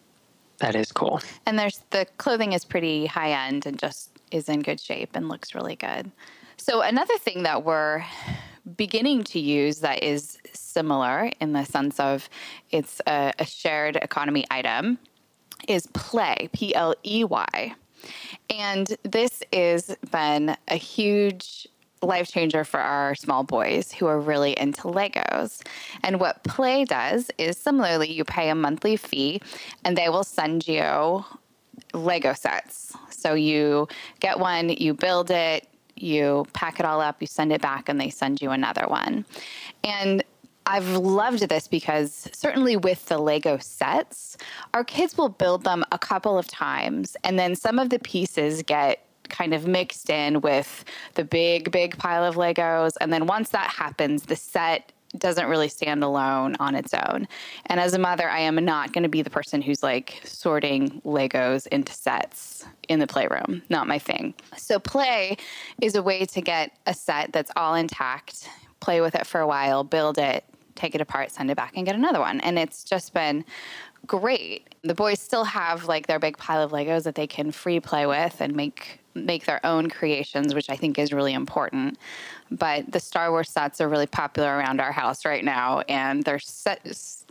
that 0.59 0.77
is 0.77 0.92
cool 0.92 1.21
And 1.45 1.59
there's 1.59 1.81
the 1.90 2.07
clothing 2.18 2.53
is 2.53 2.64
pretty 2.64 3.07
high 3.07 3.33
end 3.47 3.66
and 3.66 3.77
just 3.77 4.12
is 4.33 4.49
in 4.49 4.61
good 4.61 4.81
shape 4.81 5.11
and 5.14 5.29
looks 5.29 5.55
really 5.55 5.77
good. 5.77 6.11
So 6.57 6.81
another 6.81 7.18
thing 7.18 7.42
that 7.42 7.64
we're 7.64 8.05
beginning 8.77 9.25
to 9.25 9.40
use 9.40 9.81
that 9.81 10.03
is 10.03 10.38
similar 10.53 11.31
in 11.40 11.53
the 11.53 11.64
sense 11.64 11.99
of 11.99 12.29
it's 12.71 13.01
a, 13.07 13.33
a 13.38 13.45
shared 13.45 13.97
economy 13.97 14.45
item 14.51 14.99
is 15.68 15.87
Pley, 15.88 16.49
P 16.53 16.75
L 16.75 16.95
E 17.05 17.25
Y. 17.25 17.75
And 18.51 18.97
this 19.03 19.42
has 19.53 19.97
been 20.11 20.57
a 20.68 20.77
huge 20.77 21.68
life 22.03 22.29
changer 22.29 22.64
for 22.64 22.81
our 22.81 23.14
small 23.14 23.45
boys 23.45 23.93
who 23.93 24.07
are 24.07 24.18
really 24.18 24.59
into 24.59 24.83
Legos. 24.83 25.62
And 26.03 26.18
what 26.18 26.43
Pley 26.43 26.85
does 26.85 27.30
is 27.39 27.57
similarly, 27.57 28.12
you 28.12 28.24
pay 28.24 28.49
a 28.49 28.55
monthly 28.55 28.97
fee 28.97 29.41
and 29.85 29.97
they 29.97 30.09
will 30.09 30.24
send 30.24 30.66
you 30.66 31.24
Lego 31.93 32.32
sets. 32.32 32.95
So 33.11 33.34
you 33.34 33.88
get 34.20 34.38
one, 34.38 34.70
you 34.70 34.95
build 34.95 35.30
it, 35.30 35.68
you 35.97 36.47
pack 36.53 36.80
it 36.80 36.86
all 36.86 37.01
up, 37.01 37.20
you 37.20 37.26
send 37.26 37.53
it 37.53 37.61
back, 37.61 37.88
and 37.88 38.01
they 38.01 38.11
send 38.11 38.43
you 38.43 38.51
another 38.51 38.86
one. 38.88 39.24
And 39.84 40.24
I've 40.66 40.88
loved 40.88 41.49
this 41.49 41.66
because 41.68 42.28
certainly 42.32 42.76
with 42.76 43.07
the 43.07 43.18
Lego 43.18 43.59
sets, 43.59 44.36
our 44.74 44.84
kids 44.84 45.16
will 45.16 45.28
build 45.28 45.64
them 45.64 45.84
a 45.93 45.99
couple 45.99 46.38
of 46.38 46.47
times, 46.47 47.16
and 47.24 47.38
then 47.38 47.55
some 47.55 47.78
of 47.78 47.90
the 47.90 47.99
pieces 47.99 48.62
get 48.62 49.05
kind 49.28 49.55
of 49.55 49.66
mixed 49.66 50.11
in 50.11 50.40
with 50.43 50.84
the 51.14 51.24
big, 51.24 51.70
big 51.70 51.97
pile 51.97 52.24
of 52.24 52.36
Legos. 52.36 52.93
And 53.01 53.12
then 53.12 53.26
once 53.26 53.49
that 53.51 53.70
happens, 53.70 54.24
the 54.24 54.36
set 54.36 54.93
doesn't 55.18 55.46
really 55.46 55.68
stand 55.68 56.02
alone 56.02 56.56
on 56.58 56.74
its 56.74 56.94
own. 56.94 57.28
And 57.66 57.78
as 57.78 57.94
a 57.94 57.98
mother, 57.98 58.28
I 58.28 58.40
am 58.40 58.56
not 58.64 58.92
going 58.92 59.02
to 59.02 59.08
be 59.08 59.22
the 59.22 59.30
person 59.30 59.60
who's 59.60 59.82
like 59.82 60.20
sorting 60.24 61.00
Legos 61.04 61.66
into 61.66 61.92
sets 61.92 62.64
in 62.88 62.98
the 62.98 63.06
playroom. 63.06 63.62
Not 63.68 63.86
my 63.86 63.98
thing. 63.98 64.34
So, 64.56 64.78
Pley 64.78 65.36
is 65.80 65.94
a 65.94 66.02
way 66.02 66.24
to 66.24 66.40
get 66.40 66.72
a 66.86 66.94
set 66.94 67.32
that's 67.32 67.50
all 67.56 67.74
intact, 67.74 68.48
play 68.80 69.00
with 69.00 69.14
it 69.14 69.26
for 69.26 69.40
a 69.40 69.46
while, 69.46 69.84
build 69.84 70.18
it, 70.18 70.44
take 70.74 70.94
it 70.94 71.00
apart, 71.00 71.30
send 71.30 71.50
it 71.50 71.56
back, 71.56 71.72
and 71.76 71.84
get 71.86 71.94
another 71.94 72.20
one. 72.20 72.40
And 72.40 72.58
it's 72.58 72.84
just 72.84 73.12
been 73.14 73.44
great. 74.06 74.74
The 74.82 74.94
boys 74.94 75.20
still 75.20 75.44
have 75.44 75.86
like 75.86 76.06
their 76.06 76.18
big 76.18 76.36
pile 76.38 76.62
of 76.62 76.72
Legos 76.72 77.04
that 77.04 77.14
they 77.14 77.26
can 77.26 77.52
free 77.52 77.80
play 77.80 78.06
with 78.06 78.40
and 78.40 78.54
make 78.54 78.98
make 79.14 79.44
their 79.44 79.64
own 79.64 79.90
creations, 79.90 80.54
which 80.54 80.70
I 80.70 80.76
think 80.76 80.98
is 80.98 81.12
really 81.12 81.34
important. 81.34 81.98
But 82.57 82.92
the 82.92 83.00
Star 83.00 83.30
Wars 83.30 83.50
sets 83.50 83.80
are 83.80 83.88
really 83.88 84.07
popular 84.07 84.57
around 84.57 84.80
our 84.80 84.92
house 84.92 85.24
right 85.24 85.44
now, 85.44 85.80
and 85.88 86.24
they're 86.24 86.38
set, 86.38 86.80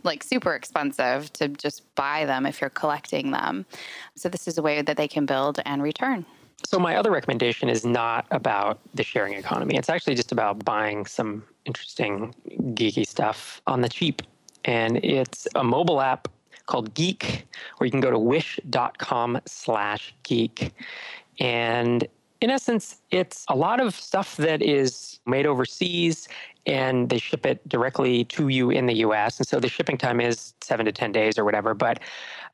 like 0.02 0.22
super 0.22 0.54
expensive 0.54 1.32
to 1.34 1.48
just 1.48 1.94
buy 1.94 2.24
them 2.24 2.46
if 2.46 2.60
you're 2.60 2.70
collecting 2.70 3.30
them. 3.30 3.64
So 4.16 4.28
this 4.28 4.48
is 4.48 4.58
a 4.58 4.62
way 4.62 4.82
that 4.82 4.96
they 4.96 5.08
can 5.08 5.26
build 5.26 5.60
and 5.64 5.82
return. 5.82 6.24
So 6.64 6.78
my 6.78 6.96
other 6.96 7.10
recommendation 7.10 7.68
is 7.68 7.84
not 7.84 8.26
about 8.30 8.78
the 8.94 9.02
sharing 9.02 9.34
economy. 9.34 9.76
It's 9.76 9.88
actually 9.88 10.14
just 10.14 10.32
about 10.32 10.64
buying 10.64 11.06
some 11.06 11.44
interesting 11.64 12.34
geeky 12.74 13.06
stuff 13.06 13.60
on 13.66 13.80
the 13.80 13.88
cheap. 13.88 14.22
And 14.64 14.98
it's 15.04 15.48
a 15.54 15.64
mobile 15.64 16.00
app 16.00 16.28
called 16.66 16.94
Geek, 16.94 17.46
or 17.80 17.86
you 17.86 17.90
can 17.90 18.00
go 18.00 18.10
to 18.10 18.18
wish.com 18.18 19.40
slash 19.46 20.14
geek. 20.22 20.72
And 21.40 22.06
in 22.42 22.50
essence, 22.50 23.00
it's 23.12 23.44
a 23.48 23.54
lot 23.54 23.80
of 23.80 23.94
stuff 23.94 24.36
that 24.36 24.62
is 24.62 25.20
made 25.26 25.46
overseas 25.46 26.28
and 26.66 27.08
they 27.08 27.18
ship 27.18 27.46
it 27.46 27.66
directly 27.68 28.24
to 28.24 28.48
you 28.48 28.70
in 28.70 28.86
the 28.86 28.94
US. 28.94 29.38
And 29.38 29.46
so 29.46 29.60
the 29.60 29.68
shipping 29.68 29.96
time 29.96 30.20
is 30.20 30.52
seven 30.60 30.84
to 30.86 30.92
10 30.92 31.12
days 31.12 31.38
or 31.38 31.44
whatever. 31.44 31.72
But 31.72 32.00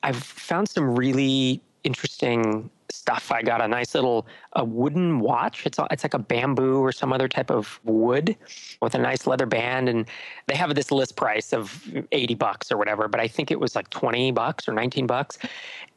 I've 0.02 0.22
found 0.22 0.68
some 0.68 0.94
really 0.94 1.62
interesting 1.84 2.70
stuff. 3.08 3.32
I 3.32 3.40
got 3.42 3.62
a 3.62 3.68
nice 3.68 3.94
little 3.94 4.26
a 4.52 4.64
wooden 4.64 5.20
watch. 5.20 5.64
It's 5.64 5.78
it's 5.90 6.04
like 6.04 6.12
a 6.12 6.18
bamboo 6.18 6.80
or 6.80 6.92
some 6.92 7.10
other 7.10 7.26
type 7.26 7.50
of 7.50 7.80
wood 7.84 8.36
with 8.82 8.94
a 8.94 8.98
nice 8.98 9.26
leather 9.26 9.46
band, 9.46 9.88
and 9.88 10.06
they 10.46 10.54
have 10.54 10.74
this 10.74 10.90
list 10.90 11.16
price 11.16 11.54
of 11.54 11.82
eighty 12.12 12.34
bucks 12.34 12.70
or 12.70 12.76
whatever. 12.76 13.08
But 13.08 13.20
I 13.20 13.26
think 13.26 13.50
it 13.50 13.58
was 13.58 13.74
like 13.74 13.88
twenty 13.88 14.30
bucks 14.30 14.68
or 14.68 14.72
nineteen 14.74 15.06
bucks, 15.06 15.38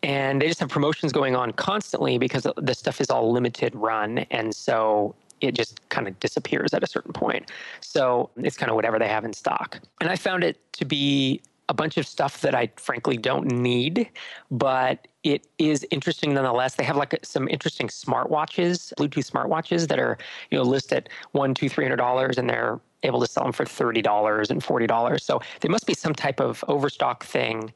and 0.04 0.42
they 0.42 0.48
just 0.48 0.62
have 0.62 0.70
promotions 0.70 1.12
going 1.12 1.36
on 1.36 1.52
constantly 1.52 2.18
because 2.18 2.48
the 2.56 2.74
stuff 2.74 3.02
is 3.02 3.10
all 3.10 3.30
limited 3.30 3.76
run, 3.76 4.20
and 4.32 4.56
so 4.56 5.14
it 5.42 5.54
just 5.54 5.82
kind 5.90 6.08
of 6.08 6.18
disappears 6.22 6.74
at 6.74 6.82
a 6.82 6.88
certain 6.88 7.12
point. 7.12 7.52
So 7.82 8.30
it's 8.38 8.56
kind 8.56 8.70
of 8.70 8.76
whatever 8.76 9.00
they 9.00 9.08
have 9.08 9.26
in 9.26 9.34
stock. 9.34 9.80
And 10.00 10.10
I 10.10 10.16
found 10.16 10.44
it 10.44 10.58
to 10.74 10.86
be 10.86 11.42
a 11.72 11.74
bunch 11.74 11.96
of 11.96 12.06
stuff 12.06 12.42
that 12.42 12.54
I 12.54 12.70
frankly 12.76 13.16
don't 13.16 13.50
need, 13.50 14.10
but 14.52 15.08
it 15.24 15.48
is 15.58 15.88
interesting 15.90 16.34
nonetheless. 16.34 16.76
They 16.76 16.84
have 16.84 16.98
like 16.98 17.18
some 17.24 17.48
interesting 17.48 17.88
smartwatches, 17.88 18.94
Bluetooth 18.96 19.32
smartwatches 19.32 19.88
that 19.88 19.98
are 19.98 20.18
you 20.50 20.58
know 20.58 20.66
listed 20.66 20.98
at 20.98 21.10
one, 21.32 21.54
two, 21.54 21.70
three 21.70 21.86
hundred 21.86 21.96
dollars, 21.96 22.38
and 22.38 22.50
they're 22.50 22.82
able 23.04 23.22
to 23.22 23.26
sell 23.26 23.44
them 23.44 23.54
for 23.54 23.66
thirty 23.66 24.02
dollars 24.02 24.52
and 24.52 24.62
forty 24.62 24.86
dollars. 24.86 25.24
So 25.24 25.42
there 25.62 25.72
must 25.72 25.88
be 25.88 25.94
some 25.94 26.14
type 26.14 26.42
of 26.42 26.62
overstock 26.68 27.24
thing, 27.24 27.72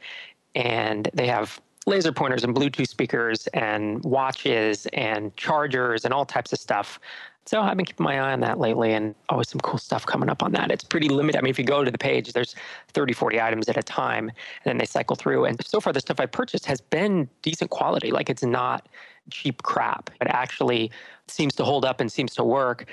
and 0.56 1.10
they 1.14 1.28
have 1.28 1.62
laser 1.88 2.12
pointers 2.12 2.44
and 2.44 2.54
Bluetooth 2.54 2.90
speakers 2.90 3.48
and 3.54 4.04
watches 4.04 4.88
and 4.92 5.34
chargers 5.38 6.04
and 6.04 6.14
all 6.14 6.26
types 6.26 6.52
of 6.52 6.60
stuff 6.60 7.00
so 7.46 7.62
I've 7.62 7.78
been 7.78 7.86
keeping 7.86 8.04
my 8.04 8.20
eye 8.20 8.34
on 8.34 8.40
that 8.40 8.60
lately 8.60 8.94
and 8.94 9.14
always 9.30 9.50
some 9.50 9.60
cool 9.62 9.78
stuff 9.78 10.04
coming 10.06 10.30
up 10.30 10.42
on 10.42 10.52
that. 10.54 10.72
It's 10.72 10.84
pretty 10.84 11.10
limited. 11.10 11.38
I 11.38 11.42
mean, 11.42 11.52
if 11.52 11.60
you 11.60 11.66
go 11.66 11.84
to 11.84 11.92
the 11.92 11.98
page, 11.98 12.34
there's 12.34 12.56
30, 12.94 13.14
40 13.14 13.40
items 13.40 13.70
at 13.70 13.78
a 13.78 13.84
time, 13.84 14.30
and 14.30 14.66
then 14.66 14.78
they 14.80 14.86
cycle 14.86 15.16
through. 15.16 15.46
And 15.46 15.64
so 15.64 15.80
far, 15.80 15.94
the 15.94 16.00
stuff 16.00 16.20
I 16.20 16.26
purchased 16.26 16.66
has 16.66 16.82
been 16.82 17.30
decent 17.44 17.70
quality. 17.70 18.10
Like 18.10 18.32
it's 18.32 18.44
not 18.44 18.90
cheap 19.30 19.62
crap. 19.62 20.10
It 20.22 20.28
actually 20.28 20.92
seems 21.28 21.54
to 21.56 21.64
hold 21.64 21.86
up 21.86 22.02
and 22.02 22.12
seems 22.12 22.34
to 22.36 22.44
work. 22.44 22.86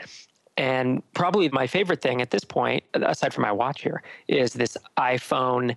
And 0.58 1.02
probably 1.14 1.48
my 1.48 1.66
favorite 1.66 2.02
thing 2.02 2.20
at 2.20 2.30
this 2.30 2.44
point, 2.44 2.84
aside 2.92 3.32
from 3.32 3.42
my 3.42 3.52
watch 3.52 3.80
here, 3.80 4.02
is 4.28 4.52
this 4.52 4.76
iPhone 4.98 5.74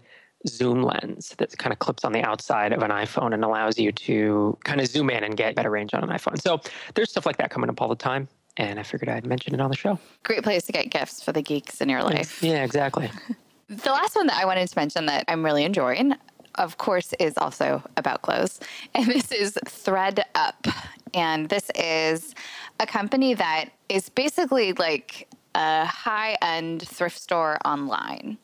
zoom 0.47 0.83
lens 0.83 1.33
that 1.37 1.57
kind 1.57 1.71
of 1.71 1.79
clips 1.79 2.03
on 2.03 2.11
the 2.11 2.21
outside 2.21 2.73
of 2.73 2.83
an 2.83 2.91
iPhone 2.91 3.33
and 3.33 3.43
allows 3.45 3.79
you 3.79 3.93
to 3.93 4.57
kind 4.65 4.81
of 4.81 4.87
zoom 4.87 5.09
in 5.09 5.23
and 5.23 5.37
get 5.37 5.55
better 5.55 5.71
range 5.71 5.93
on 5.93 6.03
an 6.03 6.09
iPhone. 6.09 6.39
So 6.41 6.59
there's 6.93 7.09
stuff 7.09 7.25
like 7.25 7.37
that 7.37 7.49
coming 7.49 7.69
up 7.69 7.81
all 7.81 7.87
the 7.87 7.95
time 7.95 8.27
and 8.57 8.79
I 8.79 8.83
figured 8.83 9.09
I'd 9.09 9.25
mention 9.25 9.53
it 9.53 9.61
on 9.61 9.69
the 9.69 9.75
show. 9.75 9.99
Great 10.23 10.43
place 10.43 10.63
to 10.63 10.71
get 10.71 10.89
gifts 10.89 11.23
for 11.23 11.31
the 11.31 11.41
geeks 11.41 11.81
in 11.81 11.89
your 11.89 12.03
life. 12.03 12.41
Yeah, 12.41 12.63
exactly. 12.63 13.11
the 13.67 13.91
last 13.91 14.15
one 14.15 14.27
that 14.27 14.37
I 14.37 14.45
wanted 14.45 14.67
to 14.67 14.77
mention 14.77 15.05
that 15.07 15.25
I'm 15.27 15.43
really 15.43 15.63
enjoying, 15.63 16.13
of 16.55 16.77
course, 16.77 17.13
is 17.19 17.37
also 17.37 17.83
about 17.97 18.21
clothes, 18.21 18.59
and 18.95 19.07
this 19.07 19.31
is 19.31 19.57
Thread 19.65 20.23
Up. 20.35 20.67
And 21.13 21.47
this 21.47 21.71
is 21.75 22.35
a 22.79 22.85
company 22.85 23.33
that 23.35 23.69
is 23.87 24.09
basically 24.09 24.73
like 24.73 25.29
a 25.55 25.85
high 25.85 26.37
end 26.41 26.85
thrift 26.85 27.17
store 27.17 27.57
online. 27.63 28.37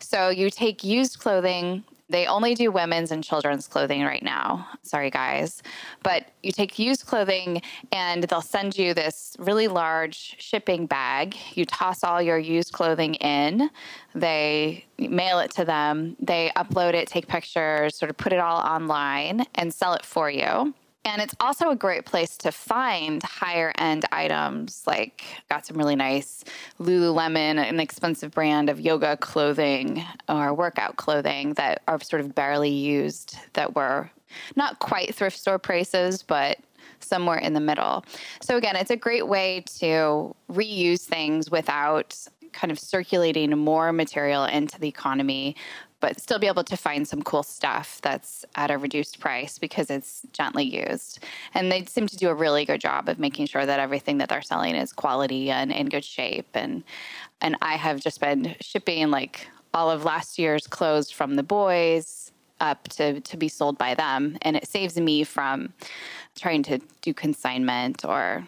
So 0.00 0.28
you 0.28 0.50
take 0.50 0.82
used 0.82 1.20
clothing 1.20 1.84
they 2.08 2.26
only 2.26 2.54
do 2.54 2.70
women's 2.70 3.10
and 3.10 3.22
children's 3.22 3.66
clothing 3.66 4.02
right 4.04 4.22
now. 4.22 4.68
Sorry, 4.82 5.10
guys. 5.10 5.62
But 6.02 6.26
you 6.42 6.52
take 6.52 6.78
used 6.78 7.06
clothing 7.06 7.62
and 7.90 8.24
they'll 8.24 8.40
send 8.40 8.78
you 8.78 8.94
this 8.94 9.36
really 9.38 9.66
large 9.68 10.36
shipping 10.38 10.86
bag. 10.86 11.36
You 11.54 11.64
toss 11.64 12.04
all 12.04 12.22
your 12.22 12.38
used 12.38 12.72
clothing 12.72 13.14
in, 13.14 13.70
they 14.14 14.84
mail 14.98 15.40
it 15.40 15.50
to 15.52 15.64
them, 15.64 16.16
they 16.20 16.52
upload 16.56 16.94
it, 16.94 17.08
take 17.08 17.26
pictures, 17.26 17.96
sort 17.96 18.10
of 18.10 18.16
put 18.16 18.32
it 18.32 18.38
all 18.38 18.58
online 18.58 19.44
and 19.56 19.74
sell 19.74 19.94
it 19.94 20.04
for 20.04 20.30
you. 20.30 20.74
And 21.06 21.22
it's 21.22 21.36
also 21.38 21.70
a 21.70 21.76
great 21.76 22.04
place 22.04 22.36
to 22.38 22.50
find 22.50 23.22
higher 23.22 23.72
end 23.78 24.04
items. 24.10 24.82
Like, 24.88 25.22
got 25.48 25.64
some 25.64 25.78
really 25.78 25.94
nice 25.94 26.42
Lululemon, 26.80 27.58
an 27.58 27.78
expensive 27.78 28.32
brand 28.32 28.68
of 28.68 28.80
yoga 28.80 29.16
clothing 29.16 30.04
or 30.28 30.52
workout 30.52 30.96
clothing 30.96 31.54
that 31.54 31.82
are 31.86 32.00
sort 32.00 32.20
of 32.20 32.34
barely 32.34 32.70
used, 32.70 33.38
that 33.52 33.76
were 33.76 34.10
not 34.56 34.80
quite 34.80 35.14
thrift 35.14 35.38
store 35.38 35.60
prices, 35.60 36.24
but 36.24 36.58
somewhere 36.98 37.38
in 37.38 37.54
the 37.54 37.60
middle. 37.60 38.04
So, 38.40 38.56
again, 38.56 38.74
it's 38.74 38.90
a 38.90 38.96
great 38.96 39.28
way 39.28 39.62
to 39.78 40.34
reuse 40.50 41.02
things 41.02 41.52
without 41.52 42.18
kind 42.52 42.72
of 42.72 42.80
circulating 42.80 43.56
more 43.56 43.92
material 43.92 44.44
into 44.44 44.80
the 44.80 44.88
economy 44.88 45.54
but 46.00 46.20
still 46.20 46.38
be 46.38 46.46
able 46.46 46.64
to 46.64 46.76
find 46.76 47.06
some 47.08 47.22
cool 47.22 47.42
stuff 47.42 48.00
that's 48.02 48.44
at 48.54 48.70
a 48.70 48.78
reduced 48.78 49.18
price 49.18 49.58
because 49.58 49.90
it's 49.90 50.22
gently 50.32 50.64
used. 50.64 51.24
And 51.54 51.72
they 51.72 51.84
seem 51.84 52.06
to 52.06 52.16
do 52.16 52.28
a 52.28 52.34
really 52.34 52.64
good 52.64 52.80
job 52.80 53.08
of 53.08 53.18
making 53.18 53.46
sure 53.46 53.64
that 53.64 53.80
everything 53.80 54.18
that 54.18 54.28
they're 54.28 54.42
selling 54.42 54.74
is 54.74 54.92
quality 54.92 55.50
and 55.50 55.72
in 55.72 55.88
good 55.88 56.04
shape. 56.04 56.48
And 56.54 56.84
and 57.40 57.56
I 57.62 57.76
have 57.76 58.00
just 58.00 58.20
been 58.20 58.56
shipping 58.60 59.10
like 59.10 59.48
all 59.74 59.90
of 59.90 60.04
last 60.04 60.38
year's 60.38 60.66
clothes 60.66 61.10
from 61.10 61.36
the 61.36 61.42
boys 61.42 62.32
up 62.60 62.88
to 62.88 63.20
to 63.20 63.36
be 63.36 63.48
sold 63.48 63.78
by 63.78 63.94
them, 63.94 64.38
and 64.42 64.56
it 64.56 64.66
saves 64.66 64.98
me 64.98 65.24
from 65.24 65.72
trying 66.34 66.62
to 66.64 66.78
do 67.02 67.14
consignment 67.14 68.04
or 68.04 68.46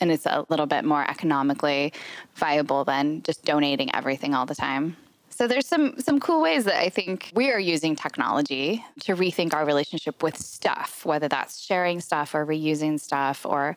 and 0.00 0.12
it's 0.12 0.26
a 0.26 0.44
little 0.48 0.66
bit 0.66 0.84
more 0.84 1.08
economically 1.08 1.92
viable 2.34 2.84
than 2.84 3.22
just 3.22 3.44
donating 3.44 3.94
everything 3.94 4.34
all 4.34 4.46
the 4.46 4.54
time. 4.54 4.96
So 5.36 5.46
there's 5.46 5.66
some 5.66 6.00
some 6.00 6.18
cool 6.18 6.40
ways 6.40 6.64
that 6.64 6.80
I 6.80 6.88
think 6.88 7.30
we 7.34 7.50
are 7.50 7.58
using 7.58 7.94
technology 7.94 8.82
to 9.00 9.14
rethink 9.14 9.52
our 9.52 9.66
relationship 9.66 10.22
with 10.22 10.38
stuff, 10.38 11.04
whether 11.04 11.28
that's 11.28 11.60
sharing 11.60 12.00
stuff 12.00 12.34
or 12.34 12.46
reusing 12.46 12.98
stuff 12.98 13.44
or 13.44 13.76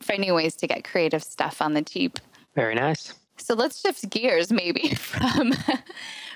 finding 0.00 0.32
ways 0.32 0.56
to 0.56 0.66
get 0.66 0.84
creative 0.84 1.22
stuff 1.22 1.60
on 1.60 1.74
the 1.74 1.82
cheap. 1.82 2.18
Very 2.54 2.74
nice. 2.74 3.12
So 3.36 3.52
let's 3.52 3.78
shift 3.78 4.08
gears 4.08 4.50
maybe 4.50 4.94
from 4.94 5.52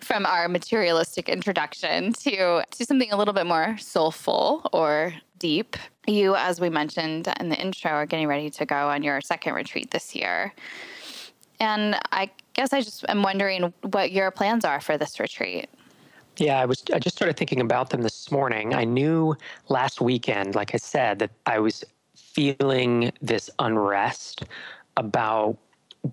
from 0.03 0.27
our 0.27 0.47
materialistic 0.47 1.31
introduction 1.31 2.13
to 2.25 2.63
to 2.71 2.85
something 2.85 3.11
a 3.13 3.17
little 3.17 3.33
bit 3.33 3.47
more 3.47 3.79
soulful 3.79 4.69
or 4.75 5.15
deep. 5.39 5.79
You 6.07 6.37
as 6.37 6.61
we 6.61 6.69
mentioned 6.69 7.33
in 7.41 7.49
the 7.49 7.57
intro 7.57 7.93
are 7.93 8.05
getting 8.05 8.29
ready 8.29 8.51
to 8.51 8.67
go 8.67 8.91
on 8.91 9.03
your 9.03 9.23
second 9.23 9.55
retreat 9.55 9.91
this 9.91 10.15
year. 10.15 10.53
And 11.61 11.97
I 12.11 12.31
guess 12.55 12.73
I 12.73 12.81
just 12.81 13.05
am 13.09 13.23
wondering 13.23 13.73
what 13.83 14.13
your 14.13 14.31
plans 14.31 14.65
are 14.65 14.81
for 14.81 14.99
this 14.99 15.21
retreat. 15.21 15.69
Yeah, 16.37 16.59
I 16.59 16.65
was 16.65 16.83
I 16.93 16.99
just 16.99 17.17
started 17.17 17.37
thinking 17.37 17.61
about 17.61 17.91
them 17.91 18.03
this 18.03 18.31
morning. 18.31 18.75
I 18.75 18.85
knew 18.85 19.37
last 19.69 20.01
weekend, 20.01 20.55
like 20.55 20.75
I 20.75 20.79
said, 20.79 21.19
that 21.19 21.31
I 21.45 21.59
was 21.59 21.85
feeling 22.17 23.13
this 23.21 23.51
unrest 23.59 24.45
about 24.97 25.59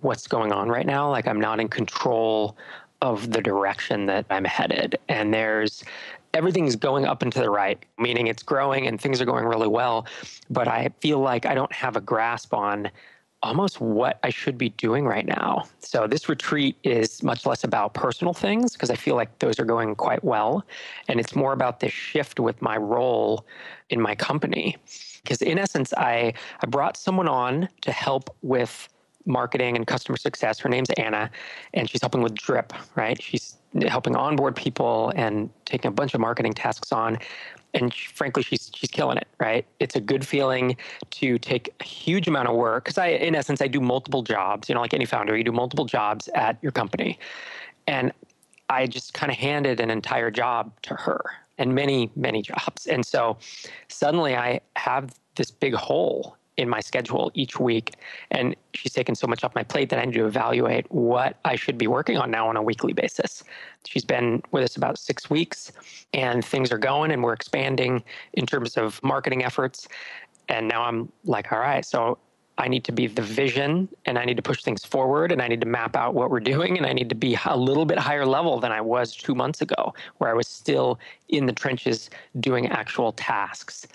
what's 0.02 0.28
going 0.28 0.52
on 0.52 0.70
right 0.70 0.86
now. 0.86 1.10
Like 1.10 1.28
I'm 1.28 1.40
not 1.40 1.60
in 1.60 1.70
control 1.70 2.58
of 3.02 3.32
the 3.32 3.42
direction 3.42 4.06
that 4.08 4.26
I'm 4.30 4.44
headed. 4.44 4.98
And 5.08 5.34
there's 5.34 5.84
everything's 6.34 6.76
going 6.76 7.06
up 7.06 7.22
and 7.22 7.32
to 7.32 7.40
the 7.40 7.50
right, 7.50 7.84
meaning 7.98 8.28
it's 8.28 8.44
growing 8.44 8.88
and 8.88 9.00
things 9.00 9.22
are 9.22 9.26
going 9.26 9.46
really 9.46 9.68
well. 9.68 10.08
But 10.50 10.68
I 10.68 10.90
feel 11.00 11.20
like 11.20 11.46
I 11.46 11.56
don't 11.56 11.72
have 11.72 11.96
a 11.96 12.02
grasp 12.02 12.54
on 12.54 12.90
almost 13.44 13.80
what 13.80 14.20
I 14.24 14.30
should 14.30 14.58
be 14.58 14.70
doing 14.70 15.06
right 15.06 15.26
now. 15.26 15.66
So 15.80 16.08
this 16.08 16.28
retreat 16.28 16.76
is 16.84 17.22
much 17.22 17.46
less 17.46 17.64
about 17.64 17.94
personal 17.94 18.34
things 18.34 18.74
because 18.74 18.90
I 18.90 18.96
feel 18.96 19.16
like 19.16 19.40
those 19.40 19.60
are 19.60 19.66
going 19.66 19.96
quite 19.96 20.24
well. 20.24 20.66
And 21.08 21.20
it's 21.20 21.36
more 21.36 21.54
about 21.54 21.80
this 21.80 21.94
shift 21.94 22.40
with 22.40 22.62
my 22.62 22.78
role 22.78 23.46
in 23.90 24.02
my 24.02 24.16
company. 24.16 24.76
Because 25.24 25.42
in 25.42 25.60
essence, 25.60 25.94
I, 25.96 26.34
I 26.62 26.66
brought 26.68 26.98
someone 26.98 27.28
on 27.28 27.70
to 27.82 27.92
help 27.92 28.36
with 28.42 28.90
marketing 29.28 29.76
and 29.76 29.86
customer 29.86 30.18
success. 30.18 30.60
Her 30.60 30.70
name's 30.70 30.90
Anna, 30.92 31.30
and 31.74 31.90
she's 31.90 32.02
helping 32.02 32.22
with 32.22 32.34
Drip, 32.34 32.74
right? 32.96 33.22
She's 33.22 33.58
helping 33.88 34.16
onboard 34.16 34.56
people 34.56 35.12
and 35.16 35.50
taking 35.66 35.90
a 35.90 35.92
bunch 35.92 36.14
of 36.14 36.22
marketing 36.22 36.54
tasks 36.54 36.92
on. 36.92 37.20
And 37.78 37.94
frankly, 37.94 38.44
she's 38.44 38.72
she's 38.74 38.90
killing 38.90 39.18
it, 39.18 39.28
right? 39.40 39.66
It's 39.80 39.96
a 39.96 40.02
good 40.02 40.26
feeling 40.26 40.78
to 41.12 41.38
take 41.38 41.74
a 41.80 41.84
huge 41.84 42.28
amount 42.28 42.48
of 42.48 42.56
work 42.56 42.86
because 42.86 42.98
I, 42.98 43.08
in 43.08 43.36
essence, 43.36 43.62
I 43.62 43.68
do 43.68 43.80
multiple 43.80 44.24
jobs. 44.24 44.68
You 44.68 44.76
know, 44.76 44.82
like 44.82 44.94
any 44.94 45.06
founder, 45.06 45.38
you 45.38 45.44
do 45.44 45.52
multiple 45.52 45.86
jobs 45.86 46.28
at 46.30 46.58
your 46.62 46.72
company, 46.72 47.20
and 47.86 48.12
I 48.70 48.88
just 48.88 49.14
kind 49.14 49.32
of 49.32 49.38
handed 49.38 49.80
an 49.80 49.92
entire 49.92 50.32
job 50.32 50.72
to 50.84 50.94
her 50.96 51.22
and 51.58 51.76
many 51.76 52.12
many 52.16 52.42
jobs, 52.42 52.88
and 52.88 53.06
so 53.06 53.38
suddenly 53.90 54.36
I 54.36 54.62
have 54.76 55.14
this 55.36 55.52
big 55.52 55.76
hole 55.76 56.37
in 56.58 56.68
my 56.68 56.80
schedule 56.80 57.32
each 57.34 57.60
week. 57.60 57.96
And 58.32 58.56
she's 58.74 58.94
taken 58.94 59.16
so 59.16 59.28
much 59.28 59.44
off 59.44 59.56
my 59.56 59.64
plate 59.64 59.90
that 59.90 60.00
I 60.00 60.06
need 60.06 60.16
to 60.16 60.26
evaluate 60.26 60.92
what 60.92 61.38
I 61.46 61.56
should 61.56 61.78
be 61.78 61.88
working 61.88 62.18
on 62.18 62.32
now 62.32 62.50
on 62.50 62.58
a 62.58 62.62
weekly 62.62 62.94
basis. 62.94 63.44
She's 63.86 64.04
been 64.04 64.42
with 64.52 64.64
us 64.64 64.76
about 64.76 64.98
six 64.98 65.30
weeks 65.30 65.72
and 66.14 66.44
things 66.44 66.72
are 66.72 66.78
going 66.78 67.12
and 67.12 67.24
we're 67.24 67.34
expanding 67.34 68.04
in 68.34 68.46
terms 68.46 68.78
of 68.78 69.02
marketing 69.04 69.44
efforts. 69.44 69.88
And 70.50 70.68
now 70.68 70.84
I'm 70.84 71.12
like, 71.26 71.52
all 71.52 71.60
right, 71.60 71.86
so 71.86 72.18
I 72.60 72.68
need 72.68 72.84
to 72.86 72.92
be 72.92 73.06
the 73.06 73.22
vision 73.22 73.88
and 74.06 74.18
I 74.18 74.26
need 74.26 74.38
to 74.38 74.42
push 74.42 74.64
things 74.64 74.84
forward 74.84 75.32
and 75.32 75.42
I 75.42 75.48
need 75.48 75.62
to 75.62 75.68
map 75.68 75.96
out 75.96 76.16
what 76.16 76.32
we're 76.32 76.40
doing 76.40 76.78
and 76.78 76.88
I 76.88 76.94
need 76.94 77.10
to 77.10 77.16
be 77.16 77.38
a 77.46 77.56
little 77.56 77.86
bit 77.86 78.00
higher 78.00 78.26
level 78.26 78.60
than 78.60 78.72
I 78.72 78.82
was 78.82 79.16
two 79.16 79.36
months 79.36 79.62
ago, 79.62 79.94
where 80.18 80.32
I 80.32 80.34
was 80.34 80.48
still 80.48 81.00
in 81.30 81.46
the 81.46 81.54
trenches 81.54 82.10
doing 82.40 82.68
actual 82.68 83.12
tasks. 83.12 83.88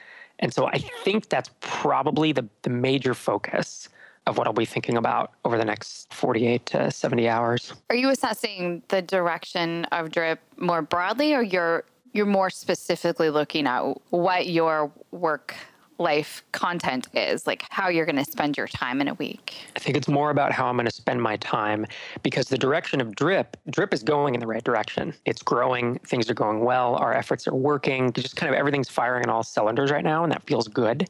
And 0.43 0.53
so 0.53 0.67
I 0.67 0.79
think 0.79 1.29
that's 1.29 1.51
probably 1.61 2.33
the, 2.33 2.47
the 2.63 2.71
major 2.71 3.15
focus 3.15 3.89
of 4.27 4.37
what 4.37 4.47
I'll 4.47 4.53
be 4.53 4.65
thinking 4.65 4.97
about 4.97 5.33
over 5.45 5.57
the 5.57 5.65
next 5.65 6.13
48 6.13 6.67
to 6.67 6.91
70 6.91 7.29
hours. 7.29 7.73
Are 7.89 7.97
you 7.97 8.11
assessing 8.11 8.83
the 8.89 9.01
direction 9.01 9.85
of 9.87 10.11
drip 10.11 10.41
more 10.59 10.83
broadly 10.83 11.35
or 11.35 11.43
you're 11.43 11.85
you're 12.13 12.27
more 12.27 12.51
specifically 12.51 13.31
looking 13.31 13.67
at 13.67 13.81
what 14.11 14.47
your 14.47 14.93
work 15.13 15.55
life 16.03 16.43
content 16.53 17.09
is, 17.15 17.47
like 17.47 17.65
how 17.71 17.89
you're 17.89 18.05
going 18.05 18.23
to 18.23 18.31
spend 18.31 18.57
your 18.57 18.67
time 18.67 19.01
in 19.01 19.09
a 19.09 19.15
week? 19.15 19.55
I 19.77 19.79
think 19.79 19.97
it's 19.97 20.09
more 20.09 20.31
about 20.31 20.53
how 20.53 20.67
I'm 20.67 20.77
going 20.77 20.87
to 20.87 20.93
spend 20.93 21.23
my 21.23 21.37
time 21.39 21.87
because 22.23 22.49
the 22.49 22.59
direction 22.59 23.01
of 23.01 23.15
Drip, 23.15 23.57
Drip 23.71 23.95
is 23.95 24.03
going 24.03 24.35
in 24.35 24.41
the 24.41 24.47
right 24.47 24.63
direction. 24.63 25.15
It's 25.25 25.43
growing, 25.43 25.99
things 26.01 26.29
are 26.29 26.35
going 26.35 26.65
well, 26.65 26.97
our 26.97 27.15
efforts 27.15 27.47
are 27.49 27.55
working, 27.55 28.13
just 28.13 28.37
kind 28.37 28.53
of 28.53 28.59
everything's 28.59 28.89
firing 28.89 29.25
on 29.25 29.31
all 29.31 29.43
cylinders 29.43 29.91
right 29.91 30.05
now, 30.05 30.25
and 30.25 30.33
that 30.33 30.43
feels 30.43 30.69
good. 30.69 31.09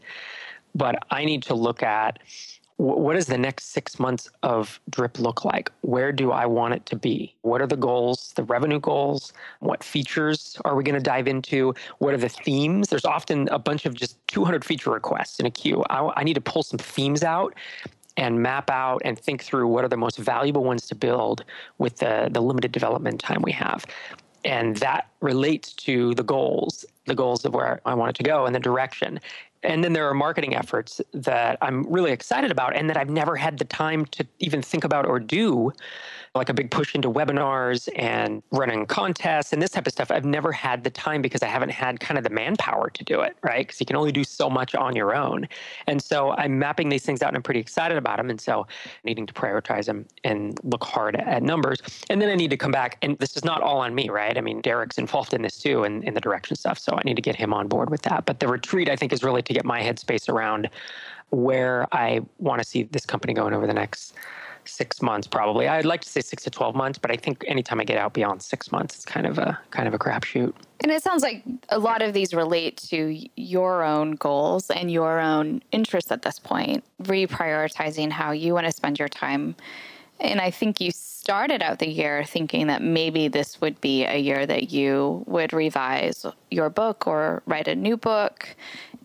But 0.74 0.96
I 1.10 1.24
need 1.24 1.42
to 1.44 1.54
look 1.54 1.82
at 1.82 2.18
what 2.82 3.14
does 3.14 3.26
the 3.26 3.38
next 3.38 3.66
six 3.66 4.00
months 4.00 4.28
of 4.42 4.80
drip 4.90 5.20
look 5.20 5.44
like? 5.44 5.70
Where 5.82 6.10
do 6.10 6.32
i 6.32 6.46
want 6.46 6.74
it 6.74 6.84
to 6.86 6.96
be? 6.96 7.34
What 7.42 7.60
are 7.60 7.66
the 7.66 7.76
goals 7.76 8.32
the 8.34 8.42
revenue 8.42 8.80
goals? 8.80 9.32
What 9.60 9.84
features 9.84 10.56
are 10.64 10.74
we 10.74 10.82
going 10.82 10.96
to 10.96 11.00
dive 11.00 11.28
into? 11.28 11.74
What 11.98 12.12
are 12.12 12.18
the 12.18 12.28
themes? 12.28 12.88
There's 12.88 13.04
often 13.04 13.48
a 13.50 13.58
bunch 13.58 13.86
of 13.86 13.94
just 13.94 14.16
200 14.28 14.64
feature 14.64 14.90
requests 14.90 15.38
in 15.38 15.46
a 15.46 15.50
queue. 15.50 15.84
I, 15.90 16.10
I 16.16 16.24
need 16.24 16.34
to 16.34 16.40
pull 16.40 16.64
some 16.64 16.78
themes 16.78 17.22
out 17.22 17.54
and 18.16 18.42
map 18.42 18.68
out 18.68 19.00
and 19.04 19.16
think 19.16 19.44
through 19.44 19.68
what 19.68 19.84
are 19.84 19.88
the 19.88 19.96
most 19.96 20.18
valuable 20.18 20.64
ones 20.64 20.88
to 20.88 20.96
build 20.96 21.44
with 21.78 21.98
the, 21.98 22.28
the 22.32 22.40
limited 22.40 22.72
development 22.72 23.20
time 23.20 23.42
we 23.42 23.52
have. 23.52 23.86
And 24.44 24.76
that 24.78 25.08
relates 25.20 25.72
to 25.74 26.14
the 26.14 26.24
goals 26.24 26.84
the 27.06 27.14
goals 27.14 27.44
of 27.44 27.52
where 27.52 27.80
i 27.84 27.94
want 27.94 28.10
it 28.10 28.16
to 28.16 28.22
go 28.22 28.46
and 28.46 28.54
the 28.54 28.60
direction 28.60 29.20
and 29.62 29.82
then 29.84 29.92
there 29.92 30.08
are 30.08 30.14
marketing 30.14 30.54
efforts 30.54 31.00
that 31.12 31.58
I'm 31.60 31.84
really 31.84 32.12
excited 32.12 32.50
about 32.50 32.76
and 32.76 32.88
that 32.90 32.96
I've 32.96 33.10
never 33.10 33.36
had 33.36 33.58
the 33.58 33.64
time 33.64 34.04
to 34.06 34.26
even 34.38 34.62
think 34.62 34.84
about 34.84 35.06
or 35.06 35.20
do 35.20 35.72
like 36.34 36.48
a 36.48 36.54
big 36.54 36.70
push 36.70 36.94
into 36.94 37.10
webinars 37.10 37.90
and 37.94 38.42
running 38.52 38.86
contests 38.86 39.52
and 39.52 39.60
this 39.60 39.70
type 39.70 39.86
of 39.86 39.92
stuff. 39.92 40.10
I've 40.10 40.24
never 40.24 40.50
had 40.50 40.82
the 40.82 40.88
time 40.88 41.20
because 41.20 41.42
I 41.42 41.46
haven't 41.46 41.70
had 41.70 42.00
kind 42.00 42.16
of 42.16 42.24
the 42.24 42.30
manpower 42.30 42.88
to 42.88 43.04
do 43.04 43.20
it, 43.20 43.36
right? 43.42 43.66
Because 43.66 43.80
you 43.80 43.86
can 43.86 43.96
only 43.96 44.12
do 44.12 44.24
so 44.24 44.48
much 44.48 44.74
on 44.74 44.96
your 44.96 45.14
own. 45.14 45.46
And 45.86 46.02
so 46.02 46.30
I'm 46.32 46.58
mapping 46.58 46.88
these 46.88 47.02
things 47.02 47.22
out 47.22 47.28
and 47.28 47.36
I'm 47.36 47.42
pretty 47.42 47.60
excited 47.60 47.98
about 47.98 48.16
them. 48.16 48.30
And 48.30 48.40
so 48.40 48.66
needing 49.04 49.26
to 49.26 49.34
prioritize 49.34 49.84
them 49.84 50.06
and 50.24 50.58
look 50.62 50.84
hard 50.84 51.16
at 51.16 51.42
numbers. 51.42 51.82
And 52.08 52.22
then 52.22 52.30
I 52.30 52.34
need 52.34 52.50
to 52.50 52.56
come 52.56 52.72
back. 52.72 52.96
And 53.02 53.18
this 53.18 53.36
is 53.36 53.44
not 53.44 53.60
all 53.60 53.80
on 53.80 53.94
me, 53.94 54.08
right? 54.08 54.38
I 54.38 54.40
mean, 54.40 54.62
Derek's 54.62 54.96
involved 54.96 55.34
in 55.34 55.42
this 55.42 55.58
too 55.58 55.84
and 55.84 56.02
in, 56.02 56.08
in 56.08 56.14
the 56.14 56.20
direction 56.20 56.56
stuff. 56.56 56.78
So 56.78 56.96
I 56.96 57.02
need 57.04 57.16
to 57.16 57.22
get 57.22 57.36
him 57.36 57.52
on 57.52 57.68
board 57.68 57.90
with 57.90 58.02
that. 58.02 58.24
But 58.24 58.40
the 58.40 58.48
retreat, 58.48 58.88
I 58.88 58.96
think, 58.96 59.12
is 59.12 59.22
really 59.22 59.42
to 59.42 59.52
get 59.52 59.66
my 59.66 59.82
headspace 59.82 60.30
around 60.30 60.70
where 61.28 61.86
I 61.92 62.20
want 62.38 62.62
to 62.62 62.68
see 62.68 62.84
this 62.84 63.06
company 63.06 63.34
going 63.34 63.54
over 63.54 63.66
the 63.66 63.74
next 63.74 64.14
six 64.64 65.02
months 65.02 65.26
probably. 65.26 65.68
I'd 65.68 65.84
like 65.84 66.00
to 66.02 66.08
say 66.08 66.20
six 66.20 66.44
to 66.44 66.50
twelve 66.50 66.74
months, 66.74 66.98
but 66.98 67.10
I 67.10 67.16
think 67.16 67.44
anytime 67.46 67.80
I 67.80 67.84
get 67.84 67.98
out 67.98 68.14
beyond 68.14 68.42
six 68.42 68.72
months, 68.72 68.96
it's 68.96 69.04
kind 69.04 69.26
of 69.26 69.38
a 69.38 69.58
kind 69.70 69.88
of 69.88 69.94
a 69.94 69.98
crapshoot. 69.98 70.52
And 70.80 70.90
it 70.90 71.02
sounds 71.02 71.22
like 71.22 71.44
a 71.68 71.78
lot 71.78 72.02
of 72.02 72.12
these 72.12 72.34
relate 72.34 72.76
to 72.88 73.16
your 73.36 73.84
own 73.84 74.12
goals 74.12 74.70
and 74.70 74.90
your 74.90 75.20
own 75.20 75.62
interests 75.70 76.10
at 76.10 76.22
this 76.22 76.38
point, 76.38 76.82
reprioritizing 77.02 78.10
how 78.10 78.32
you 78.32 78.54
want 78.54 78.66
to 78.66 78.72
spend 78.72 78.98
your 78.98 79.08
time. 79.08 79.54
And 80.20 80.40
I 80.40 80.50
think 80.50 80.80
you 80.80 80.92
started 80.92 81.62
out 81.62 81.78
the 81.78 81.88
year 81.88 82.24
thinking 82.24 82.68
that 82.68 82.82
maybe 82.82 83.28
this 83.28 83.60
would 83.60 83.80
be 83.80 84.04
a 84.04 84.16
year 84.16 84.46
that 84.46 84.70
you 84.70 85.24
would 85.26 85.52
revise 85.52 86.26
your 86.50 86.70
book 86.70 87.06
or 87.06 87.42
write 87.46 87.68
a 87.68 87.74
new 87.74 87.96
book. 87.96 88.54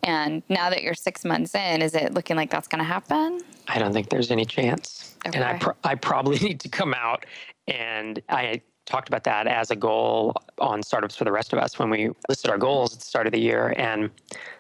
And 0.04 0.44
now 0.50 0.70
that 0.70 0.84
you're 0.84 0.94
six 0.94 1.26
months 1.26 1.56
in, 1.56 1.82
is 1.82 1.94
it 1.94 2.14
looking 2.14 2.36
like 2.36 2.50
that's 2.50 2.68
going 2.68 2.80
to 2.80 2.86
happen? 2.86 3.40
I 3.68 3.80
don't 3.80 3.94
think 3.94 4.10
there's 4.10 4.32
any 4.32 4.46
chance. 4.46 5.16
Okay. 5.26 5.38
And 5.38 5.48
I, 5.48 5.58
pro- 5.58 5.76
I 5.84 5.96
probably 5.96 6.40
need 6.48 6.60
to 6.62 6.70
come 6.70 6.94
out 6.94 7.26
and 7.68 8.22
I 8.30 8.62
talked 8.86 9.10
about 9.10 9.26
that 9.26 9.48
as 9.48 9.70
a 9.70 9.76
goal 9.76 10.34
on 10.60 10.82
startups 10.82 11.16
for 11.16 11.26
the 11.26 11.32
rest 11.32 11.54
of 11.54 11.60
us 11.60 11.78
when 11.78 11.90
we 11.90 12.10
listed 12.30 12.50
our 12.50 12.58
goals 12.58 12.94
at 12.94 13.00
the 13.00 13.06
start 13.06 13.28
of 13.28 13.34
the 13.34 13.40
year. 13.40 13.76
And 13.78 14.10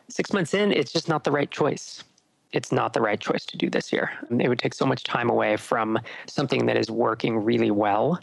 six 0.10 0.34
months 0.34 0.54
in, 0.54 0.72
it's 0.72 0.92
just 0.92 1.08
not 1.08 1.24
the 1.24 1.32
right 1.32 1.50
choice. 1.50 2.04
It's 2.52 2.72
not 2.72 2.94
the 2.94 3.02
right 3.02 3.20
choice 3.20 3.46
to 3.46 3.58
do 3.58 3.70
this 3.70 3.92
year. 3.92 4.12
It 4.30 4.48
would 4.48 4.60
take 4.60 4.74
so 4.74 4.86
much 4.86 5.04
time 5.04 5.30
away 5.30 5.58
from 5.58 5.98
something 6.28 6.66
that 6.66 6.78
is 6.78 6.92
working 6.92 7.38
really 7.38 7.72
well. 7.72 8.20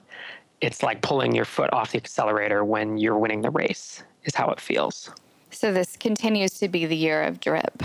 It's 0.61 0.83
like 0.83 1.03
pulling 1.03 1.35
your 1.35 1.45
foot 1.45 1.73
off 1.73 1.93
the 1.93 1.99
accelerator 1.99 2.65
when 2.65 2.97
you're 2.97 3.19
winning 3.19 3.43
the 3.43 3.51
race, 3.51 4.03
is 4.25 4.35
how 4.35 4.51
it 4.51 4.61
feels. 4.61 5.11
So 5.55 5.73
this 5.73 5.97
continues 5.97 6.59
to 6.59 6.69
be 6.69 6.85
the 6.85 6.97
year 6.97 7.23
of 7.23 7.41
drip. 7.41 7.83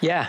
Yeah, 0.00 0.28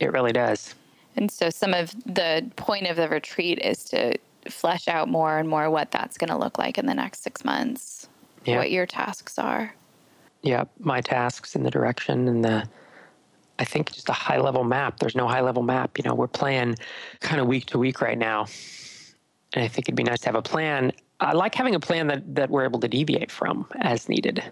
it 0.00 0.12
really 0.12 0.32
does. 0.32 0.74
And 1.16 1.30
so 1.30 1.50
some 1.50 1.74
of 1.74 1.94
the 2.04 2.50
point 2.56 2.86
of 2.86 2.96
the 2.96 3.08
retreat 3.08 3.58
is 3.62 3.84
to 3.84 4.16
flesh 4.48 4.88
out 4.88 5.08
more 5.08 5.38
and 5.38 5.48
more 5.48 5.70
what 5.70 5.90
that's 5.90 6.16
going 6.16 6.30
to 6.30 6.36
look 6.36 6.58
like 6.58 6.78
in 6.78 6.86
the 6.86 6.94
next 6.94 7.22
six 7.22 7.44
months, 7.44 8.08
yeah. 8.44 8.56
what 8.56 8.70
your 8.70 8.86
tasks 8.86 9.38
are. 9.38 9.74
Yeah, 10.42 10.64
my 10.80 11.00
tasks 11.00 11.54
and 11.54 11.64
the 11.64 11.70
direction 11.70 12.28
and 12.28 12.44
the, 12.44 12.68
I 13.58 13.64
think 13.64 13.92
just 13.92 14.08
a 14.08 14.12
high 14.14 14.38
level 14.38 14.64
map. 14.64 14.98
There's 14.98 15.14
no 15.14 15.28
high 15.28 15.42
level 15.42 15.62
map. 15.62 15.98
You 15.98 16.04
know, 16.04 16.14
we're 16.14 16.26
playing 16.26 16.76
kind 17.20 17.40
of 17.40 17.46
week 17.46 17.66
to 17.66 17.78
week 17.78 18.00
right 18.00 18.18
now. 18.18 18.46
And 19.52 19.62
I 19.62 19.68
think 19.68 19.86
it'd 19.86 19.94
be 19.94 20.02
nice 20.02 20.20
to 20.20 20.26
have 20.26 20.34
a 20.34 20.42
plan. 20.42 20.92
I 21.20 21.32
like 21.32 21.54
having 21.54 21.74
a 21.74 21.80
plan 21.80 22.08
that, 22.08 22.34
that 22.34 22.50
we're 22.50 22.64
able 22.64 22.80
to 22.80 22.88
deviate 22.88 23.30
from 23.30 23.66
as 23.80 24.08
needed. 24.08 24.42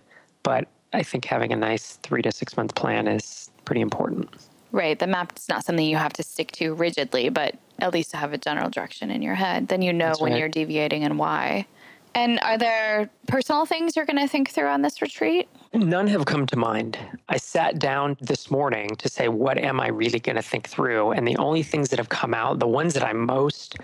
But 0.42 0.68
I 0.93 1.03
think 1.03 1.24
having 1.24 1.53
a 1.53 1.57
nice 1.57 1.99
three 2.03 2.22
to 2.22 2.32
six 2.32 2.57
month 2.57 2.74
plan 2.74 3.07
is 3.07 3.51
pretty 3.64 3.80
important. 3.80 4.28
Right. 4.72 4.99
The 4.99 5.07
map 5.07 5.32
is 5.36 5.49
not 5.49 5.64
something 5.64 5.84
you 5.84 5.97
have 5.97 6.12
to 6.14 6.22
stick 6.22 6.53
to 6.53 6.74
rigidly, 6.74 7.28
but 7.28 7.57
at 7.80 7.93
least 7.93 8.11
to 8.12 8.16
have 8.16 8.32
a 8.32 8.38
general 8.38 8.70
direction 8.70 9.11
in 9.11 9.22
your 9.22 9.34
head. 9.34 9.68
Then 9.68 9.82
you 9.82 9.93
know 9.93 10.07
That's 10.07 10.20
when 10.20 10.32
right. 10.32 10.38
you're 10.38 10.49
deviating 10.49 11.05
and 11.05 11.18
why. 11.18 11.66
And 12.14 12.41
are 12.43 12.59
there 12.59 13.09
personal 13.28 13.66
things 13.66 13.95
you're 13.95 14.05
going 14.05 14.18
to 14.18 14.26
think 14.26 14.51
through 14.51 14.66
on 14.66 14.82
this 14.82 15.01
retreat? 15.01 15.49
None 15.72 16.09
have 16.09 16.26
come 16.26 16.45
to 16.47 16.57
mind. 16.57 16.99
I 17.28 17.36
sat 17.36 17.78
down 17.78 18.16
this 18.20 18.51
morning 18.51 18.97
to 18.97 19.09
say, 19.09 19.28
what 19.28 19.59
am 19.59 19.80
I 19.80 19.88
really 19.88 20.18
going 20.18 20.36
to 20.36 20.43
think 20.43 20.68
through? 20.68 21.12
And 21.12 21.26
the 21.26 21.36
only 21.36 21.62
things 21.62 21.91
that 21.91 22.01
have 22.01 22.09
come 22.09 22.34
out, 22.34 22.59
the 22.59 22.66
ones 22.66 22.95
that 22.95 23.05
I'm 23.05 23.24
most 23.26 23.76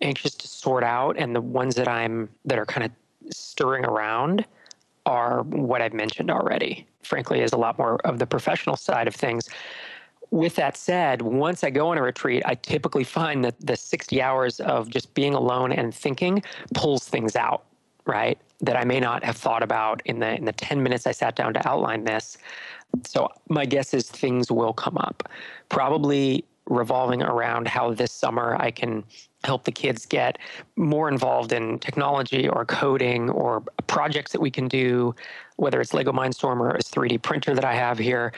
anxious 0.00 0.34
to 0.34 0.48
sort 0.48 0.84
out 0.84 1.16
and 1.18 1.36
the 1.36 1.40
ones 1.40 1.74
that 1.74 1.88
I'm 1.88 2.30
that 2.46 2.58
are 2.58 2.66
kind 2.66 2.84
of 2.86 2.90
stirring 3.30 3.84
around 3.84 4.44
are 5.06 5.42
what 5.42 5.82
I've 5.82 5.94
mentioned 5.94 6.30
already. 6.30 6.86
Frankly, 7.02 7.40
is 7.40 7.52
a 7.52 7.56
lot 7.56 7.78
more 7.78 7.96
of 8.06 8.18
the 8.18 8.26
professional 8.26 8.76
side 8.76 9.08
of 9.08 9.14
things 9.14 9.48
with 10.30 10.56
that 10.56 10.76
said, 10.76 11.22
once 11.22 11.62
I 11.62 11.70
go 11.70 11.90
on 11.90 11.98
a 11.98 12.02
retreat, 12.02 12.42
I 12.44 12.56
typically 12.56 13.04
find 13.04 13.44
that 13.44 13.54
the 13.60 13.76
60 13.76 14.20
hours 14.20 14.58
of 14.58 14.90
just 14.90 15.14
being 15.14 15.32
alone 15.32 15.70
and 15.70 15.94
thinking 15.94 16.42
pulls 16.74 17.06
things 17.06 17.36
out 17.36 17.64
right? 18.06 18.38
That 18.60 18.76
I 18.76 18.84
may 18.84 19.00
not 19.00 19.24
have 19.24 19.36
thought 19.36 19.62
about 19.62 20.02
in 20.04 20.20
the 20.20 20.34
in 20.34 20.44
the 20.44 20.52
10 20.52 20.82
minutes 20.82 21.06
I 21.06 21.12
sat 21.12 21.36
down 21.36 21.54
to 21.54 21.68
outline 21.68 22.04
this. 22.04 22.36
So 23.04 23.28
my 23.48 23.64
guess 23.64 23.94
is 23.94 24.08
things 24.08 24.50
will 24.50 24.72
come 24.72 24.96
up. 24.98 25.28
Probably 25.68 26.44
revolving 26.66 27.22
around 27.22 27.68
how 27.68 27.92
this 27.92 28.12
summer 28.12 28.56
I 28.58 28.70
can 28.70 29.04
help 29.44 29.64
the 29.64 29.72
kids 29.72 30.06
get 30.06 30.38
more 30.76 31.08
involved 31.08 31.52
in 31.52 31.78
technology 31.78 32.48
or 32.48 32.64
coding 32.64 33.30
or 33.30 33.62
projects 33.86 34.32
that 34.32 34.40
we 34.40 34.50
can 34.50 34.66
do, 34.68 35.14
whether 35.56 35.80
it's 35.80 35.94
Lego 35.94 36.12
Mindstorm 36.12 36.60
or 36.60 36.70
a 36.70 36.78
3D 36.78 37.22
printer 37.22 37.54
that 37.54 37.64
I 37.64 37.74
have 37.74 37.98
here. 37.98 38.32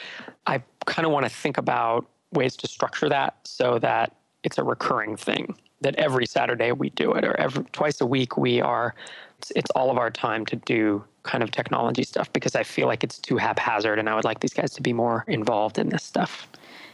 I 0.47 0.63
kind 0.85 1.07
of 1.07 1.13
want 1.13 1.25
to 1.25 1.31
think 1.31 1.59
about 1.59 2.07
ways 2.33 2.57
to 2.57 2.67
structure 2.67 3.09
that 3.09 3.37
so 3.45 3.79
that 3.79 4.15
it's 4.43 4.59
a 4.59 4.65
recurring 4.65 5.17
thing 5.17 5.57
that 5.81 5.95
every 5.97 6.27
Saturday 6.27 6.73
we 6.73 6.91
do 6.91 7.13
it, 7.13 7.25
or 7.25 7.37
every 7.37 7.65
twice 7.73 8.01
a 8.01 8.07
week 8.07 8.37
we 8.37 8.61
are. 8.61 8.95
It's, 9.39 9.53
it's 9.55 9.71
all 9.73 9.91
of 9.91 9.99
our 9.99 10.11
time 10.11 10.47
to 10.47 10.57
do 10.57 11.05
kind 11.23 11.43
of 11.43 11.51
technology 11.51 12.03
stuff 12.03 12.33
because 12.33 12.55
I 12.55 12.63
feel 12.63 12.87
like 12.87 13.05
it's 13.05 13.19
too 13.19 13.37
haphazard, 13.37 13.99
and 13.99 14.09
I 14.09 14.15
would 14.15 14.25
like 14.25 14.41
these 14.41 14.55
guys 14.55 14.73
to 14.75 14.83
be 14.83 14.93
more 14.93 15.25
involved 15.29 15.79
in 15.79 15.91
this 15.91 16.03
stuff. 16.03 16.49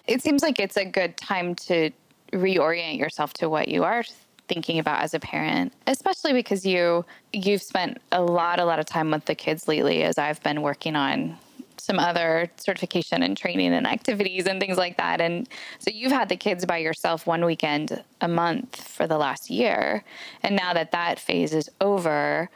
It 0.07 0.21
seems 0.21 0.43
like 0.43 0.59
it's 0.59 0.77
a 0.77 0.85
good 0.85 1.17
time 1.17 1.55
to 1.55 1.91
reorient 2.33 2.99
yourself 2.99 3.33
to 3.35 3.49
what 3.49 3.69
you 3.69 3.85
are 3.85 4.05
thinking 4.49 4.79
about 4.79 5.03
as 5.03 5.15
a 5.15 5.21
parent 5.21 5.73
especially 5.87 6.33
because 6.33 6.67
you 6.67 7.05
you've 7.33 7.63
spent 7.63 8.01
a 8.11 8.21
lot 8.21 8.59
a 8.59 8.65
lot 8.65 8.79
of 8.79 8.87
time 8.87 9.11
with 9.11 9.25
the 9.27 9.35
kids 9.35 9.69
lately 9.69 10.03
as 10.03 10.19
I've 10.19 10.43
been 10.43 10.63
working 10.63 10.97
on 10.97 11.39
some 11.83 11.99
other 11.99 12.49
certification 12.57 13.25
and 13.25 13.37
training 13.37 13.73
and 13.73 13.89
activities 13.89 14.47
and 14.47 14.61
things 14.61 14.77
like 14.77 14.97
that. 14.99 15.21
And 15.21 15.49
so 15.81 15.91
you've 15.91 16.13
had 16.13 16.29
the 16.29 16.37
kids 16.37 16.65
by 16.65 16.79
yourself 16.79 17.27
one 17.27 17.45
weekend 17.45 18.05
a 18.21 18.29
month 18.29 18.87
for 18.87 19.09
the 19.09 19.19
last 19.19 19.51
year. 19.51 20.05
And 20.45 20.55
now 20.55 20.73
that 20.75 20.93
that 20.93 21.19
phase 21.19 21.53
is 21.53 21.69
over, 21.81 22.49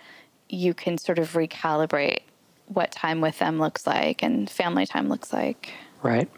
you 0.48 0.74
can 0.74 0.96
sort 0.96 1.18
of 1.18 1.32
recalibrate 1.32 2.20
what 2.68 2.92
time 2.92 3.20
with 3.20 3.40
them 3.40 3.58
looks 3.58 3.84
like 3.84 4.22
and 4.22 4.48
family 4.48 4.86
time 4.86 5.08
looks 5.08 5.32
like. 5.32 5.72
Right. 6.04 6.30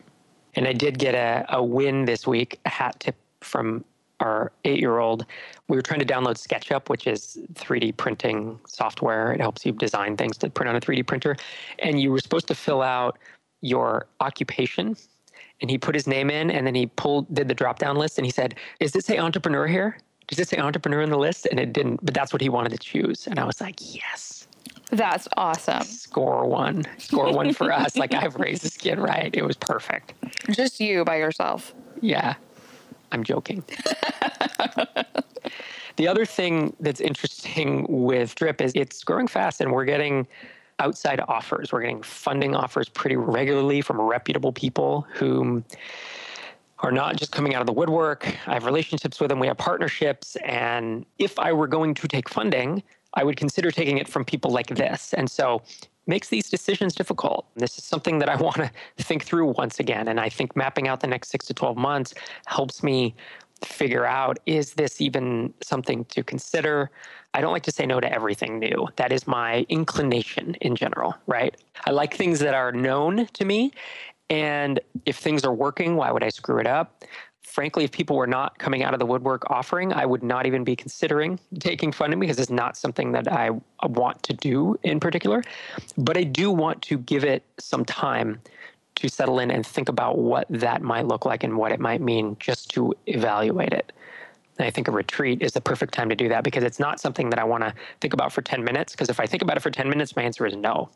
And 0.55 0.67
I 0.67 0.73
did 0.73 0.99
get 0.99 1.15
a, 1.15 1.45
a 1.51 1.63
win 1.63 2.07
this 2.07 2.27
week, 2.27 2.59
a 2.65 2.71
hat 2.71 3.01
tip 3.01 3.17
from 3.41 3.85
our 4.21 4.53
eight 4.65 4.81
year 4.81 4.99
old, 4.99 5.27
we 5.69 5.77
were 5.77 5.83
trying 5.83 6.01
to 6.01 6.07
download 6.07 6.37
SketchUp, 6.37 6.89
which 6.89 7.07
is 7.07 7.39
3D 7.55 7.97
printing 7.97 8.59
software. 8.67 9.33
It 9.33 9.41
helps 9.41 9.65
you 9.65 9.73
design 9.73 10.17
things 10.17 10.37
to 10.39 10.51
print 10.51 10.69
on 10.69 10.77
a 10.77 10.81
3D 10.81 11.07
printer. 11.07 11.37
And 11.79 12.01
you 12.01 12.11
were 12.11 12.19
supposed 12.19 12.49
to 12.49 12.55
fill 12.55 12.83
out 12.83 13.19
your 13.61 14.07
occupation. 14.21 14.97
And 15.61 15.71
he 15.71 15.79
put 15.79 15.95
his 15.95 16.07
name 16.07 16.31
in 16.31 16.51
and 16.51 16.67
then 16.67 16.75
he 16.75 16.87
pulled, 16.87 17.33
did 17.35 17.49
the 17.49 17.55
drop 17.55 17.79
down 17.79 17.97
list 17.97 18.19
and 18.19 18.25
he 18.25 18.31
said, 18.31 18.55
Is 18.81 18.93
this 18.93 19.07
say 19.07 19.19
entrepreneur 19.19 19.67
here? 19.67 19.99
Does 20.29 20.39
it 20.39 20.49
say 20.49 20.59
entrepreneur 20.59 21.01
in 21.01 21.11
the 21.11 21.19
list? 21.19 21.47
And 21.51 21.59
it 21.59 21.73
didn't, 21.73 22.05
but 22.05 22.15
that's 22.15 22.33
what 22.33 22.43
he 22.43 22.49
wanted 22.49 22.71
to 22.73 22.79
choose. 22.79 23.27
And 23.27 23.39
I 23.39 23.45
was 23.45 23.61
like, 23.61 23.95
Yes. 23.95 24.47
That's 24.91 25.29
awesome. 25.37 25.83
Score 25.83 26.47
one. 26.47 26.85
Score 26.99 27.33
one 27.33 27.53
for 27.53 27.71
us. 27.73 27.97
Like 27.97 28.15
I've 28.15 28.37
raised 28.37 28.63
this 28.63 28.77
kid 28.77 28.99
right. 28.99 29.31
It 29.35 29.45
was 29.45 29.57
perfect. 29.57 30.15
Just 30.51 30.81
you 30.81 31.05
by 31.05 31.17
yourself. 31.17 31.75
Yeah. 32.01 32.37
I'm 33.13 33.25
joking. 33.25 33.65
the 35.97 36.09
other 36.09 36.25
thing 36.25 36.75
that's 36.81 37.01
interesting 37.01 37.87
with 37.89 38.35
Drip 38.35 38.61
is 38.61 38.73
it's 38.75 39.03
growing 39.05 39.29
fast 39.29 39.61
and 39.61 39.73
we're 39.73 39.85
getting 39.85 40.27
outside 40.79 41.21
offers. 41.29 41.73
We're 41.73 41.83
getting 41.83 42.03
funding 42.03 42.55
offers 42.55 42.89
pretty 42.89 43.17
regularly 43.17 43.81
from 43.81 44.01
reputable 44.01 44.53
people 44.53 45.07
who 45.13 45.63
are 46.81 46.93
not 46.93 47.17
just 47.17 47.33
coming 47.33 47.55
out 47.55 47.61
of 47.61 47.67
the 47.67 47.73
woodwork. 47.73 48.27
I 48.47 48.55
have 48.55 48.65
relationships 48.65 49.19
with 49.21 49.31
them, 49.31 49.41
we 49.41 49.49
have 49.49 49.59
partnerships. 49.59 50.37
And 50.45 51.05
if 51.19 51.39
I 51.39 51.53
were 51.53 51.67
going 51.67 51.95
to 51.95 52.07
take 52.07 52.29
funding, 52.29 52.83
I 53.15 53.25
would 53.25 53.37
consider 53.37 53.71
taking 53.71 53.99
it 53.99 54.09
from 54.09 54.25
people 54.25 54.53
like 54.53 54.69
this. 54.69 55.13
And 55.15 55.29
so 55.31 55.63
makes 56.09 56.29
these 56.29 56.51
decisions 56.51 56.95
difficult. 56.95 57.47
This 57.55 57.79
is 57.79 57.85
something 57.85 58.19
that 58.19 58.29
I 58.29 58.37
want 58.49 58.57
to 58.57 58.71
think 58.97 59.25
through 59.25 59.47
once 59.53 59.79
again. 59.79 60.09
And 60.09 60.19
I 60.19 60.29
think 60.29 60.57
mapping 60.57 60.89
out 60.89 61.01
the 61.01 61.07
next 61.07 61.31
six 61.31 61.47
to 61.47 61.55
12 61.55 61.77
months 61.77 62.15
helps 62.47 62.83
me 62.83 63.15
figure 63.65 64.07
out 64.07 64.39
is 64.47 64.75
this 64.75 65.01
even 65.01 65.53
something 65.63 66.05
to 66.07 66.23
consider? 66.23 66.91
I 67.35 67.41
don't 67.41 67.53
like 67.53 67.65
to 67.65 67.73
say 67.73 67.87
no 67.87 68.01
to 68.01 68.13
everything 68.13 68.59
new. 68.59 68.89
That 68.97 69.13
is 69.13 69.27
my 69.27 69.67
inclination 69.69 70.55
in 70.61 70.77
general, 70.77 71.15
right? 71.27 71.57
I 71.85 71.91
like 71.91 72.15
things 72.15 72.39
that 72.41 72.55
are 72.55 72.73
known 72.73 73.27
to 73.27 73.45
me. 73.45 73.73
And 74.31 74.81
if 75.07 75.17
things 75.17 75.45
are 75.45 75.53
working, 75.53 75.97
why 75.97 76.11
would 76.11 76.23
I 76.23 76.29
screw 76.29 76.59
it 76.59 76.67
up? 76.67 77.05
Frankly, 77.49 77.85
if 77.85 77.91
people 77.91 78.17
were 78.17 78.27
not 78.27 78.59
coming 78.59 78.83
out 78.83 78.93
of 78.93 79.01
the 79.01 79.07
woodwork 79.07 79.51
offering, 79.51 79.93
I 79.93 80.05
would 80.07 80.23
not 80.23 80.47
even 80.47 80.65
be 80.65 80.77
considering 80.77 81.41
taking 81.59 81.91
funding 81.93 82.21
because 82.21 82.39
it's 82.39 82.51
not 82.51 82.77
something 82.77 83.13
that 83.13 83.31
I 83.31 83.51
want 83.83 84.23
to 84.25 84.33
do 84.35 84.79
in 84.83 85.01
particular. 85.01 85.43
But 85.97 86.17
I 86.17 86.25
do 86.25 86.51
want 86.51 86.83
to 86.83 86.99
give 86.99 87.25
it 87.25 87.43
some 87.59 87.85
time 87.85 88.41
to 88.97 89.09
settle 89.09 89.39
in 89.39 89.51
and 89.51 89.65
think 89.65 89.89
about 89.89 90.19
what 90.19 90.47
that 90.51 90.83
might 90.83 91.07
look 91.07 91.25
like 91.25 91.45
and 91.45 91.57
what 91.57 91.73
it 91.73 91.81
might 91.81 92.01
mean 92.01 92.37
just 92.41 92.71
to 92.71 92.95
evaluate 93.07 93.73
it. 93.73 93.93
And 94.59 94.67
I 94.67 94.71
think 94.71 94.89
a 94.89 94.93
retreat 94.93 95.41
is 95.41 95.53
the 95.53 95.61
perfect 95.61 95.95
time 95.95 96.09
to 96.09 96.17
do 96.17 96.29
that 96.29 96.43
because 96.43 96.65
it's 96.65 96.81
not 96.81 97.01
something 97.01 97.31
that 97.31 97.39
I 97.39 97.45
want 97.45 97.63
to 97.63 97.73
think 98.01 98.13
about 98.13 98.33
for 98.33 98.43
10 98.43 98.65
minutes. 98.65 98.93
Because 98.93 99.09
if 99.09 99.21
I 99.21 99.27
think 99.27 99.43
about 99.43 99.57
it 99.57 99.61
for 99.61 99.71
10 99.71 99.89
minutes, 99.89 100.17
my 100.17 100.23
answer 100.23 100.47
is 100.47 100.57
no. 100.57 100.91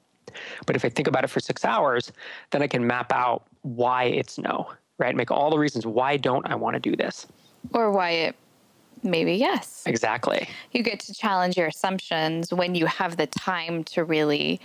But 0.66 0.74
if 0.74 0.84
I 0.84 0.88
think 0.88 1.07
about 1.07 1.22
it 1.22 1.28
for 1.28 1.40
six 1.40 1.64
hours, 1.64 2.12
then 2.50 2.62
I 2.62 2.66
can 2.66 2.84
map 2.86 3.12
out 3.12 3.44
why 3.62 4.05
it's 4.05 4.38
no 4.38 4.68
right? 5.03 5.14
Make 5.14 5.30
all 5.30 5.50
the 5.50 5.59
reasons 5.59 5.86
why 5.86 6.16
don't 6.16 6.46
I 6.46 6.55
want 6.55 6.74
to 6.74 6.80
do 6.80 6.96
this? 6.96 7.26
Or 7.74 7.90
why 7.90 8.11
it 8.11 8.36
maybe 9.03 9.34
yes. 9.34 9.82
Exactly. 9.84 10.48
You 10.70 10.82
get 10.82 11.00
to 11.00 11.14
challenge 11.14 11.57
your 11.57 11.66
assumptions 11.66 12.53
when 12.53 12.76
you 12.76 12.86
have 12.86 13.16
the 13.16 13.26
time 13.26 13.82
to 13.84 14.05
really 14.05 14.61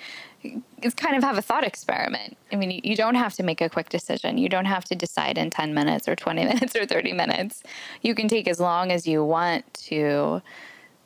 it's 0.81 0.93
kind 0.93 1.17
of 1.17 1.23
have 1.23 1.37
a 1.37 1.41
thought 1.41 1.63
experiment. 1.63 2.37
I 2.51 2.55
mean, 2.55 2.79
you 2.83 2.95
don't 2.95 3.15
have 3.15 3.33
to 3.33 3.43
make 3.43 3.59
a 3.59 3.69
quick 3.69 3.89
decision. 3.89 4.37
You 4.37 4.47
don't 4.47 4.65
have 4.65 4.85
to 4.85 4.95
decide 4.95 5.37
in 5.37 5.49
10 5.49 5.73
minutes 5.73 6.07
or 6.07 6.15
20 6.15 6.45
minutes 6.53 6.75
or 6.75 6.85
30 6.85 7.13
minutes. 7.13 7.63
You 8.03 8.13
can 8.13 8.27
take 8.27 8.47
as 8.47 8.59
long 8.59 8.91
as 8.91 9.07
you 9.07 9.25
want 9.25 9.73
to 9.89 10.41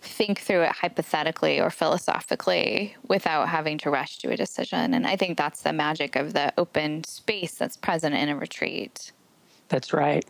think 0.01 0.39
through 0.39 0.63
it 0.63 0.71
hypothetically 0.71 1.61
or 1.61 1.69
philosophically 1.69 2.95
without 3.07 3.47
having 3.47 3.77
to 3.77 3.89
rush 3.89 4.17
to 4.17 4.31
a 4.31 4.37
decision. 4.37 4.93
And 4.93 5.07
I 5.07 5.15
think 5.15 5.37
that's 5.37 5.61
the 5.61 5.73
magic 5.73 6.15
of 6.15 6.33
the 6.33 6.51
open 6.57 7.03
space 7.03 7.55
that's 7.55 7.77
present 7.77 8.15
in 8.15 8.27
a 8.27 8.35
retreat. 8.35 9.11
That's 9.71 9.93
right. 9.93 10.25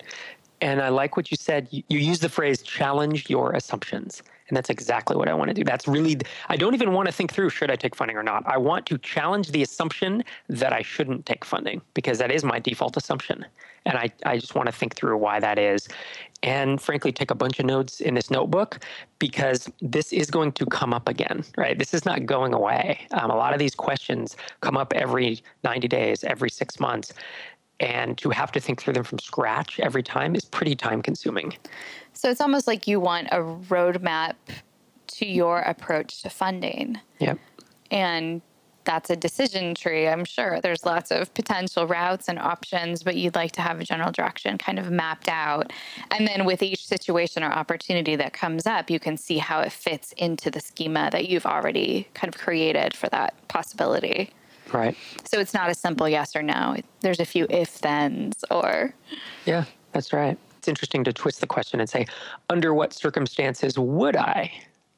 And 0.62 0.80
I 0.80 0.89
like 0.89 1.18
what 1.18 1.32
you 1.32 1.38
said. 1.38 1.68
You, 1.72 1.82
you 1.89 1.98
use 1.98 2.20
the 2.20 2.30
phrase 2.30 2.62
challenge 2.62 3.30
your 3.30 3.54
assumptions. 3.54 4.22
And 4.48 4.56
that's 4.56 4.70
exactly 4.70 5.16
what 5.16 5.28
I 5.30 5.34
want 5.34 5.48
to 5.48 5.54
do. 5.54 5.64
That's 5.64 5.88
really, 5.88 6.18
I 6.50 6.58
don't 6.58 6.76
even 6.76 6.92
want 6.92 7.08
to 7.08 7.12
think 7.12 7.32
through 7.32 7.50
should 7.50 7.72
I 7.72 7.78
take 7.78 7.96
funding 7.96 8.18
or 8.18 8.24
not. 8.24 8.46
I 8.46 8.58
want 8.58 8.86
to 8.88 8.98
challenge 8.98 9.52
the 9.52 9.64
assumption 9.64 10.24
that 10.50 10.74
I 10.74 10.82
shouldn't 10.82 11.26
take 11.26 11.46
funding 11.46 11.82
because 11.94 12.18
that 12.20 12.32
is 12.32 12.44
my 12.44 12.60
default 12.60 12.98
assumption. 12.98 13.46
And 13.86 13.98
I, 13.98 14.12
I 14.26 14.38
just 14.38 14.54
want 14.54 14.68
to 14.68 14.74
think 14.74 14.96
through 14.96 15.18
why 15.18 15.39
that 15.39 15.58
is. 15.58 15.88
And 16.44 16.82
frankly, 16.82 17.12
take 17.12 17.32
a 17.32 17.36
bunch 17.36 17.60
of 17.60 17.66
notes 17.66 18.02
in 18.02 18.14
this 18.14 18.30
notebook 18.30 18.80
because 19.20 19.72
this 19.82 20.12
is 20.12 20.30
going 20.30 20.52
to 20.54 20.66
come 20.66 20.94
up 20.94 21.08
again, 21.08 21.44
right? 21.56 21.78
This 21.80 21.94
is 21.94 22.04
not 22.04 22.26
going 22.26 22.54
away. 22.54 23.08
Um, 23.12 23.32
a 23.32 23.36
lot 23.36 23.54
of 23.54 23.60
these 23.60 23.74
questions 23.74 24.36
come 24.60 24.76
up 24.76 24.92
every 24.94 25.42
90 25.64 25.88
days, 25.88 26.24
every 26.24 26.50
six 26.50 26.80
months. 26.80 27.14
And 27.82 28.18
to 28.20 28.30
have 28.30 28.52
to 28.54 28.60
think 28.60 28.82
through 28.82 28.94
them 28.94 29.04
from 29.04 29.20
scratch 29.20 29.80
every 29.80 30.04
time 30.04 30.36
is 30.36 30.46
pretty 30.46 30.76
time 30.76 31.02
consuming. 31.02 31.58
So 32.14 32.30
it's 32.30 32.40
almost 32.40 32.68
like 32.68 32.88
you 32.88 33.00
want 33.00 33.28
a 33.32 33.40
roadmap 33.40 34.36
to 35.08 35.26
your 35.26 35.60
approach 35.60 36.22
to 36.22 36.30
funding. 36.30 37.00
Yep. 37.20 37.40
And 37.90 38.42
that's 38.84 39.10
a 39.10 39.16
decision 39.16 39.76
tree. 39.76 40.08
I'm 40.08 40.26
sure 40.26 40.60
there's 40.62 40.86
lots 40.86 41.12
of 41.12 41.34
potential 41.34 41.88
routes 41.88 42.28
and 42.28 42.40
options, 42.40 43.04
but 43.04 43.16
you'd 43.16 43.36
like 43.36 43.52
to 43.54 43.62
have 43.62 43.80
a 43.80 43.84
general 43.84 44.12
direction 44.12 44.58
kind 44.58 44.80
of 44.80 44.92
mapped 44.92 45.28
out. 45.28 45.72
And 46.12 46.28
then 46.28 46.46
with 46.46 46.64
each 46.64 46.86
situation 46.86 47.44
or 47.44 47.52
opportunity 47.52 48.16
that 48.16 48.34
comes 48.34 48.66
up, 48.66 48.90
you 48.90 49.00
can 49.00 49.18
see 49.18 49.38
how 49.38 49.62
it 49.62 49.72
fits 49.72 50.14
into 50.18 50.50
the 50.50 50.60
schema 50.60 51.10
that 51.12 51.28
you've 51.28 51.46
already 51.46 52.08
kind 52.14 52.34
of 52.34 52.40
created 52.40 52.96
for 52.96 53.10
that 53.10 53.36
possibility. 53.48 54.32
Right. 54.74 54.96
So 55.26 55.40
it's 55.40 55.54
not 55.54 55.70
a 55.70 55.76
simple 55.76 56.08
yes 56.08 56.36
or 56.36 56.42
no. 56.42 56.78
There's 57.02 57.20
a 57.20 57.26
few 57.26 57.46
if 57.50 57.70
thens 57.70 58.44
or. 58.50 58.94
Yeah, 59.46 59.66
that's 59.92 60.14
right. 60.14 60.38
It's 60.58 60.68
interesting 60.68 61.04
to 61.06 61.14
twist 61.14 61.42
the 61.42 61.48
question 61.48 61.80
and 61.80 61.90
say, 61.90 62.06
under 62.50 62.74
what 62.74 62.94
circumstances 62.94 63.78
would 63.80 64.16
I 64.16 64.52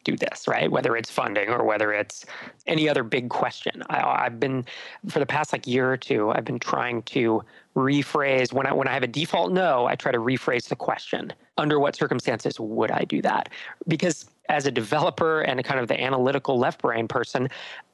do 0.04 0.16
this, 0.18 0.48
right? 0.48 0.70
Whether 0.70 0.96
it's 0.96 1.10
funding 1.10 1.50
or 1.50 1.64
whether 1.64 1.94
it's 1.94 2.26
any 2.68 2.90
other 2.90 3.04
big 3.04 3.30
question. 3.30 3.84
I, 3.90 4.24
have 4.24 4.40
been 4.40 4.66
for 5.08 5.20
the 5.20 5.26
past 5.26 5.54
like 5.54 5.66
year 5.66 5.92
or 5.92 5.98
two, 5.98 6.32
I've 6.32 6.46
been 6.46 6.60
trying 6.60 7.04
to 7.04 7.44
rephrase 7.76 8.54
when 8.54 8.68
I 8.68 8.74
when 8.74 8.88
I 8.88 8.94
have 8.94 9.04
a 9.04 9.08
default 9.08 9.52
no, 9.52 9.86
I 9.86 9.96
try 9.96 10.12
to 10.12 10.20
rephrase 10.20 10.68
the 10.68 10.76
question. 10.76 11.34
Under 11.58 11.80
what 11.80 11.96
circumstances 11.96 12.60
would 12.60 12.92
I 12.92 13.04
do 13.06 13.22
that? 13.22 13.50
Because 13.88 14.30
as 14.50 14.66
a 14.66 14.72
developer 14.72 15.42
and 15.42 15.60
a 15.60 15.64
kind 15.64 15.80
of 15.80 15.88
the 15.88 16.02
analytical 16.02 16.60
left 16.60 16.82
brain 16.82 17.08
person, 17.08 17.50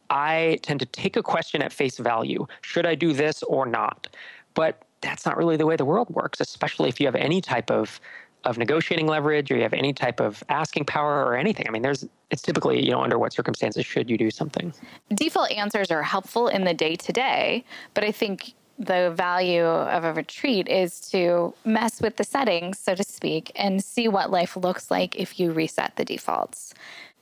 I 0.10 0.60
tend 0.62 0.80
to 0.80 0.86
take 0.86 1.16
a 1.16 1.24
question 1.24 1.62
at 1.62 1.72
face 1.72 1.98
value. 1.98 2.48
Should 2.62 2.86
I 2.86 2.96
do 2.96 3.14
this 3.14 3.44
or 3.44 3.66
not? 3.66 4.08
But 4.54 4.84
that's 5.02 5.26
not 5.26 5.38
really 5.38 5.58
the 5.58 5.66
way 5.66 5.76
the 5.76 5.86
world 5.86 6.10
works, 6.10 6.40
especially 6.40 6.90
if 6.90 7.00
you 7.00 7.06
have 7.06 7.16
any 7.16 7.42
type 7.42 7.72
of 7.72 8.00
of 8.46 8.58
negotiating 8.58 9.06
leverage 9.06 9.52
or 9.52 9.58
you 9.58 9.64
have 9.64 9.74
any 9.74 9.92
type 9.92 10.22
of 10.22 10.42
asking 10.48 10.86
power 10.86 11.26
or 11.26 11.36
anything. 11.36 11.68
I 11.68 11.72
mean, 11.72 11.82
there's 11.82 12.08
it's 12.32 12.42
typically, 12.42 12.84
you 12.84 12.92
know, 12.92 13.02
under 13.02 13.20
what 13.20 13.34
circumstances 13.34 13.86
should 13.86 14.10
you 14.10 14.18
do 14.18 14.32
something. 14.32 14.74
Default 15.14 15.52
answers 15.52 15.92
are 15.92 16.04
helpful 16.04 16.48
in 16.48 16.64
the 16.64 16.74
day 16.74 16.96
to 16.96 17.12
day, 17.12 17.66
but 17.94 18.04
I 18.04 18.12
think 18.12 18.54
the 18.78 19.12
value 19.14 19.66
of 19.66 20.06
a 20.06 20.14
retreat 20.14 20.70
is 20.70 21.02
to 21.12 21.54
mess 21.66 22.02
with 22.02 22.16
the 22.16 22.24
settings, 22.24 22.80
so 22.80 22.96
to 22.96 23.04
speak, 23.04 23.52
and 23.56 23.84
see 23.84 24.08
what 24.08 24.32
life 24.32 24.56
looks 24.56 24.90
like 24.90 25.18
if 25.18 25.38
you 25.38 25.52
reset 25.52 25.98
the 25.98 26.06
defaults 26.06 26.74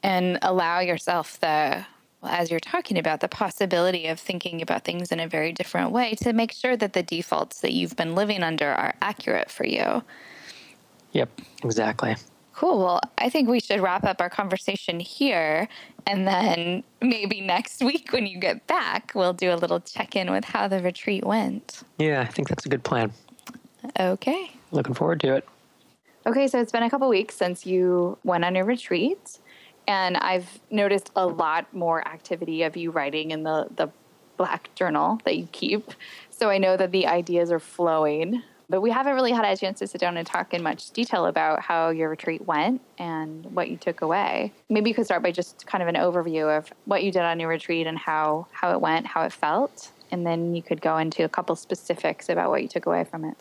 and 0.03 0.37
allow 0.43 0.79
yourself 0.79 1.39
the 1.39 1.83
as 2.23 2.49
you're 2.49 2.59
talking 2.59 2.97
about 2.97 3.19
the 3.19 3.27
possibility 3.27 4.07
of 4.07 4.19
thinking 4.19 4.61
about 4.61 4.83
things 4.83 5.11
in 5.11 5.19
a 5.19 5.27
very 5.27 5.51
different 5.51 5.91
way 5.91 6.15
to 6.15 6.33
make 6.33 6.51
sure 6.51 6.75
that 6.75 6.93
the 6.93 7.03
defaults 7.03 7.61
that 7.61 7.73
you've 7.73 7.95
been 7.95 8.15
living 8.15 8.43
under 8.43 8.67
are 8.67 8.95
accurate 9.01 9.51
for 9.51 9.65
you. 9.65 10.03
Yep, 11.11 11.29
exactly. 11.63 12.15
Cool. 12.53 12.79
Well, 12.79 13.01
I 13.19 13.29
think 13.29 13.49
we 13.49 13.59
should 13.59 13.79
wrap 13.81 14.03
up 14.03 14.19
our 14.19 14.31
conversation 14.31 14.99
here. 14.99 15.67
And 16.07 16.27
then 16.27 16.83
maybe 17.01 17.39
next 17.39 17.81
week 17.83 18.11
when 18.11 18.25
you 18.25 18.39
get 18.39 18.65
back, 18.65 19.11
we'll 19.13 19.33
do 19.33 19.53
a 19.53 19.55
little 19.55 19.79
check 19.79 20.15
in 20.15 20.31
with 20.31 20.43
how 20.43 20.67
the 20.67 20.81
retreat 20.81 21.23
went. 21.23 21.83
Yeah, 21.99 22.21
I 22.21 22.25
think 22.25 22.49
that's 22.49 22.65
a 22.65 22.69
good 22.69 22.83
plan. 22.83 23.11
Okay. 23.99 24.51
Looking 24.71 24.95
forward 24.95 25.19
to 25.21 25.35
it. 25.35 25.47
Okay, 26.25 26.47
so 26.47 26.59
it's 26.59 26.71
been 26.71 26.83
a 26.83 26.89
couple 26.89 27.07
weeks 27.07 27.35
since 27.35 27.65
you 27.65 28.17
went 28.23 28.43
on 28.43 28.55
your 28.55 28.65
retreat. 28.65 29.37
And 29.87 30.17
I've 30.17 30.59
noticed 30.69 31.11
a 31.15 31.25
lot 31.25 31.73
more 31.73 32.05
activity 32.05 32.63
of 32.63 32.75
you 32.75 32.91
writing 32.91 33.31
in 33.31 33.43
the, 33.43 33.67
the 33.75 33.89
black 34.35 34.73
journal 34.75 35.19
that 35.25 35.37
you 35.37 35.47
keep. 35.51 35.91
So 36.29 36.49
I 36.49 36.57
know 36.57 36.77
that 36.77 36.91
the 36.91 37.07
ideas 37.07 37.51
are 37.51 37.59
flowing. 37.59 38.43
But 38.69 38.81
we 38.81 38.91
haven't 38.91 39.15
really 39.15 39.31
had 39.31 39.45
a 39.45 39.55
chance 39.55 39.79
to 39.79 39.87
sit 39.87 40.01
down 40.01 40.17
and 40.17 40.27
talk 40.27 40.53
in 40.53 40.61
much 40.61 40.91
detail 40.91 41.25
about 41.25 41.61
how 41.61 41.89
your 41.89 42.09
retreat 42.09 42.45
went 42.45 42.81
and 42.97 43.45
what 43.55 43.69
you 43.69 43.77
took 43.77 44.01
away. 44.01 44.51
Maybe 44.67 44.89
you 44.89 44.93
could 44.93 45.05
start 45.05 45.23
by 45.23 45.31
just 45.31 45.65
kind 45.65 45.81
of 45.81 45.87
an 45.87 45.95
overview 45.95 46.57
of 46.57 46.71
what 46.83 47.01
you 47.01 47.11
did 47.11 47.21
on 47.21 47.39
your 47.39 47.47
retreat 47.47 47.87
and 47.87 47.97
how, 47.97 48.47
how 48.51 48.73
it 48.73 48.81
went, 48.81 49.07
how 49.07 49.23
it 49.23 49.31
felt. 49.31 49.91
And 50.11 50.25
then 50.25 50.53
you 50.53 50.61
could 50.61 50.81
go 50.81 50.97
into 50.97 51.23
a 51.23 51.29
couple 51.29 51.55
specifics 51.55 52.27
about 52.27 52.49
what 52.49 52.61
you 52.61 52.67
took 52.67 52.87
away 52.87 53.05
from 53.05 53.23
it. 53.23 53.37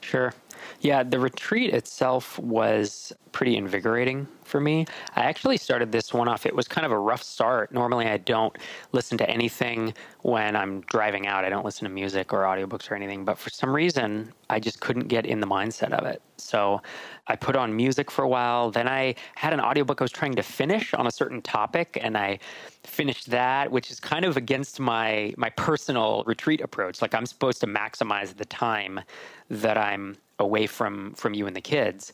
Sure. 0.00 0.32
Yeah, 0.80 1.02
the 1.02 1.18
retreat 1.18 1.72
itself 1.74 2.38
was 2.38 3.12
pretty 3.32 3.56
invigorating 3.56 4.28
for 4.44 4.60
me. 4.60 4.86
I 5.16 5.22
actually 5.22 5.56
started 5.56 5.90
this 5.90 6.12
one 6.12 6.28
off. 6.28 6.44
It 6.44 6.54
was 6.54 6.68
kind 6.68 6.84
of 6.84 6.92
a 6.92 6.98
rough 6.98 7.22
start. 7.22 7.72
Normally, 7.72 8.06
I 8.06 8.18
don't 8.18 8.56
listen 8.92 9.16
to 9.18 9.28
anything 9.28 9.94
when 10.20 10.54
I'm 10.54 10.82
driving 10.82 11.26
out. 11.26 11.44
I 11.44 11.48
don't 11.48 11.64
listen 11.64 11.84
to 11.84 11.90
music 11.90 12.32
or 12.32 12.42
audiobooks 12.42 12.90
or 12.90 12.94
anything. 12.94 13.24
But 13.24 13.38
for 13.38 13.50
some 13.50 13.74
reason, 13.74 14.32
I 14.50 14.60
just 14.60 14.80
couldn't 14.80 15.08
get 15.08 15.24
in 15.24 15.40
the 15.40 15.46
mindset 15.46 15.92
of 15.92 16.06
it. 16.06 16.20
So 16.36 16.82
I 17.26 17.36
put 17.36 17.56
on 17.56 17.74
music 17.74 18.10
for 18.10 18.22
a 18.22 18.28
while. 18.28 18.70
Then 18.70 18.88
I 18.88 19.14
had 19.36 19.52
an 19.52 19.60
audiobook 19.60 20.00
I 20.00 20.04
was 20.04 20.12
trying 20.12 20.34
to 20.34 20.42
finish 20.42 20.92
on 20.92 21.06
a 21.06 21.10
certain 21.10 21.40
topic, 21.40 21.98
and 22.00 22.16
I 22.18 22.38
finished 22.84 23.30
that, 23.30 23.70
which 23.70 23.90
is 23.90 24.00
kind 24.00 24.24
of 24.24 24.36
against 24.36 24.80
my 24.80 25.32
my 25.36 25.50
personal 25.50 26.24
retreat 26.26 26.60
approach. 26.60 27.00
Like 27.00 27.14
I'm 27.14 27.26
supposed 27.26 27.60
to 27.60 27.66
maximize 27.66 28.36
the 28.36 28.44
time 28.44 29.00
that 29.48 29.78
I'm 29.78 30.16
away 30.42 30.66
from 30.66 31.14
from 31.14 31.34
you 31.34 31.46
and 31.46 31.56
the 31.56 31.60
kids 31.60 32.12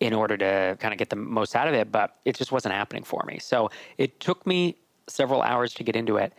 in 0.00 0.14
order 0.14 0.36
to 0.36 0.76
kind 0.80 0.92
of 0.92 0.98
get 0.98 1.10
the 1.10 1.16
most 1.16 1.54
out 1.54 1.68
of 1.68 1.74
it, 1.74 1.92
but 1.92 2.16
it 2.24 2.34
just 2.34 2.50
wasn't 2.50 2.74
happening 2.74 3.04
for 3.04 3.22
me. 3.26 3.38
So 3.38 3.70
it 3.98 4.18
took 4.18 4.46
me 4.46 4.76
several 5.06 5.42
hours 5.42 5.74
to 5.74 5.84
get 5.84 5.94
into 5.94 6.16
it. 6.16 6.32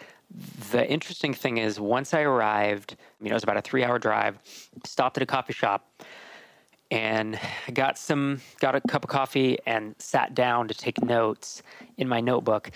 The 0.71 0.89
interesting 0.89 1.33
thing 1.33 1.57
is, 1.57 1.79
once 1.79 2.13
I 2.13 2.21
arrived, 2.21 2.95
you 3.21 3.27
know, 3.27 3.33
it 3.33 3.35
was 3.35 3.43
about 3.43 3.57
a 3.57 3.61
three 3.61 3.83
hour 3.83 3.99
drive, 3.99 4.39
stopped 4.83 5.17
at 5.17 5.23
a 5.23 5.25
coffee 5.25 5.53
shop 5.53 6.03
and 6.89 7.39
got 7.73 7.97
some, 7.97 8.41
got 8.59 8.75
a 8.75 8.81
cup 8.81 9.03
of 9.03 9.09
coffee 9.09 9.57
and 9.65 9.95
sat 9.99 10.33
down 10.33 10.67
to 10.67 10.73
take 10.73 11.01
notes 11.03 11.61
in 11.97 12.07
my 12.07 12.19
notebook. 12.19 12.71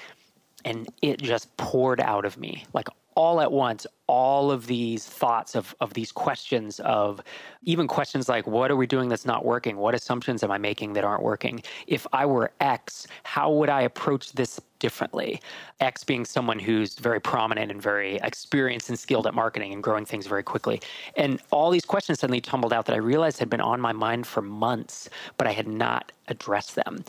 And 0.63 0.87
it 1.01 1.21
just 1.21 1.55
poured 1.57 2.01
out 2.01 2.25
of 2.25 2.37
me 2.37 2.65
like 2.73 2.87
all 3.15 3.39
at 3.41 3.51
once 3.51 3.87
all 4.07 4.51
of 4.51 4.67
these 4.67 5.05
thoughts 5.05 5.55
of, 5.55 5.73
of 5.79 5.93
these 5.93 6.11
questions 6.11 6.79
of 6.81 7.21
even 7.63 7.87
questions 7.87 8.29
like 8.29 8.45
what 8.45 8.69
are 8.69 8.75
we 8.75 8.85
doing 8.85 9.09
that's 9.09 9.25
not 9.25 9.43
working? 9.43 9.77
What 9.77 9.95
assumptions 9.95 10.43
am 10.43 10.51
i 10.51 10.57
making 10.57 10.93
that 10.93 11.03
aren't 11.03 11.23
working? 11.23 11.63
If 11.87 12.05
i 12.13 12.25
were 12.25 12.51
x 12.59 13.07
how 13.23 13.51
would 13.51 13.69
i 13.69 13.81
approach 13.81 14.33
this 14.33 14.59
differently? 14.79 15.41
X 15.79 16.03
being 16.03 16.25
someone 16.25 16.59
who's 16.59 16.95
very 16.95 17.19
prominent 17.19 17.71
and 17.71 17.81
very 17.81 18.17
experienced 18.17 18.89
and 18.89 18.99
skilled 18.99 19.25
at 19.25 19.33
marketing 19.33 19.73
and 19.73 19.81
growing 19.81 20.05
things 20.05 20.27
very 20.27 20.43
quickly. 20.43 20.81
And 21.15 21.41
all 21.51 21.71
these 21.71 21.85
questions 21.85 22.19
suddenly 22.19 22.41
tumbled 22.41 22.73
out 22.73 22.85
that 22.85 22.93
i 22.93 22.99
realized 22.99 23.39
had 23.39 23.49
been 23.49 23.61
on 23.61 23.81
my 23.81 23.93
mind 23.93 24.27
for 24.27 24.41
months 24.41 25.09
but 25.37 25.47
i 25.47 25.51
had 25.51 25.67
not 25.67 26.11
addressed 26.27 26.75
them. 26.75 27.03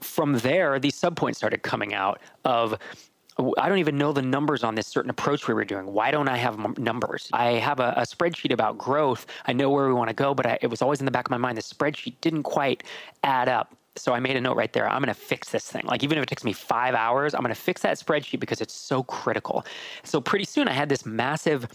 From 0.00 0.38
there 0.38 0.78
these 0.78 0.98
subpoints 0.98 1.36
started 1.36 1.62
coming 1.62 1.92
out 1.92 2.20
of 2.44 2.78
I 3.56 3.68
don't 3.68 3.78
even 3.78 3.96
know 3.96 4.12
the 4.12 4.22
numbers 4.22 4.64
on 4.64 4.74
this 4.74 4.86
certain 4.88 5.10
approach 5.10 5.46
we 5.46 5.54
were 5.54 5.64
doing. 5.64 5.92
Why 5.92 6.10
don't 6.10 6.28
I 6.28 6.36
have 6.36 6.78
numbers? 6.78 7.28
I 7.32 7.52
have 7.52 7.78
a, 7.78 7.94
a 7.96 8.02
spreadsheet 8.02 8.52
about 8.52 8.78
growth. 8.78 9.26
I 9.46 9.52
know 9.52 9.70
where 9.70 9.86
we 9.86 9.94
want 9.94 10.08
to 10.08 10.14
go, 10.14 10.34
but 10.34 10.44
I, 10.44 10.58
it 10.60 10.66
was 10.66 10.82
always 10.82 10.98
in 10.98 11.04
the 11.04 11.12
back 11.12 11.26
of 11.26 11.30
my 11.30 11.36
mind. 11.36 11.56
The 11.56 11.62
spreadsheet 11.62 12.14
didn't 12.20 12.42
quite 12.42 12.82
add 13.22 13.48
up. 13.48 13.76
So 13.96 14.12
I 14.12 14.20
made 14.20 14.36
a 14.36 14.40
note 14.40 14.56
right 14.56 14.72
there. 14.72 14.88
I'm 14.88 15.02
going 15.02 15.14
to 15.14 15.20
fix 15.20 15.50
this 15.50 15.70
thing. 15.70 15.84
Like, 15.84 16.02
even 16.02 16.18
if 16.18 16.22
it 16.22 16.28
takes 16.28 16.44
me 16.44 16.52
five 16.52 16.94
hours, 16.94 17.34
I'm 17.34 17.42
going 17.42 17.54
to 17.54 17.60
fix 17.60 17.82
that 17.82 17.96
spreadsheet 17.98 18.40
because 18.40 18.60
it's 18.60 18.74
so 18.74 19.02
critical. 19.04 19.64
So, 20.04 20.20
pretty 20.20 20.44
soon, 20.44 20.68
I 20.68 20.72
had 20.72 20.88
this 20.88 21.04
massive, 21.04 21.68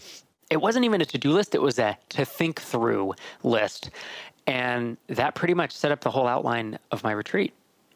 it 0.50 0.58
wasn't 0.58 0.84
even 0.86 1.00
a 1.00 1.04
to 1.06 1.18
do 1.18 1.32
list, 1.32 1.54
it 1.54 1.60
was 1.60 1.78
a 1.78 1.98
to 2.10 2.24
think 2.24 2.60
through 2.60 3.14
list. 3.42 3.90
And 4.46 4.96
that 5.08 5.34
pretty 5.34 5.54
much 5.54 5.72
set 5.72 5.92
up 5.92 6.00
the 6.00 6.10
whole 6.10 6.26
outline 6.26 6.78
of 6.90 7.02
my 7.04 7.12
retreat. 7.12 7.52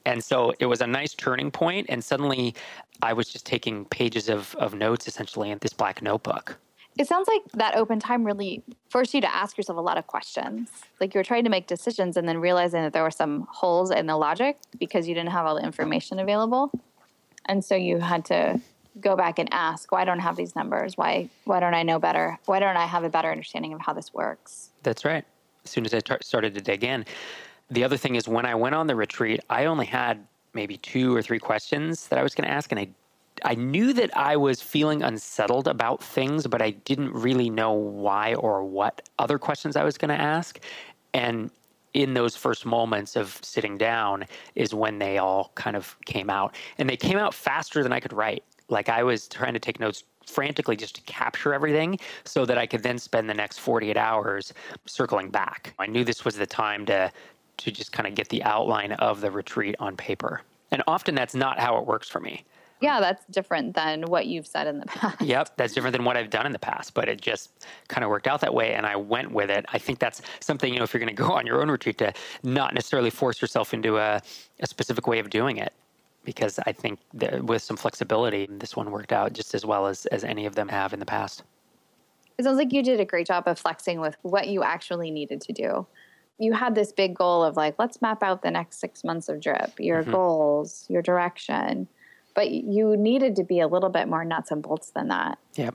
And 0.08 0.24
so 0.24 0.54
it 0.58 0.64
was 0.64 0.80
a 0.80 0.86
nice 0.86 1.12
turning 1.12 1.50
point, 1.50 1.84
and 1.90 2.02
suddenly 2.02 2.54
I 3.02 3.12
was 3.12 3.28
just 3.28 3.44
taking 3.44 3.84
pages 3.84 4.30
of, 4.30 4.54
of 4.54 4.72
notes 4.72 5.06
essentially 5.06 5.50
in 5.50 5.58
this 5.58 5.74
black 5.74 6.00
notebook. 6.00 6.56
It 6.96 7.06
sounds 7.06 7.28
like 7.28 7.42
that 7.52 7.76
open 7.76 8.00
time 8.00 8.24
really 8.24 8.62
forced 8.88 9.12
you 9.12 9.20
to 9.20 9.32
ask 9.32 9.58
yourself 9.58 9.76
a 9.76 9.82
lot 9.82 9.98
of 9.98 10.06
questions. 10.06 10.70
Like 10.98 11.12
you 11.12 11.18
were 11.18 11.24
trying 11.24 11.44
to 11.44 11.50
make 11.50 11.66
decisions 11.66 12.16
and 12.16 12.26
then 12.26 12.38
realizing 12.38 12.80
that 12.82 12.94
there 12.94 13.02
were 13.02 13.10
some 13.10 13.46
holes 13.50 13.90
in 13.90 14.06
the 14.06 14.16
logic 14.16 14.56
because 14.78 15.06
you 15.06 15.14
didn't 15.14 15.30
have 15.30 15.44
all 15.44 15.56
the 15.56 15.62
information 15.62 16.18
available. 16.18 16.72
And 17.44 17.62
so 17.62 17.74
you 17.76 17.98
had 17.98 18.24
to 18.26 18.62
go 19.02 19.14
back 19.14 19.38
and 19.38 19.50
ask, 19.52 19.92
why 19.92 20.06
don't 20.06 20.20
I 20.20 20.22
have 20.22 20.36
these 20.36 20.56
numbers? 20.56 20.96
Why 20.96 21.28
why 21.44 21.60
don't 21.60 21.74
I 21.74 21.82
know 21.82 21.98
better? 21.98 22.38
Why 22.46 22.60
don't 22.60 22.78
I 22.78 22.86
have 22.86 23.04
a 23.04 23.10
better 23.10 23.30
understanding 23.30 23.74
of 23.74 23.80
how 23.82 23.92
this 23.92 24.14
works? 24.14 24.70
That's 24.82 25.04
right. 25.04 25.24
As 25.64 25.70
soon 25.70 25.84
as 25.84 25.92
I 25.92 26.00
started 26.22 26.54
to 26.54 26.62
dig 26.62 26.82
in, 26.82 27.04
the 27.70 27.84
other 27.84 27.96
thing 27.96 28.14
is 28.14 28.28
when 28.28 28.46
I 28.46 28.54
went 28.54 28.74
on 28.74 28.86
the 28.86 28.96
retreat, 28.96 29.40
I 29.50 29.66
only 29.66 29.86
had 29.86 30.26
maybe 30.54 30.76
two 30.78 31.14
or 31.14 31.22
three 31.22 31.38
questions 31.38 32.08
that 32.08 32.18
I 32.18 32.22
was 32.22 32.34
going 32.34 32.48
to 32.48 32.52
ask, 32.52 32.70
and 32.72 32.80
I 32.80 32.88
I 33.44 33.54
knew 33.54 33.92
that 33.92 34.16
I 34.16 34.36
was 34.36 34.60
feeling 34.60 35.02
unsettled 35.02 35.68
about 35.68 36.02
things, 36.02 36.46
but 36.46 36.60
I 36.60 36.70
didn't 36.70 37.12
really 37.12 37.50
know 37.50 37.72
why 37.72 38.34
or 38.34 38.64
what 38.64 39.08
other 39.18 39.38
questions 39.38 39.76
I 39.76 39.84
was 39.84 39.96
going 39.96 40.08
to 40.08 40.20
ask. 40.20 40.58
And 41.14 41.50
in 41.94 42.14
those 42.14 42.36
first 42.36 42.66
moments 42.66 43.16
of 43.16 43.38
sitting 43.42 43.78
down 43.78 44.26
is 44.54 44.74
when 44.74 44.98
they 44.98 45.18
all 45.18 45.52
kind 45.54 45.76
of 45.76 45.96
came 46.04 46.30
out. 46.30 46.54
And 46.78 46.88
they 46.88 46.96
came 46.96 47.18
out 47.18 47.34
faster 47.34 47.82
than 47.82 47.92
I 47.92 48.00
could 48.00 48.12
write. 48.12 48.44
Like 48.68 48.88
I 48.88 49.02
was 49.02 49.28
trying 49.28 49.54
to 49.54 49.58
take 49.58 49.80
notes 49.80 50.04
frantically 50.26 50.76
just 50.76 50.94
to 50.96 51.00
capture 51.02 51.54
everything 51.54 51.98
so 52.24 52.44
that 52.44 52.58
I 52.58 52.66
could 52.66 52.82
then 52.82 52.98
spend 52.98 53.30
the 53.30 53.34
next 53.34 53.58
48 53.58 53.96
hours 53.96 54.52
circling 54.84 55.30
back. 55.30 55.74
I 55.78 55.86
knew 55.86 56.04
this 56.04 56.24
was 56.24 56.36
the 56.36 56.46
time 56.46 56.84
to 56.86 57.10
to 57.58 57.70
just 57.70 57.92
kind 57.92 58.06
of 58.06 58.14
get 58.14 58.28
the 58.28 58.42
outline 58.42 58.92
of 58.92 59.20
the 59.20 59.30
retreat 59.30 59.76
on 59.78 59.96
paper. 59.96 60.42
And 60.70 60.82
often 60.86 61.14
that's 61.14 61.34
not 61.34 61.58
how 61.58 61.78
it 61.78 61.86
works 61.86 62.08
for 62.08 62.20
me. 62.20 62.44
Yeah, 62.80 63.00
that's 63.00 63.24
different 63.26 63.74
than 63.74 64.02
what 64.02 64.26
you've 64.26 64.46
said 64.46 64.66
in 64.66 64.78
the 64.78 64.86
past. 64.86 65.20
Yep, 65.20 65.56
that's 65.56 65.74
different 65.74 65.96
than 65.96 66.04
what 66.04 66.16
I've 66.16 66.30
done 66.30 66.46
in 66.46 66.52
the 66.52 66.58
past, 66.58 66.94
but 66.94 67.08
it 67.08 67.20
just 67.20 67.66
kind 67.88 68.04
of 68.04 68.10
worked 68.10 68.28
out 68.28 68.40
that 68.40 68.54
way 68.54 68.74
and 68.74 68.86
I 68.86 68.96
went 68.96 69.32
with 69.32 69.50
it. 69.50 69.64
I 69.72 69.78
think 69.78 69.98
that's 69.98 70.22
something, 70.40 70.72
you 70.72 70.78
know, 70.78 70.84
if 70.84 70.94
you're 70.94 71.00
going 71.00 71.14
to 71.14 71.22
go 71.22 71.32
on 71.32 71.46
your 71.46 71.60
own 71.60 71.70
retreat 71.70 71.98
to 71.98 72.12
not 72.42 72.74
necessarily 72.74 73.10
force 73.10 73.42
yourself 73.42 73.74
into 73.74 73.98
a, 73.98 74.22
a 74.60 74.66
specific 74.66 75.06
way 75.06 75.18
of 75.18 75.30
doing 75.30 75.56
it. 75.56 75.72
Because 76.24 76.58
I 76.66 76.72
think 76.72 76.98
with 77.14 77.62
some 77.62 77.78
flexibility, 77.78 78.46
this 78.50 78.76
one 78.76 78.90
worked 78.90 79.12
out 79.12 79.32
just 79.32 79.54
as 79.54 79.64
well 79.64 79.86
as, 79.86 80.04
as 80.06 80.24
any 80.24 80.44
of 80.44 80.54
them 80.54 80.68
have 80.68 80.92
in 80.92 81.00
the 81.00 81.06
past. 81.06 81.42
It 82.36 82.44
sounds 82.44 82.58
like 82.58 82.72
you 82.72 82.82
did 82.82 83.00
a 83.00 83.04
great 83.04 83.26
job 83.26 83.44
of 83.46 83.58
flexing 83.58 83.98
with 83.98 84.16
what 84.22 84.46
you 84.46 84.62
actually 84.62 85.10
needed 85.10 85.40
to 85.40 85.52
do 85.52 85.86
you 86.38 86.52
had 86.52 86.74
this 86.74 86.92
big 86.92 87.14
goal 87.14 87.42
of 87.42 87.56
like 87.56 87.74
let's 87.78 88.00
map 88.00 88.22
out 88.22 88.42
the 88.42 88.50
next 88.50 88.78
six 88.80 89.04
months 89.04 89.28
of 89.28 89.40
drip 89.40 89.78
your 89.78 90.02
mm-hmm. 90.02 90.12
goals 90.12 90.86
your 90.88 91.02
direction. 91.02 91.88
But 92.34 92.50
you 92.50 92.96
needed 92.96 93.34
to 93.36 93.44
be 93.44 93.58
a 93.58 93.66
little 93.66 93.88
bit 93.88 94.06
more 94.06 94.24
nuts 94.24 94.52
and 94.52 94.62
bolts 94.62 94.90
than 94.90 95.08
that. 95.08 95.38
Yep. 95.54 95.74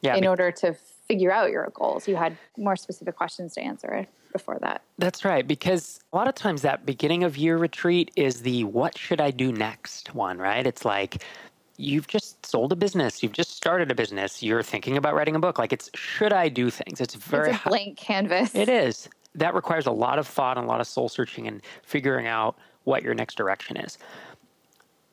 Yeah 0.00 0.16
in 0.16 0.26
order 0.26 0.50
to 0.50 0.74
figure 0.74 1.32
out 1.32 1.50
your 1.50 1.70
goals 1.74 2.08
you 2.08 2.16
had 2.16 2.36
more 2.56 2.76
specific 2.76 3.16
questions 3.16 3.54
to 3.54 3.60
answer 3.60 4.06
before 4.32 4.58
that. 4.60 4.82
That's 4.98 5.24
right 5.24 5.46
because 5.46 6.00
a 6.12 6.16
lot 6.16 6.28
of 6.28 6.34
times 6.34 6.62
that 6.62 6.86
beginning 6.86 7.22
of 7.22 7.36
year 7.36 7.58
retreat 7.58 8.10
is 8.16 8.42
the 8.42 8.64
what 8.64 8.96
should 8.96 9.20
i 9.20 9.30
do 9.30 9.52
next 9.52 10.14
one 10.14 10.38
right? 10.38 10.66
It's 10.66 10.84
like 10.84 11.22
you've 11.76 12.06
just 12.06 12.44
sold 12.44 12.72
a 12.72 12.76
business 12.76 13.22
you've 13.22 13.32
just 13.32 13.56
started 13.56 13.90
a 13.90 13.94
business 13.94 14.42
you're 14.42 14.62
thinking 14.62 14.96
about 14.96 15.14
writing 15.14 15.34
a 15.34 15.38
book 15.40 15.58
like 15.58 15.72
it's 15.72 15.90
should 15.94 16.32
i 16.32 16.48
do 16.48 16.70
things? 16.70 17.00
It's 17.00 17.14
very 17.14 17.50
it's 17.50 17.62
blank 17.64 17.96
canvas. 17.96 18.54
It 18.54 18.68
is 18.68 19.08
that 19.34 19.54
requires 19.54 19.86
a 19.86 19.90
lot 19.90 20.18
of 20.18 20.26
thought 20.26 20.58
and 20.58 20.66
a 20.66 20.68
lot 20.68 20.80
of 20.80 20.86
soul 20.86 21.08
searching 21.08 21.46
and 21.46 21.62
figuring 21.82 22.26
out 22.26 22.56
what 22.84 23.02
your 23.02 23.14
next 23.14 23.36
direction 23.36 23.76
is. 23.76 23.98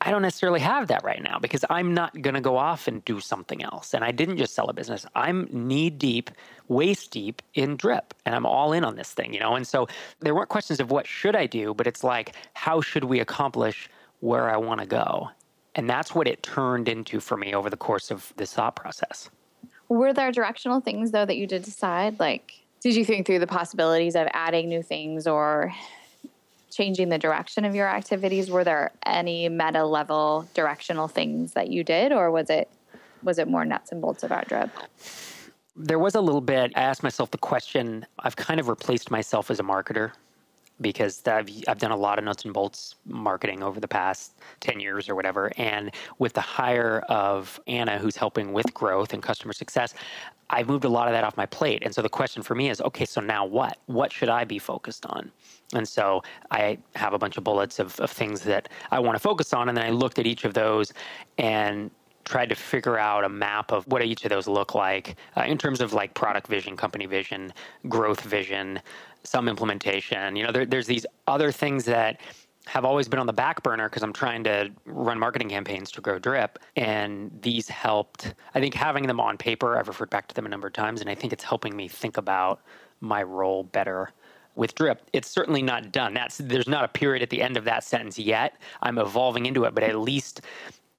I 0.02 0.10
don't 0.10 0.22
necessarily 0.22 0.60
have 0.60 0.88
that 0.88 1.04
right 1.04 1.22
now 1.22 1.38
because 1.38 1.62
I'm 1.68 1.92
not 1.92 2.22
going 2.22 2.34
to 2.34 2.40
go 2.40 2.56
off 2.56 2.88
and 2.88 3.04
do 3.04 3.20
something 3.20 3.62
else. 3.62 3.92
And 3.92 4.02
I 4.02 4.12
didn't 4.12 4.38
just 4.38 4.54
sell 4.54 4.70
a 4.70 4.72
business. 4.72 5.04
I'm 5.14 5.46
knee 5.52 5.90
deep, 5.90 6.30
waist 6.68 7.10
deep 7.10 7.42
in 7.52 7.76
drip 7.76 8.14
and 8.24 8.34
I'm 8.34 8.46
all 8.46 8.72
in 8.72 8.82
on 8.82 8.96
this 8.96 9.12
thing, 9.12 9.34
you 9.34 9.40
know? 9.40 9.56
And 9.56 9.66
so 9.66 9.88
there 10.20 10.34
weren't 10.34 10.48
questions 10.48 10.80
of 10.80 10.90
what 10.90 11.06
should 11.06 11.36
I 11.36 11.44
do, 11.46 11.74
but 11.74 11.86
it's 11.86 12.02
like, 12.02 12.34
how 12.54 12.80
should 12.80 13.04
we 13.04 13.20
accomplish 13.20 13.90
where 14.20 14.48
I 14.48 14.56
want 14.56 14.80
to 14.80 14.86
go? 14.86 15.28
And 15.74 15.88
that's 15.88 16.14
what 16.14 16.26
it 16.26 16.42
turned 16.42 16.88
into 16.88 17.20
for 17.20 17.36
me 17.36 17.54
over 17.54 17.68
the 17.68 17.76
course 17.76 18.10
of 18.10 18.32
this 18.36 18.54
thought 18.54 18.76
process. 18.76 19.28
Were 19.90 20.14
there 20.14 20.32
directional 20.32 20.80
things 20.80 21.10
though 21.10 21.26
that 21.26 21.36
you 21.36 21.46
did 21.46 21.62
decide? 21.62 22.18
Like, 22.18 22.59
did 22.80 22.96
you 22.96 23.04
think 23.04 23.26
through 23.26 23.38
the 23.38 23.46
possibilities 23.46 24.16
of 24.16 24.26
adding 24.32 24.68
new 24.68 24.82
things 24.82 25.26
or 25.26 25.72
changing 26.70 27.08
the 27.08 27.18
direction 27.18 27.64
of 27.64 27.74
your 27.74 27.88
activities? 27.88 28.50
Were 28.50 28.64
there 28.64 28.92
any 29.04 29.48
meta 29.48 29.84
level 29.84 30.48
directional 30.54 31.08
things 31.08 31.52
that 31.52 31.68
you 31.68 31.84
did, 31.84 32.12
or 32.12 32.30
was 32.30 32.50
it 32.50 32.68
was 33.22 33.38
it 33.38 33.48
more 33.48 33.64
nuts 33.64 33.92
and 33.92 34.00
bolts 34.00 34.22
of 34.22 34.30
about 34.30 34.48
drip? 34.48 34.70
There 35.76 35.98
was 35.98 36.14
a 36.14 36.20
little 36.20 36.40
bit. 36.40 36.72
I 36.74 36.82
asked 36.82 37.02
myself 37.02 37.30
the 37.30 37.38
question. 37.38 38.06
I've 38.18 38.36
kind 38.36 38.58
of 38.58 38.68
replaced 38.68 39.10
myself 39.10 39.50
as 39.50 39.60
a 39.60 39.62
marketer 39.62 40.12
because 40.80 41.22
I've, 41.26 41.48
I've 41.68 41.78
done 41.78 41.90
a 41.90 41.96
lot 41.96 42.18
of 42.18 42.24
nuts 42.24 42.44
and 42.44 42.54
bolts 42.54 42.94
marketing 43.04 43.62
over 43.62 43.80
the 43.80 43.88
past 43.88 44.38
10 44.60 44.80
years 44.80 45.08
or 45.08 45.14
whatever. 45.14 45.50
And 45.56 45.90
with 46.18 46.32
the 46.32 46.40
hire 46.40 47.02
of 47.08 47.60
Anna, 47.66 47.98
who's 47.98 48.16
helping 48.16 48.52
with 48.52 48.72
growth 48.72 49.12
and 49.12 49.22
customer 49.22 49.52
success, 49.52 49.94
I've 50.50 50.66
moved 50.66 50.84
a 50.84 50.88
lot 50.88 51.06
of 51.06 51.14
that 51.14 51.22
off 51.22 51.36
my 51.36 51.46
plate. 51.46 51.82
And 51.84 51.94
so 51.94 52.02
the 52.02 52.08
question 52.08 52.42
for 52.42 52.54
me 52.54 52.70
is 52.70 52.80
okay, 52.80 53.04
so 53.04 53.20
now 53.20 53.44
what? 53.44 53.78
What 53.86 54.12
should 54.12 54.28
I 54.28 54.44
be 54.44 54.58
focused 54.58 55.06
on? 55.06 55.30
And 55.74 55.86
so 55.86 56.22
I 56.50 56.78
have 56.96 57.12
a 57.12 57.18
bunch 57.18 57.36
of 57.36 57.44
bullets 57.44 57.78
of, 57.78 57.98
of 58.00 58.10
things 58.10 58.40
that 58.42 58.68
I 58.90 58.98
want 58.98 59.14
to 59.14 59.20
focus 59.20 59.52
on. 59.52 59.68
And 59.68 59.78
then 59.78 59.86
I 59.86 59.90
looked 59.90 60.18
at 60.18 60.26
each 60.26 60.44
of 60.44 60.54
those 60.54 60.92
and 61.38 61.90
tried 62.30 62.48
to 62.48 62.54
figure 62.54 62.96
out 62.96 63.24
a 63.24 63.28
map 63.28 63.72
of 63.72 63.84
what 63.88 64.02
each 64.04 64.24
of 64.24 64.30
those 64.30 64.46
look 64.46 64.72
like 64.72 65.16
uh, 65.36 65.42
in 65.42 65.58
terms 65.58 65.80
of 65.80 65.92
like 65.92 66.14
product 66.14 66.46
vision, 66.46 66.76
company 66.76 67.04
vision, 67.04 67.52
growth 67.88 68.20
vision, 68.20 68.80
some 69.24 69.48
implementation. 69.48 70.36
You 70.36 70.44
know, 70.44 70.52
there, 70.52 70.64
there's 70.64 70.86
these 70.86 71.04
other 71.26 71.50
things 71.50 71.84
that 71.86 72.20
have 72.66 72.84
always 72.84 73.08
been 73.08 73.18
on 73.18 73.26
the 73.26 73.32
back 73.32 73.64
burner 73.64 73.88
because 73.88 74.04
I'm 74.04 74.12
trying 74.12 74.44
to 74.44 74.70
run 74.84 75.18
marketing 75.18 75.48
campaigns 75.48 75.90
to 75.92 76.00
grow 76.00 76.20
Drip. 76.20 76.60
And 76.76 77.36
these 77.42 77.68
helped. 77.68 78.34
I 78.54 78.60
think 78.60 78.74
having 78.74 79.08
them 79.08 79.18
on 79.18 79.36
paper, 79.36 79.76
I've 79.76 79.88
referred 79.88 80.10
back 80.10 80.28
to 80.28 80.34
them 80.34 80.46
a 80.46 80.48
number 80.48 80.68
of 80.68 80.72
times, 80.72 81.00
and 81.00 81.10
I 81.10 81.16
think 81.16 81.32
it's 81.32 81.42
helping 81.42 81.74
me 81.74 81.88
think 81.88 82.16
about 82.16 82.60
my 83.00 83.24
role 83.24 83.64
better 83.64 84.12
with 84.56 84.74
drip 84.74 85.02
it's 85.12 85.30
certainly 85.30 85.62
not 85.62 85.92
done 85.92 86.12
that's 86.12 86.38
there's 86.38 86.68
not 86.68 86.84
a 86.84 86.88
period 86.88 87.22
at 87.22 87.30
the 87.30 87.40
end 87.40 87.56
of 87.56 87.64
that 87.64 87.84
sentence 87.84 88.18
yet 88.18 88.56
i'm 88.82 88.98
evolving 88.98 89.46
into 89.46 89.64
it 89.64 89.74
but 89.74 89.84
at 89.84 89.96
least 89.96 90.42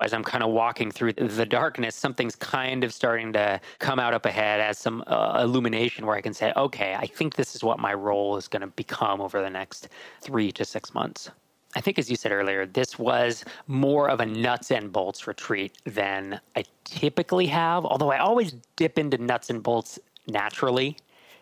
as 0.02 0.14
I'm 0.14 0.24
kind 0.24 0.44
of 0.44 0.50
walking 0.52 0.92
through 0.92 1.14
the 1.14 1.46
darkness, 1.46 1.96
something's 1.96 2.36
kind 2.36 2.84
of 2.84 2.94
starting 2.94 3.32
to 3.34 3.60
come 3.80 4.00
out 4.00 4.14
up 4.14 4.26
ahead 4.26 4.60
as 4.60 4.78
some 4.78 5.04
uh, 5.08 5.42
illumination 5.44 6.06
where 6.06 6.16
I 6.16 6.22
can 6.22 6.34
say, 6.34 6.52
okay, 6.56 6.96
I 6.96 7.06
think 7.06 7.36
this 7.36 7.56
is 7.56 7.64
what 7.64 7.80
my 7.80 7.94
role 7.94 8.38
is 8.38 8.48
going 8.48 8.62
to 8.62 8.68
become 8.68 9.22
over 9.22 9.42
the 9.42 9.50
next 9.50 9.90
three 10.22 10.52
to 10.54 10.66
six 10.66 10.94
months. 10.94 11.30
I 11.76 11.82
think, 11.82 11.98
as 11.98 12.10
you 12.10 12.18
said 12.18 12.32
earlier, 12.32 12.66
this 12.66 13.00
was 13.00 13.46
more 13.68 14.10
of 14.10 14.20
a 14.20 14.26
nuts 14.26 14.72
and 14.72 14.92
bolts 14.92 15.26
retreat 15.26 15.78
than 15.86 16.42
I 16.56 16.66
typically 16.84 17.46
have, 17.48 17.86
although 17.86 18.12
I 18.12 18.18
always 18.18 18.56
dip 18.76 19.00
into 19.00 19.18
nuts 19.18 19.50
and 19.50 19.64
bolts 19.64 19.98
naturally. 20.28 20.98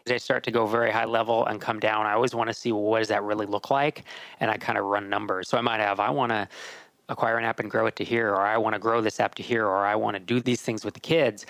As 0.05 0.13
I 0.13 0.17
start 0.17 0.43
to 0.43 0.51
go 0.51 0.65
very 0.65 0.91
high 0.91 1.05
level 1.05 1.45
and 1.45 1.59
come 1.59 1.79
down, 1.79 2.05
I 2.05 2.13
always 2.13 2.35
want 2.35 2.47
to 2.47 2.53
see 2.53 2.71
well, 2.71 2.83
what 2.83 2.99
does 2.99 3.07
that 3.07 3.23
really 3.23 3.47
look 3.47 3.71
like, 3.71 4.03
and 4.39 4.51
I 4.51 4.57
kind 4.57 4.77
of 4.77 4.85
run 4.85 5.09
numbers. 5.09 5.49
So 5.49 5.57
I 5.57 5.61
might 5.61 5.79
have 5.79 5.99
I 5.99 6.09
want 6.11 6.31
to 6.31 6.47
acquire 7.09 7.37
an 7.37 7.43
app 7.43 7.59
and 7.59 7.69
grow 7.69 7.87
it 7.87 7.95
to 7.97 8.03
here, 8.03 8.29
or 8.29 8.41
I 8.41 8.57
want 8.57 8.73
to 8.73 8.79
grow 8.79 9.01
this 9.01 9.19
app 9.19 9.35
to 9.35 9.43
here, 9.43 9.65
or 9.65 9.85
I 9.85 9.95
want 9.95 10.15
to 10.15 10.19
do 10.19 10.39
these 10.39 10.61
things 10.61 10.85
with 10.85 10.93
the 10.93 10.99
kids. 10.99 11.45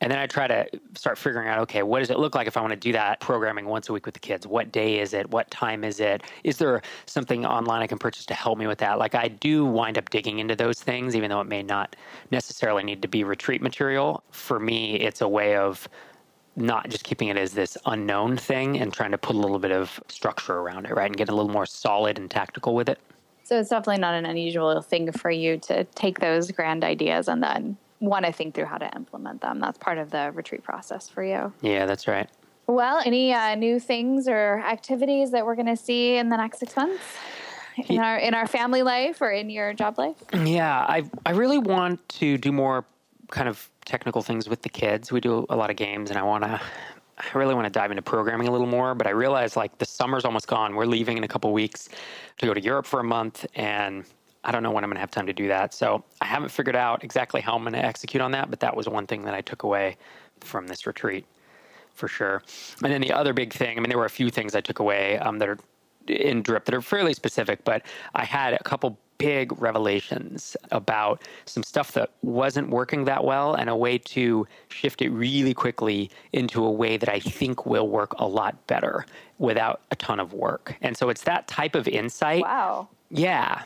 And 0.00 0.12
then 0.12 0.18
I 0.18 0.26
try 0.26 0.46
to 0.46 0.66
start 0.94 1.18
figuring 1.18 1.48
out, 1.48 1.58
okay, 1.60 1.82
what 1.82 1.98
does 1.98 2.10
it 2.10 2.18
look 2.18 2.34
like 2.36 2.46
if 2.46 2.56
I 2.56 2.60
want 2.60 2.70
to 2.70 2.78
do 2.78 2.92
that 2.92 3.18
programming 3.18 3.66
once 3.66 3.88
a 3.88 3.92
week 3.92 4.06
with 4.06 4.14
the 4.14 4.20
kids? 4.20 4.46
What 4.46 4.70
day 4.70 5.00
is 5.00 5.12
it? 5.12 5.28
What 5.30 5.50
time 5.50 5.82
is 5.82 5.98
it? 5.98 6.22
Is 6.44 6.56
there 6.56 6.82
something 7.06 7.44
online 7.44 7.82
I 7.82 7.88
can 7.88 7.98
purchase 7.98 8.24
to 8.26 8.34
help 8.34 8.58
me 8.58 8.68
with 8.68 8.78
that? 8.78 8.98
Like 8.98 9.16
I 9.16 9.26
do 9.26 9.64
wind 9.64 9.98
up 9.98 10.10
digging 10.10 10.38
into 10.38 10.54
those 10.54 10.80
things, 10.80 11.16
even 11.16 11.30
though 11.30 11.40
it 11.40 11.48
may 11.48 11.64
not 11.64 11.96
necessarily 12.30 12.84
need 12.84 13.02
to 13.02 13.08
be 13.08 13.24
retreat 13.24 13.60
material. 13.60 14.22
For 14.30 14.60
me, 14.60 14.96
it's 14.96 15.20
a 15.20 15.28
way 15.28 15.56
of 15.56 15.88
not 16.54 16.88
just 16.90 17.04
keeping 17.04 17.28
it 17.28 17.36
as 17.36 17.52
this 17.52 17.76
unknown 17.86 18.36
thing 18.36 18.78
and 18.78 18.92
trying 18.92 19.12
to 19.12 19.18
put 19.18 19.34
a 19.34 19.38
little 19.38 19.58
bit 19.58 19.72
of 19.72 20.00
structure 20.08 20.58
around 20.58 20.86
it, 20.86 20.94
right? 20.94 21.06
And 21.06 21.16
get 21.16 21.28
a 21.28 21.34
little 21.34 21.50
more 21.50 21.66
solid 21.66 22.18
and 22.18 22.30
tactical 22.30 22.74
with 22.74 22.88
it. 22.88 23.00
So 23.48 23.58
it's 23.58 23.70
definitely 23.70 24.02
not 24.02 24.12
an 24.12 24.26
unusual 24.26 24.82
thing 24.82 25.10
for 25.10 25.30
you 25.30 25.56
to 25.60 25.84
take 25.84 26.20
those 26.20 26.50
grand 26.50 26.84
ideas 26.84 27.28
and 27.28 27.42
then 27.42 27.78
want 27.98 28.26
to 28.26 28.32
think 28.32 28.54
through 28.54 28.66
how 28.66 28.76
to 28.76 28.94
implement 28.94 29.40
them. 29.40 29.58
That's 29.58 29.78
part 29.78 29.96
of 29.96 30.10
the 30.10 30.32
retreat 30.34 30.62
process 30.62 31.08
for 31.08 31.24
you. 31.24 31.50
Yeah, 31.62 31.86
that's 31.86 32.06
right. 32.06 32.28
Well, 32.66 33.00
any 33.06 33.32
uh, 33.32 33.54
new 33.54 33.80
things 33.80 34.28
or 34.28 34.58
activities 34.58 35.30
that 35.30 35.46
we're 35.46 35.54
going 35.54 35.74
to 35.74 35.78
see 35.78 36.18
in 36.18 36.28
the 36.28 36.36
next 36.36 36.58
six 36.58 36.76
months? 36.76 37.02
In 37.88 38.00
our 38.00 38.18
in 38.18 38.34
our 38.34 38.46
family 38.46 38.82
life 38.82 39.22
or 39.22 39.30
in 39.30 39.48
your 39.48 39.72
job 39.72 39.96
life? 39.96 40.16
Yeah, 40.34 40.80
I 40.80 41.04
I 41.24 41.30
really 41.30 41.58
want 41.58 42.06
to 42.20 42.36
do 42.36 42.52
more 42.52 42.84
kind 43.30 43.48
of 43.48 43.70
technical 43.86 44.20
things 44.20 44.46
with 44.46 44.60
the 44.60 44.68
kids. 44.68 45.10
We 45.10 45.20
do 45.22 45.46
a 45.48 45.56
lot 45.56 45.70
of 45.70 45.76
games, 45.76 46.10
and 46.10 46.18
I 46.18 46.22
want 46.22 46.44
to 46.44 46.60
I 47.18 47.38
really 47.38 47.54
want 47.54 47.66
to 47.66 47.70
dive 47.70 47.90
into 47.90 48.02
programming 48.02 48.48
a 48.48 48.52
little 48.52 48.66
more, 48.66 48.94
but 48.94 49.06
I 49.06 49.10
realize 49.10 49.56
like 49.56 49.76
the 49.78 49.84
summer's 49.84 50.24
almost 50.24 50.46
gone. 50.46 50.76
We're 50.76 50.86
leaving 50.86 51.16
in 51.16 51.24
a 51.24 51.28
couple 51.28 51.52
weeks 51.52 51.88
to 52.38 52.46
go 52.46 52.54
to 52.54 52.62
Europe 52.62 52.86
for 52.86 53.00
a 53.00 53.04
month, 53.04 53.44
and 53.54 54.04
I 54.44 54.52
don't 54.52 54.62
know 54.62 54.70
when 54.70 54.84
I'm 54.84 54.90
going 54.90 54.96
to 54.96 55.00
have 55.00 55.10
time 55.10 55.26
to 55.26 55.32
do 55.32 55.48
that. 55.48 55.74
So 55.74 56.04
I 56.20 56.26
haven't 56.26 56.50
figured 56.50 56.76
out 56.76 57.02
exactly 57.02 57.40
how 57.40 57.54
I'm 57.54 57.62
going 57.62 57.72
to 57.72 57.84
execute 57.84 58.20
on 58.20 58.30
that, 58.32 58.50
but 58.50 58.60
that 58.60 58.76
was 58.76 58.88
one 58.88 59.06
thing 59.06 59.22
that 59.24 59.34
I 59.34 59.40
took 59.40 59.64
away 59.64 59.96
from 60.40 60.68
this 60.68 60.86
retreat 60.86 61.26
for 61.94 62.08
sure. 62.08 62.42
And 62.82 62.92
then 62.92 63.00
the 63.00 63.12
other 63.12 63.32
big 63.32 63.52
thing, 63.52 63.76
I 63.76 63.80
mean, 63.80 63.88
there 63.88 63.98
were 63.98 64.04
a 64.04 64.10
few 64.10 64.30
things 64.30 64.54
I 64.54 64.60
took 64.60 64.78
away 64.78 65.18
um, 65.18 65.38
that 65.40 65.48
are 65.48 65.58
in 66.06 66.42
drip 66.42 66.64
that 66.64 66.74
are 66.74 66.80
fairly 66.80 67.12
specific, 67.12 67.64
but 67.64 67.82
I 68.14 68.24
had 68.24 68.54
a 68.54 68.62
couple 68.62 68.98
big 69.18 69.60
revelations 69.60 70.56
about 70.70 71.22
some 71.44 71.62
stuff 71.62 71.92
that 71.92 72.10
wasn't 72.22 72.70
working 72.70 73.04
that 73.04 73.24
well 73.24 73.54
and 73.54 73.68
a 73.68 73.76
way 73.76 73.98
to 73.98 74.46
shift 74.68 75.02
it 75.02 75.10
really 75.10 75.54
quickly 75.54 76.10
into 76.32 76.64
a 76.64 76.70
way 76.70 76.96
that 76.96 77.08
I 77.08 77.20
think 77.20 77.66
will 77.66 77.88
work 77.88 78.14
a 78.18 78.26
lot 78.26 78.66
better 78.66 79.04
without 79.38 79.82
a 79.90 79.96
ton 79.96 80.20
of 80.20 80.32
work. 80.32 80.76
And 80.80 80.96
so 80.96 81.08
it's 81.08 81.22
that 81.24 81.48
type 81.48 81.74
of 81.74 81.86
insight. 81.88 82.42
Wow. 82.42 82.88
Yeah. 83.10 83.62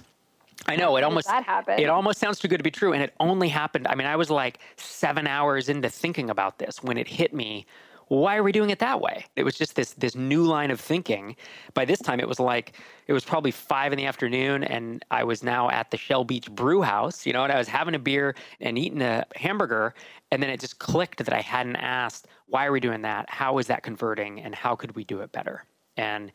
I 0.67 0.77
know 0.77 0.97
it 0.97 1.03
almost 1.03 1.27
that 1.27 1.45
happen? 1.45 1.79
it 1.79 1.89
almost 1.89 2.21
sounds 2.21 2.39
too 2.39 2.47
good 2.47 2.59
to 2.59 2.63
be 2.63 2.71
true 2.71 2.93
and 2.93 3.03
it 3.03 3.13
only 3.19 3.49
happened 3.49 3.89
I 3.89 3.97
mean 3.97 4.07
I 4.07 4.15
was 4.15 4.31
like 4.31 4.61
7 4.77 5.27
hours 5.27 5.69
into 5.69 5.89
thinking 5.89 6.31
about 6.31 6.59
this 6.59 6.83
when 6.85 6.97
it 6.97 7.09
hit 7.09 7.35
me 7.35 7.67
why 8.13 8.37
are 8.37 8.43
we 8.43 8.53
doing 8.53 8.69
it 8.69 8.79
that 8.81 9.01
way? 9.01 9.25
It 9.37 9.43
was 9.43 9.57
just 9.57 9.75
this 9.75 9.95
this 9.95 10.15
new 10.15 10.43
line 10.43 10.71
of 10.71 10.79
thinking. 10.79 11.35
By 11.73 11.87
this 11.87 11.99
time, 11.99 12.21
it 12.21 12.29
was 12.29 12.39
like 12.39 12.75
it 13.07 13.15
was 13.15 13.25
probably 13.25 13.51
five 13.51 13.91
in 13.91 13.97
the 13.97 14.05
afternoon, 14.05 14.65
and 14.65 15.03
I 15.11 15.25
was 15.25 15.43
now 15.43 15.71
at 15.71 15.91
the 15.91 15.97
Shell 15.97 16.25
Beach 16.25 16.51
Brew 16.51 16.83
House, 16.83 17.25
you 17.25 17.33
know, 17.33 17.43
and 17.43 17.51
I 17.51 17.57
was 17.57 17.69
having 17.69 17.95
a 17.95 17.99
beer 17.99 18.35
and 18.61 18.77
eating 18.77 19.01
a 19.01 19.25
hamburger, 19.35 19.95
and 20.31 20.43
then 20.43 20.51
it 20.51 20.61
just 20.61 20.79
clicked 20.79 21.25
that 21.25 21.33
I 21.33 21.41
hadn't 21.41 21.77
asked, 21.77 22.27
why 22.49 22.67
are 22.67 22.73
we 22.73 22.81
doing 22.81 23.01
that? 23.01 23.31
How 23.31 23.57
is 23.57 23.67
that 23.69 23.83
converting, 23.83 24.43
and 24.43 24.55
how 24.55 24.77
could 24.77 24.95
we 24.95 25.05
do 25.05 25.21
it 25.21 25.33
better? 25.33 25.65
And 25.97 26.33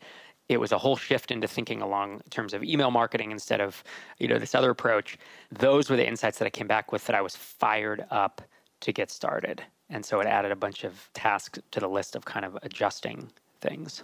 it 0.48 0.58
was 0.58 0.72
a 0.72 0.78
whole 0.78 0.96
shift 0.96 1.30
into 1.30 1.46
thinking 1.46 1.80
along 1.80 2.22
terms 2.30 2.54
of 2.54 2.64
email 2.64 2.90
marketing 2.90 3.30
instead 3.30 3.60
of 3.60 3.84
you 4.18 4.26
know 4.26 4.38
this 4.38 4.56
other 4.56 4.70
approach. 4.70 5.16
Those 5.52 5.88
were 5.88 5.96
the 5.96 6.08
insights 6.08 6.38
that 6.38 6.46
I 6.46 6.50
came 6.50 6.66
back 6.66 6.90
with 6.90 7.06
that 7.06 7.14
I 7.14 7.22
was 7.22 7.36
fired 7.36 8.04
up 8.10 8.42
to 8.80 8.92
get 8.92 9.12
started. 9.12 9.62
And 9.90 10.04
so 10.04 10.20
it 10.20 10.26
added 10.26 10.52
a 10.52 10.56
bunch 10.56 10.84
of 10.84 11.08
tasks 11.14 11.58
to 11.70 11.80
the 11.80 11.88
list 11.88 12.14
of 12.14 12.24
kind 12.24 12.44
of 12.44 12.58
adjusting 12.62 13.30
things. 13.60 14.02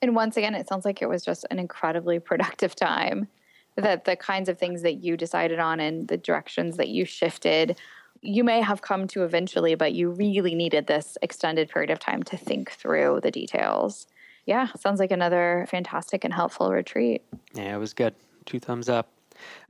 And 0.00 0.14
once 0.14 0.36
again, 0.36 0.54
it 0.54 0.68
sounds 0.68 0.84
like 0.84 1.02
it 1.02 1.08
was 1.08 1.24
just 1.24 1.44
an 1.50 1.58
incredibly 1.58 2.18
productive 2.30 2.74
time. 2.74 3.28
That 3.76 4.04
the 4.04 4.16
kinds 4.16 4.48
of 4.48 4.58
things 4.58 4.82
that 4.82 5.04
you 5.04 5.16
decided 5.16 5.60
on 5.60 5.78
and 5.78 6.08
the 6.08 6.16
directions 6.16 6.76
that 6.78 6.88
you 6.88 7.04
shifted, 7.04 7.78
you 8.22 8.42
may 8.42 8.60
have 8.60 8.82
come 8.82 9.06
to 9.08 9.22
eventually, 9.22 9.76
but 9.76 9.92
you 9.92 10.10
really 10.10 10.56
needed 10.56 10.88
this 10.88 11.16
extended 11.22 11.68
period 11.68 11.90
of 11.90 12.00
time 12.00 12.24
to 12.24 12.36
think 12.36 12.72
through 12.72 13.20
the 13.22 13.30
details. 13.30 14.08
Yeah, 14.46 14.66
sounds 14.80 14.98
like 14.98 15.12
another 15.12 15.66
fantastic 15.70 16.24
and 16.24 16.34
helpful 16.34 16.72
retreat. 16.72 17.22
Yeah, 17.54 17.76
it 17.76 17.78
was 17.78 17.92
good. 17.92 18.14
Two 18.46 18.58
thumbs 18.58 18.88
up. 18.88 19.12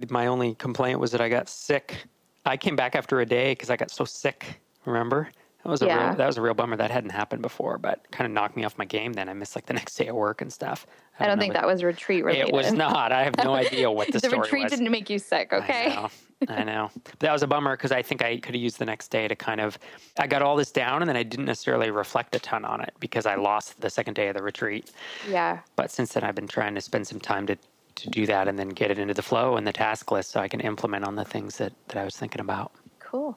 My 0.08 0.28
only 0.28 0.54
complaint 0.54 1.00
was 1.00 1.10
that 1.10 1.20
I 1.20 1.28
got 1.28 1.48
sick. 1.48 2.06
I 2.46 2.56
came 2.56 2.76
back 2.76 2.94
after 2.94 3.20
a 3.20 3.26
day 3.26 3.52
because 3.52 3.68
I 3.68 3.76
got 3.76 3.90
so 3.90 4.04
sick, 4.04 4.60
remember? 4.88 5.28
That 5.64 5.70
was 5.70 5.82
a 5.82 5.86
Yeah. 5.86 6.08
real 6.08 6.16
that 6.16 6.26
was 6.26 6.36
a 6.38 6.42
real 6.42 6.54
bummer. 6.54 6.76
That 6.76 6.90
hadn't 6.90 7.10
happened 7.10 7.42
before, 7.42 7.78
but 7.78 8.08
kind 8.12 8.26
of 8.26 8.32
knocked 8.32 8.56
me 8.56 8.64
off 8.64 8.78
my 8.78 8.84
game. 8.84 9.12
Then 9.12 9.28
I 9.28 9.34
missed 9.34 9.56
like 9.56 9.66
the 9.66 9.74
next 9.74 9.96
day 9.96 10.06
at 10.06 10.14
work 10.14 10.40
and 10.40 10.52
stuff. 10.52 10.86
I 11.20 11.26
don't 11.26 11.36
know 11.36 11.40
think 11.42 11.54
that 11.54 11.66
was 11.66 11.82
retreat 11.82 12.24
related. 12.24 12.48
It 12.48 12.54
was 12.54 12.72
not. 12.72 13.10
I 13.10 13.24
have 13.24 13.36
no 13.38 13.54
idea 13.64 13.90
what 13.90 14.12
the, 14.12 14.20
the 14.20 14.30
retreat 14.30 14.64
was. 14.64 14.72
didn't 14.72 14.90
make 14.90 15.10
you 15.10 15.18
sick, 15.18 15.52
okay? 15.52 15.86
I 15.90 15.94
know. 15.94 16.10
I 16.48 16.62
know. 16.62 16.90
But 17.02 17.18
that 17.18 17.32
was 17.32 17.42
a 17.42 17.48
bummer 17.48 17.76
because 17.76 17.90
I 17.90 18.02
think 18.02 18.22
I 18.22 18.36
could 18.38 18.54
have 18.54 18.62
used 18.62 18.78
the 18.78 18.84
next 18.84 19.08
day 19.08 19.26
to 19.26 19.34
kind 19.34 19.60
of. 19.60 19.76
I 20.16 20.28
got 20.28 20.42
all 20.42 20.54
this 20.54 20.70
down 20.70 21.02
and 21.02 21.08
then 21.08 21.16
I 21.16 21.24
didn't 21.24 21.46
necessarily 21.46 21.90
reflect 21.90 22.36
a 22.36 22.38
ton 22.38 22.64
on 22.64 22.80
it 22.80 22.94
because 23.00 23.26
I 23.26 23.34
lost 23.34 23.80
the 23.80 23.90
second 23.90 24.14
day 24.14 24.28
of 24.28 24.36
the 24.36 24.42
retreat. 24.44 24.92
Yeah. 25.28 25.58
But 25.74 25.90
since 25.90 26.12
then, 26.12 26.22
I've 26.22 26.36
been 26.36 26.46
trying 26.46 26.76
to 26.76 26.80
spend 26.80 27.08
some 27.08 27.18
time 27.18 27.46
to, 27.48 27.56
to 27.96 28.10
do 28.10 28.24
that 28.26 28.46
and 28.46 28.56
then 28.56 28.68
get 28.68 28.92
it 28.92 29.00
into 29.00 29.14
the 29.14 29.22
flow 29.22 29.56
and 29.56 29.66
the 29.66 29.72
task 29.72 30.12
list 30.12 30.30
so 30.30 30.38
I 30.40 30.46
can 30.46 30.60
implement 30.60 31.04
on 31.04 31.16
the 31.16 31.24
things 31.24 31.56
that, 31.58 31.72
that 31.88 31.96
I 31.96 32.04
was 32.04 32.16
thinking 32.16 32.40
about. 32.40 32.70
Cool. 33.00 33.36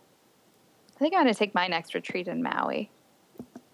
I 1.02 1.04
think 1.04 1.16
I'm 1.16 1.24
going 1.24 1.34
to 1.34 1.40
take 1.40 1.56
my 1.56 1.66
next 1.66 1.96
retreat 1.96 2.28
in 2.28 2.44
Maui. 2.44 2.92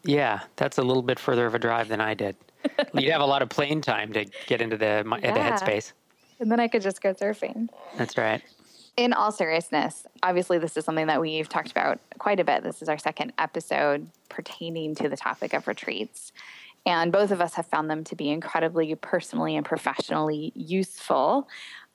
Yeah, 0.05 0.43
that's 0.55 0.77
a 0.77 0.81
little 0.81 1.03
bit 1.03 1.19
further 1.19 1.45
of 1.45 1.53
a 1.55 1.59
drive 1.59 1.89
than 1.89 1.99
I 1.99 2.13
did. 2.13 2.37
You'd 2.93 3.11
have 3.11 3.19
a 3.19 3.25
lot 3.25 3.41
of 3.41 3.49
plane 3.49 3.81
time 3.81 4.13
to 4.13 4.23
get 4.45 4.61
into 4.61 4.77
the, 4.77 5.03
my 5.05 5.19
the 5.19 5.27
headspace. 5.27 5.91
And 6.39 6.49
then 6.49 6.61
I 6.61 6.69
could 6.69 6.81
just 6.81 7.01
go 7.01 7.13
surfing. 7.13 7.67
That's 7.97 8.17
right. 8.17 8.41
in 8.95 9.11
all 9.11 9.33
seriousness, 9.33 10.07
obviously, 10.23 10.57
this 10.57 10.77
is 10.77 10.85
something 10.85 11.07
that 11.07 11.19
we've 11.19 11.49
talked 11.49 11.69
about 11.69 11.99
quite 12.17 12.39
a 12.39 12.45
bit. 12.45 12.63
This 12.63 12.81
is 12.81 12.87
our 12.87 12.97
second 12.97 13.33
episode 13.37 14.07
pertaining 14.29 14.95
to 14.95 15.09
the 15.09 15.17
topic 15.17 15.53
of 15.53 15.67
retreats. 15.67 16.31
And 16.85 17.11
both 17.11 17.31
of 17.31 17.41
us 17.41 17.55
have 17.55 17.65
found 17.65 17.89
them 17.89 18.05
to 18.05 18.15
be 18.15 18.29
incredibly 18.29 18.95
personally 18.95 19.57
and 19.57 19.65
professionally 19.65 20.53
useful. 20.55 21.49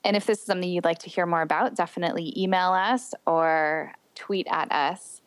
And 0.05 0.15
if 0.15 0.27
this 0.27 0.41
is 0.41 0.45
something 0.45 0.69
you'd 0.69 0.85
like 0.85 0.99
to 0.99 1.09
hear 1.09 1.25
more 1.25 1.41
about, 1.41 1.75
definitely 1.75 2.35
email 2.37 2.73
us 2.73 3.15
or 3.27 3.95
tweet 4.15 4.47
at 4.51 4.71
us. 4.71 5.22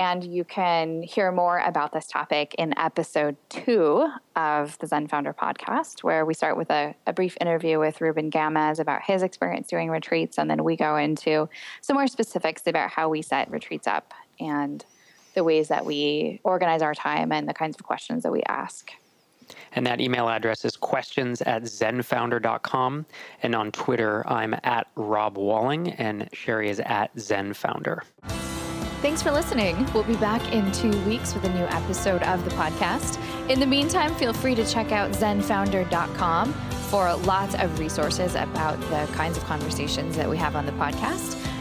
And 0.00 0.24
you 0.24 0.44
can 0.44 1.02
hear 1.02 1.30
more 1.30 1.58
about 1.58 1.92
this 1.92 2.06
topic 2.06 2.54
in 2.56 2.72
episode 2.78 3.36
two 3.50 4.08
of 4.34 4.78
the 4.78 4.86
Zen 4.86 5.08
Founder 5.08 5.34
podcast, 5.34 6.02
where 6.02 6.24
we 6.24 6.32
start 6.32 6.56
with 6.56 6.70
a, 6.70 6.94
a 7.06 7.12
brief 7.12 7.36
interview 7.38 7.78
with 7.78 8.00
Ruben 8.00 8.30
Gamez 8.30 8.78
about 8.78 9.02
his 9.02 9.22
experience 9.22 9.68
doing 9.68 9.90
retreats. 9.90 10.38
And 10.38 10.48
then 10.48 10.64
we 10.64 10.74
go 10.74 10.96
into 10.96 11.50
some 11.82 11.96
more 11.96 12.06
specifics 12.06 12.66
about 12.66 12.88
how 12.88 13.10
we 13.10 13.20
set 13.20 13.50
retreats 13.50 13.86
up 13.86 14.14
and 14.40 14.86
the 15.34 15.44
ways 15.44 15.68
that 15.68 15.84
we 15.84 16.40
organize 16.44 16.80
our 16.80 16.94
time 16.94 17.30
and 17.30 17.46
the 17.46 17.52
kinds 17.52 17.76
of 17.76 17.84
questions 17.84 18.22
that 18.22 18.32
we 18.32 18.42
ask. 18.44 18.92
And 19.72 19.86
that 19.86 20.00
email 20.00 20.30
address 20.30 20.64
is 20.64 20.78
questions 20.78 21.42
at 21.42 21.64
zenfounder.com. 21.64 23.04
And 23.42 23.54
on 23.54 23.70
Twitter, 23.70 24.26
I'm 24.26 24.56
at 24.64 24.86
Rob 24.96 25.36
Walling 25.36 25.90
and 25.90 26.30
Sherry 26.32 26.70
is 26.70 26.80
at 26.80 27.14
zenfounder. 27.16 28.00
Thanks 29.00 29.22
for 29.22 29.30
listening. 29.30 29.90
We'll 29.94 30.04
be 30.04 30.16
back 30.16 30.52
in 30.52 30.70
two 30.72 30.90
weeks 31.06 31.32
with 31.34 31.44
a 31.44 31.48
new 31.54 31.64
episode 31.64 32.22
of 32.24 32.44
the 32.44 32.50
podcast. 32.50 33.18
In 33.48 33.58
the 33.58 33.66
meantime, 33.66 34.14
feel 34.14 34.34
free 34.34 34.54
to 34.54 34.64
check 34.66 34.92
out 34.92 35.10
zenfounder.com 35.12 36.52
for 36.90 37.14
lots 37.24 37.54
of 37.54 37.78
resources 37.78 38.34
about 38.34 38.78
the 38.82 39.08
kinds 39.14 39.38
of 39.38 39.44
conversations 39.44 40.16
that 40.16 40.28
we 40.28 40.36
have 40.36 40.54
on 40.54 40.66
the 40.66 40.72
podcast. 40.72 41.38